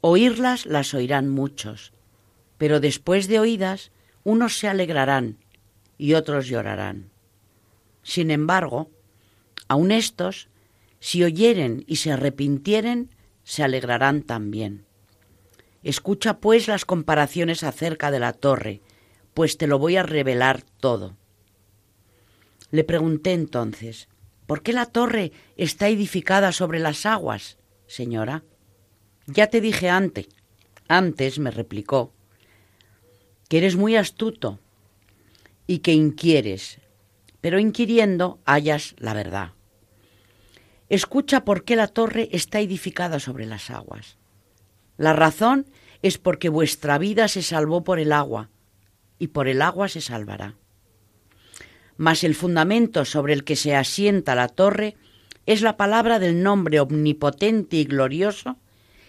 Oírlas 0.00 0.66
las 0.66 0.92
oirán 0.94 1.28
muchos, 1.28 1.92
pero 2.58 2.80
después 2.80 3.28
de 3.28 3.38
oídas 3.38 3.92
unos 4.24 4.56
se 4.56 4.68
alegrarán 4.68 5.41
y 6.02 6.14
otros 6.14 6.48
llorarán. 6.48 7.12
Sin 8.02 8.32
embargo, 8.32 8.90
aun 9.68 9.92
estos, 9.92 10.48
si 10.98 11.22
oyeren 11.22 11.84
y 11.86 11.96
se 11.96 12.10
arrepintieren, 12.10 13.10
se 13.44 13.62
alegrarán 13.62 14.22
también. 14.22 14.84
Escucha 15.84 16.38
pues 16.38 16.66
las 16.66 16.84
comparaciones 16.84 17.62
acerca 17.62 18.10
de 18.10 18.18
la 18.18 18.32
torre, 18.32 18.80
pues 19.32 19.58
te 19.58 19.68
lo 19.68 19.78
voy 19.78 19.94
a 19.94 20.02
revelar 20.02 20.62
todo. 20.80 21.16
Le 22.72 22.82
pregunté 22.82 23.32
entonces, 23.32 24.08
¿por 24.48 24.64
qué 24.64 24.72
la 24.72 24.86
torre 24.86 25.30
está 25.56 25.86
edificada 25.86 26.50
sobre 26.50 26.80
las 26.80 27.06
aguas, 27.06 27.58
señora? 27.86 28.42
Ya 29.26 29.46
te 29.46 29.60
dije 29.60 29.88
antes, 29.88 30.26
antes 30.88 31.38
me 31.38 31.52
replicó, 31.52 32.12
que 33.48 33.58
eres 33.58 33.76
muy 33.76 33.94
astuto 33.94 34.58
y 35.66 35.78
que 35.78 35.92
inquieres, 35.92 36.80
pero 37.40 37.58
inquiriendo 37.58 38.40
hallas 38.44 38.94
la 38.98 39.14
verdad. 39.14 39.52
Escucha 40.88 41.44
por 41.44 41.64
qué 41.64 41.76
la 41.76 41.88
torre 41.88 42.28
está 42.32 42.60
edificada 42.60 43.18
sobre 43.18 43.46
las 43.46 43.70
aguas. 43.70 44.18
La 44.96 45.12
razón 45.12 45.66
es 46.02 46.18
porque 46.18 46.48
vuestra 46.48 46.98
vida 46.98 47.28
se 47.28 47.42
salvó 47.42 47.82
por 47.84 47.98
el 47.98 48.12
agua, 48.12 48.50
y 49.18 49.28
por 49.28 49.48
el 49.48 49.62
agua 49.62 49.88
se 49.88 50.00
salvará. 50.00 50.56
Mas 51.96 52.24
el 52.24 52.34
fundamento 52.34 53.04
sobre 53.04 53.32
el 53.32 53.44
que 53.44 53.56
se 53.56 53.76
asienta 53.76 54.34
la 54.34 54.48
torre 54.48 54.96
es 55.46 55.62
la 55.62 55.76
palabra 55.76 56.18
del 56.18 56.42
nombre 56.42 56.80
omnipotente 56.80 57.76
y 57.76 57.84
glorioso 57.84 58.56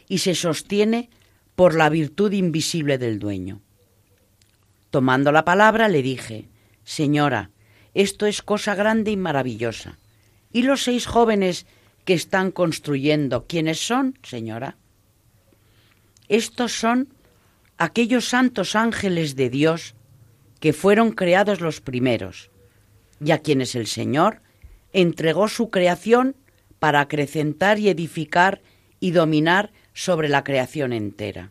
y 0.08 0.20
se 0.20 0.36
sostiene 0.36 1.10
por 1.56 1.76
la 1.76 1.89
virtud 1.89 2.32
invisible 2.32 2.97
del 2.97 3.20
dueño. 3.20 3.62
Tomando 4.94 5.32
la 5.32 5.44
palabra 5.44 5.88
le 5.88 6.04
dije, 6.04 6.50
Señora, 6.84 7.50
esto 7.96 8.28
es 8.28 8.44
cosa 8.44 8.76
grande 8.76 9.10
y 9.10 9.18
maravillosa. 9.18 9.98
¿Y 10.52 10.62
los 10.62 10.84
seis 10.84 11.08
jóvenes 11.08 11.66
que 12.06 12.14
están 12.14 12.52
construyendo, 12.52 13.48
quiénes 13.48 13.80
son, 13.80 14.20
señora? 14.22 14.78
Estos 16.30 16.74
son 16.74 17.08
aquellos 17.80 18.26
santos 18.26 18.76
ángeles 18.76 19.36
de 19.36 19.50
Dios 19.50 19.96
que 20.60 20.74
fueron 20.74 21.10
creados 21.10 21.60
los 21.60 21.82
primeros 21.82 22.52
y 23.20 23.32
a 23.32 23.39
quienes 23.39 23.74
el 23.74 23.88
Señor 23.88 24.44
entregó 24.91 25.48
su 25.48 25.72
creación 25.72 26.36
para 26.78 27.00
acrecentar 27.00 27.80
y 27.80 27.89
edificar 27.89 28.62
y 29.00 29.10
dominar 29.10 29.72
sobre 29.96 30.30
la 30.30 30.44
creación 30.44 30.94
entera. 30.94 31.50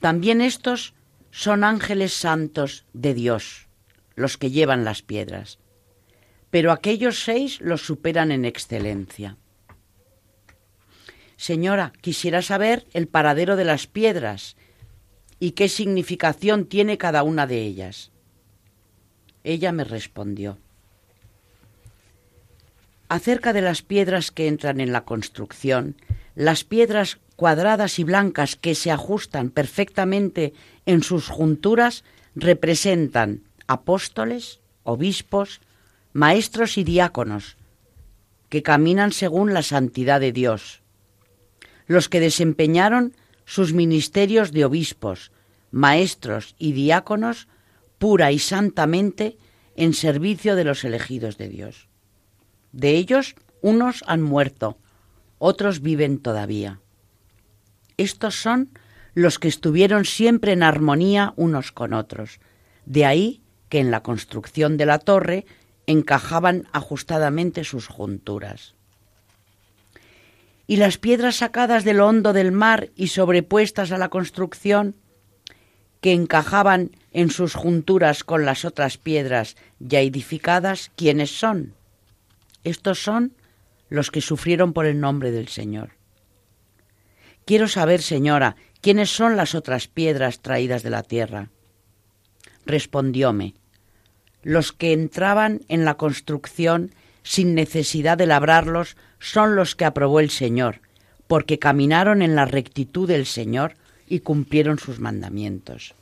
También 0.00 0.40
estos 0.40 0.94
son 1.36 1.64
ángeles 1.64 2.14
santos 2.14 2.86
de 2.94 3.12
Dios, 3.12 3.68
los 4.14 4.38
que 4.38 4.50
llevan 4.50 4.86
las 4.86 5.02
piedras, 5.02 5.58
pero 6.48 6.72
aquellos 6.72 7.24
seis 7.24 7.60
los 7.60 7.82
superan 7.84 8.32
en 8.32 8.46
excelencia. 8.46 9.36
Señora, 11.36 11.92
quisiera 12.00 12.40
saber 12.40 12.86
el 12.94 13.06
paradero 13.06 13.56
de 13.56 13.66
las 13.66 13.86
piedras 13.86 14.56
y 15.38 15.50
qué 15.50 15.68
significación 15.68 16.64
tiene 16.64 16.96
cada 16.96 17.22
una 17.22 17.46
de 17.46 17.60
ellas. 17.60 18.12
Ella 19.44 19.72
me 19.72 19.84
respondió, 19.84 20.56
acerca 23.10 23.52
de 23.52 23.60
las 23.60 23.82
piedras 23.82 24.30
que 24.30 24.48
entran 24.48 24.80
en 24.80 24.90
la 24.90 25.04
construcción, 25.04 26.00
las 26.34 26.64
piedras 26.64 27.18
cuadradas 27.36 27.98
y 27.98 28.04
blancas 28.04 28.56
que 28.56 28.74
se 28.74 28.90
ajustan 28.90 29.50
perfectamente 29.50 30.54
en 30.86 31.02
sus 31.02 31.28
junturas 31.28 32.02
representan 32.34 33.42
apóstoles, 33.66 34.60
obispos, 34.82 35.60
maestros 36.12 36.78
y 36.78 36.84
diáconos, 36.84 37.56
que 38.48 38.62
caminan 38.62 39.12
según 39.12 39.52
la 39.52 39.62
santidad 39.62 40.20
de 40.20 40.32
Dios, 40.32 40.82
los 41.86 42.08
que 42.08 42.20
desempeñaron 42.20 43.14
sus 43.44 43.72
ministerios 43.72 44.52
de 44.52 44.64
obispos, 44.64 45.30
maestros 45.70 46.54
y 46.58 46.72
diáconos 46.72 47.48
pura 47.98 48.32
y 48.32 48.38
santamente 48.38 49.36
en 49.76 49.94
servicio 49.94 50.56
de 50.56 50.64
los 50.64 50.84
elegidos 50.84 51.38
de 51.38 51.48
Dios. 51.48 51.88
De 52.72 52.96
ellos 52.96 53.34
unos 53.62 54.04
han 54.06 54.22
muerto, 54.22 54.78
otros 55.38 55.80
viven 55.80 56.18
todavía. 56.18 56.80
Estos 57.96 58.34
son 58.34 58.70
los 59.14 59.38
que 59.38 59.48
estuvieron 59.48 60.04
siempre 60.04 60.52
en 60.52 60.62
armonía 60.62 61.32
unos 61.36 61.72
con 61.72 61.94
otros. 61.94 62.40
De 62.84 63.06
ahí 63.06 63.40
que 63.68 63.78
en 63.80 63.90
la 63.90 64.02
construcción 64.02 64.76
de 64.76 64.86
la 64.86 64.98
torre 64.98 65.46
encajaban 65.86 66.68
ajustadamente 66.72 67.64
sus 67.64 67.86
junturas. 67.86 68.74
Y 70.66 70.76
las 70.76 70.98
piedras 70.98 71.36
sacadas 71.36 71.84
del 71.84 72.00
hondo 72.00 72.32
del 72.32 72.52
mar 72.52 72.90
y 72.96 73.08
sobrepuestas 73.08 73.92
a 73.92 73.98
la 73.98 74.08
construcción, 74.08 74.96
que 76.00 76.12
encajaban 76.12 76.90
en 77.12 77.30
sus 77.30 77.54
junturas 77.54 78.22
con 78.22 78.44
las 78.44 78.64
otras 78.64 78.98
piedras 78.98 79.56
ya 79.78 80.00
edificadas, 80.00 80.92
¿quiénes 80.94 81.36
son? 81.36 81.74
Estos 82.64 83.02
son 83.02 83.32
los 83.88 84.10
que 84.10 84.20
sufrieron 84.20 84.72
por 84.72 84.86
el 84.86 85.00
nombre 85.00 85.30
del 85.30 85.48
Señor. 85.48 85.95
Quiero 87.46 87.68
saber, 87.68 88.02
señora, 88.02 88.56
quiénes 88.80 89.08
son 89.08 89.36
las 89.36 89.54
otras 89.54 89.86
piedras 89.86 90.40
traídas 90.40 90.82
de 90.82 90.90
la 90.90 91.04
tierra. 91.04 91.50
Respondióme, 92.66 93.54
los 94.42 94.72
que 94.72 94.92
entraban 94.92 95.60
en 95.68 95.84
la 95.84 95.94
construcción 95.94 96.90
sin 97.22 97.54
necesidad 97.54 98.18
de 98.18 98.26
labrarlos 98.26 98.96
son 99.20 99.54
los 99.54 99.76
que 99.76 99.84
aprobó 99.84 100.18
el 100.18 100.30
Señor, 100.30 100.80
porque 101.28 101.60
caminaron 101.60 102.20
en 102.20 102.34
la 102.34 102.46
rectitud 102.46 103.06
del 103.06 103.26
Señor 103.26 103.74
y 104.08 104.20
cumplieron 104.20 104.80
sus 104.80 104.98
mandamientos. 104.98 105.94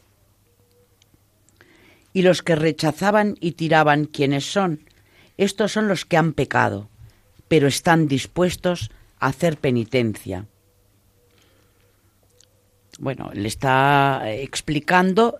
Y 2.15 2.23
los 2.23 2.43
que 2.43 2.57
rechazaban 2.57 3.37
y 3.39 3.53
tiraban, 3.53 4.07
¿quiénes 4.07 4.51
son? 4.51 4.81
Estos 5.37 5.73
son 5.73 5.89
los 5.89 6.07
que 6.07 6.17
han 6.17 6.33
pecado, 6.33 6.89
pero 7.49 7.67
están 7.69 8.09
dispuestos 8.09 8.91
a 9.21 9.27
hacer 9.27 9.59
penitencia 9.59 10.47
bueno, 12.99 13.31
le 13.33 13.49
está 13.49 14.23
eh, 14.25 14.43
explicando 14.43 15.39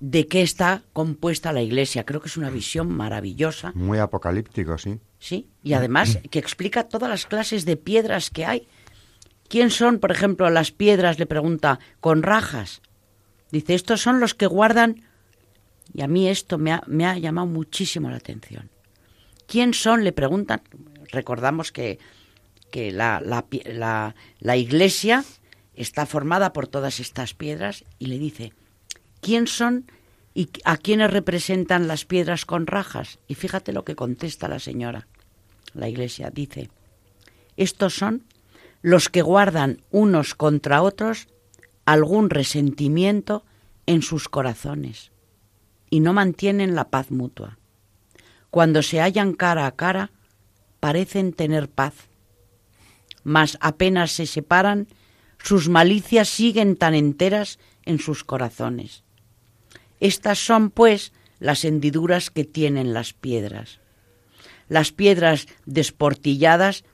de 0.00 0.26
qué 0.26 0.42
está 0.42 0.82
compuesta 0.92 1.52
la 1.52 1.62
iglesia. 1.62 2.04
Creo 2.04 2.20
que 2.20 2.28
es 2.28 2.36
una 2.36 2.50
visión 2.50 2.88
maravillosa. 2.88 3.72
Muy 3.74 3.98
apocalíptico, 3.98 4.78
sí. 4.78 4.98
Sí, 5.18 5.48
y 5.62 5.72
además 5.72 6.18
que 6.30 6.38
explica 6.38 6.88
todas 6.88 7.10
las 7.10 7.26
clases 7.26 7.64
de 7.64 7.76
piedras 7.76 8.30
que 8.30 8.46
hay. 8.46 8.68
¿Quién 9.48 9.70
son, 9.70 9.98
por 9.98 10.10
ejemplo, 10.10 10.48
las 10.50 10.72
piedras? 10.72 11.18
Le 11.18 11.26
pregunta, 11.26 11.80
con 12.00 12.22
rajas. 12.22 12.82
Dice, 13.50 13.74
estos 13.74 14.00
son 14.00 14.20
los 14.20 14.34
que 14.34 14.46
guardan... 14.46 15.04
Y 15.94 16.02
a 16.02 16.06
mí 16.06 16.28
esto 16.28 16.58
me 16.58 16.72
ha, 16.72 16.82
me 16.86 17.06
ha 17.06 17.16
llamado 17.16 17.46
muchísimo 17.46 18.10
la 18.10 18.16
atención. 18.16 18.68
¿Quién 19.46 19.72
son? 19.72 20.04
Le 20.04 20.12
preguntan. 20.12 20.60
Recordamos 21.10 21.72
que, 21.72 21.98
que 22.70 22.92
la, 22.92 23.22
la, 23.24 23.46
la, 23.64 24.14
la 24.38 24.56
iglesia 24.58 25.24
está 25.78 26.06
formada 26.06 26.52
por 26.52 26.66
todas 26.66 27.00
estas 27.00 27.34
piedras 27.34 27.84
y 27.98 28.06
le 28.06 28.18
dice, 28.18 28.52
¿quién 29.20 29.46
son 29.46 29.90
y 30.34 30.50
a 30.64 30.76
quiénes 30.76 31.10
representan 31.10 31.88
las 31.88 32.04
piedras 32.04 32.44
con 32.44 32.66
rajas? 32.66 33.18
Y 33.28 33.34
fíjate 33.34 33.72
lo 33.72 33.84
que 33.84 33.96
contesta 33.96 34.48
la 34.48 34.58
señora. 34.58 35.06
La 35.74 35.88
iglesia 35.88 36.30
dice, 36.30 36.70
estos 37.56 37.94
son 37.94 38.24
los 38.82 39.08
que 39.08 39.22
guardan 39.22 39.82
unos 39.90 40.34
contra 40.34 40.82
otros 40.82 41.28
algún 41.84 42.28
resentimiento 42.30 43.44
en 43.86 44.02
sus 44.02 44.28
corazones 44.28 45.10
y 45.90 46.00
no 46.00 46.12
mantienen 46.12 46.74
la 46.74 46.90
paz 46.90 47.10
mutua. 47.10 47.58
Cuando 48.50 48.82
se 48.82 49.00
hallan 49.00 49.32
cara 49.32 49.66
a 49.66 49.72
cara, 49.72 50.10
parecen 50.80 51.32
tener 51.32 51.68
paz, 51.68 51.94
mas 53.24 53.58
apenas 53.60 54.12
se 54.12 54.26
separan, 54.26 54.88
sus 55.38 55.68
malicias 55.68 56.28
siguen 56.28 56.76
tan 56.76 56.94
enteras 56.94 57.58
en 57.84 57.98
sus 57.98 58.24
corazones. 58.24 59.02
Estas 60.00 60.38
son, 60.38 60.70
pues, 60.70 61.12
las 61.40 61.64
hendiduras 61.64 62.30
que 62.30 62.44
tienen 62.44 62.92
las 62.92 63.12
piedras. 63.12 63.80
Las 64.68 64.92
piedras 64.92 65.46
desportilladas 65.66 66.84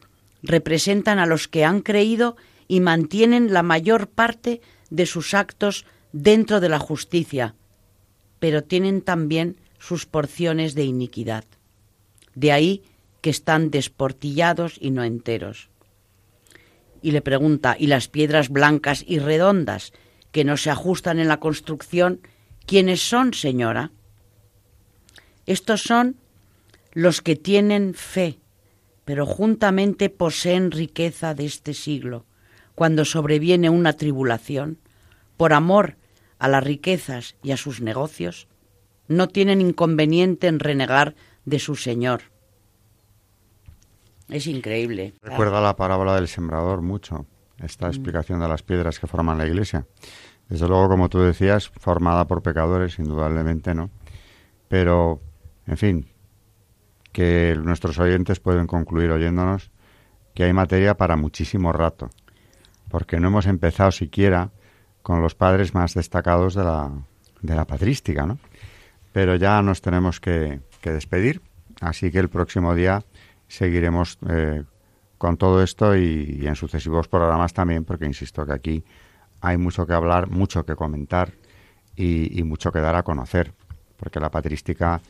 representan 0.42 1.18
a 1.18 1.26
los 1.26 1.48
que 1.48 1.64
han 1.64 1.80
creído 1.80 2.36
y 2.68 2.80
mantienen 2.80 3.52
la 3.52 3.62
mayor 3.62 4.08
parte 4.08 4.60
de 4.90 5.06
sus 5.06 5.34
actos 5.34 5.84
dentro 6.12 6.60
de 6.60 6.68
la 6.68 6.78
justicia, 6.78 7.54
pero 8.38 8.62
tienen 8.62 9.02
también 9.02 9.56
sus 9.78 10.06
porciones 10.06 10.74
de 10.74 10.84
iniquidad. 10.84 11.44
De 12.34 12.52
ahí 12.52 12.82
que 13.20 13.30
están 13.30 13.70
desportillados 13.70 14.76
y 14.80 14.90
no 14.90 15.02
enteros. 15.02 15.68
Y 17.04 17.10
le 17.10 17.20
pregunta, 17.20 17.76
¿y 17.78 17.88
las 17.88 18.08
piedras 18.08 18.48
blancas 18.48 19.04
y 19.06 19.18
redondas 19.18 19.92
que 20.32 20.42
no 20.42 20.56
se 20.56 20.70
ajustan 20.70 21.18
en 21.18 21.28
la 21.28 21.38
construcción, 21.38 22.20
quiénes 22.64 23.06
son, 23.06 23.34
señora? 23.34 23.90
Estos 25.44 25.82
son 25.82 26.16
los 26.94 27.20
que 27.20 27.36
tienen 27.36 27.92
fe, 27.92 28.38
pero 29.04 29.26
juntamente 29.26 30.08
poseen 30.08 30.70
riqueza 30.70 31.34
de 31.34 31.44
este 31.44 31.74
siglo. 31.74 32.24
Cuando 32.74 33.04
sobreviene 33.04 33.68
una 33.68 33.92
tribulación, 33.92 34.78
por 35.36 35.52
amor 35.52 35.98
a 36.38 36.48
las 36.48 36.64
riquezas 36.64 37.36
y 37.42 37.50
a 37.50 37.58
sus 37.58 37.82
negocios, 37.82 38.48
no 39.08 39.28
tienen 39.28 39.60
inconveniente 39.60 40.46
en 40.46 40.58
renegar 40.58 41.16
de 41.44 41.58
su 41.58 41.76
Señor. 41.76 42.22
Es 44.28 44.46
increíble. 44.46 45.14
Recuerda 45.22 45.60
la 45.60 45.76
parábola 45.76 46.14
del 46.14 46.28
sembrador 46.28 46.82
mucho, 46.82 47.26
esta 47.58 47.86
mm. 47.86 47.90
explicación 47.90 48.40
de 48.40 48.48
las 48.48 48.62
piedras 48.62 48.98
que 48.98 49.06
forman 49.06 49.38
la 49.38 49.46
iglesia. 49.46 49.86
Desde 50.48 50.68
luego, 50.68 50.88
como 50.88 51.08
tú 51.08 51.20
decías, 51.20 51.68
formada 51.68 52.26
por 52.26 52.42
pecadores, 52.42 52.98
indudablemente, 52.98 53.74
¿no? 53.74 53.90
Pero, 54.68 55.20
en 55.66 55.76
fin, 55.76 56.08
que 57.12 57.56
nuestros 57.62 57.98
oyentes 57.98 58.40
pueden 58.40 58.66
concluir 58.66 59.10
oyéndonos 59.10 59.70
que 60.34 60.44
hay 60.44 60.52
materia 60.52 60.96
para 60.96 61.16
muchísimo 61.16 61.72
rato, 61.72 62.10
porque 62.90 63.20
no 63.20 63.28
hemos 63.28 63.46
empezado 63.46 63.92
siquiera 63.92 64.50
con 65.02 65.22
los 65.22 65.34
padres 65.34 65.74
más 65.74 65.94
destacados 65.94 66.54
de 66.54 66.64
la, 66.64 66.90
de 67.40 67.54
la 67.54 67.66
patrística, 67.66 68.26
¿no? 68.26 68.38
Pero 69.12 69.36
ya 69.36 69.62
nos 69.62 69.80
tenemos 69.80 70.18
que, 70.18 70.60
despedir, 70.82 71.40
así 71.80 72.10
que 72.10 72.18
el 72.18 72.28
próximo 72.28 72.74
día 72.74 73.04
seguiremos 73.54 74.18
eh, 74.28 74.64
con 75.18 75.36
todo 75.36 75.62
esto 75.62 75.96
y, 75.96 76.46
en 76.46 76.56
sucesivos 76.56 77.08
programas 77.08 77.52
también, 77.52 77.84
porque 77.84 78.06
insisto 78.06 78.44
que 78.44 78.52
aquí 78.52 78.84
hay 79.40 79.56
mucho 79.56 79.86
que 79.86 79.92
hablar, 79.92 80.28
mucho 80.28 80.64
que 80.64 80.74
comentar 80.74 81.32
y, 81.96 82.42
mucho 82.42 82.72
que 82.72 82.80
dar 82.80 82.96
a 82.96 83.02
conocer, 83.02 83.52
porque 83.96 84.20
la 84.20 84.30
patrística 84.30 85.00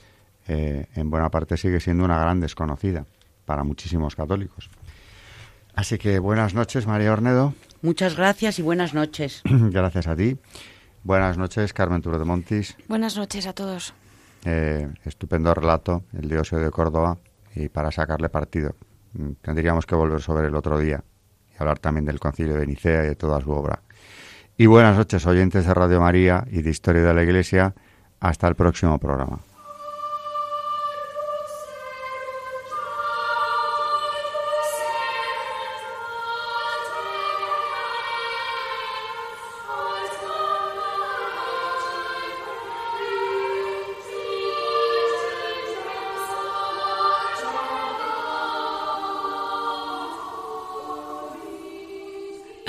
eh, 0.46 0.86
en 0.94 1.10
buena 1.10 1.30
parte 1.30 1.56
sigue 1.56 1.80
siendo 1.80 2.04
una 2.04 2.18
gran 2.18 2.40
desconocida 2.40 3.06
para 3.44 3.64
muchísimos 3.64 4.14
católicos. 4.14 4.70
Así 5.74 5.98
que 5.98 6.18
buenas 6.18 6.54
noches, 6.54 6.86
María 6.86 7.12
Ornedo. 7.12 7.54
Muchas 7.82 8.16
gracias 8.16 8.58
y 8.58 8.62
buenas 8.62 8.94
noches. 8.94 9.42
gracias 9.44 10.06
a 10.06 10.14
ti. 10.14 10.36
Buenas 11.02 11.36
noches, 11.36 11.72
Carmen 11.72 12.00
Turo 12.00 12.18
de 12.18 12.24
Montis. 12.24 12.76
Buenas 12.88 13.16
noches 13.16 13.46
a 13.46 13.52
todos. 13.52 13.92
Eh, 14.44 14.88
estupendo 15.04 15.52
relato, 15.54 16.04
el 16.12 16.28
diosio 16.28 16.58
de 16.58 16.70
Córdoba, 16.70 17.18
y 17.54 17.68
para 17.68 17.90
sacarle 17.90 18.28
partido. 18.28 18.74
Mm, 19.12 19.32
tendríamos 19.40 19.86
que 19.86 19.94
volver 19.94 20.20
sobre 20.20 20.48
el 20.48 20.54
otro 20.54 20.78
día 20.78 21.02
y 21.52 21.56
hablar 21.60 21.78
también 21.78 22.04
del 22.04 22.20
concilio 22.20 22.56
de 22.56 22.66
Nicea 22.66 23.04
y 23.04 23.08
de 23.08 23.16
toda 23.16 23.40
su 23.40 23.50
obra. 23.50 23.82
Y 24.56 24.66
buenas 24.66 24.96
noches, 24.96 25.26
oyentes 25.26 25.66
de 25.66 25.74
Radio 25.74 26.00
María 26.00 26.44
y 26.50 26.62
de 26.62 26.70
Historia 26.70 27.02
de 27.02 27.14
la 27.14 27.22
Iglesia. 27.22 27.74
Hasta 28.20 28.48
el 28.48 28.54
próximo 28.54 28.98
programa. 28.98 29.40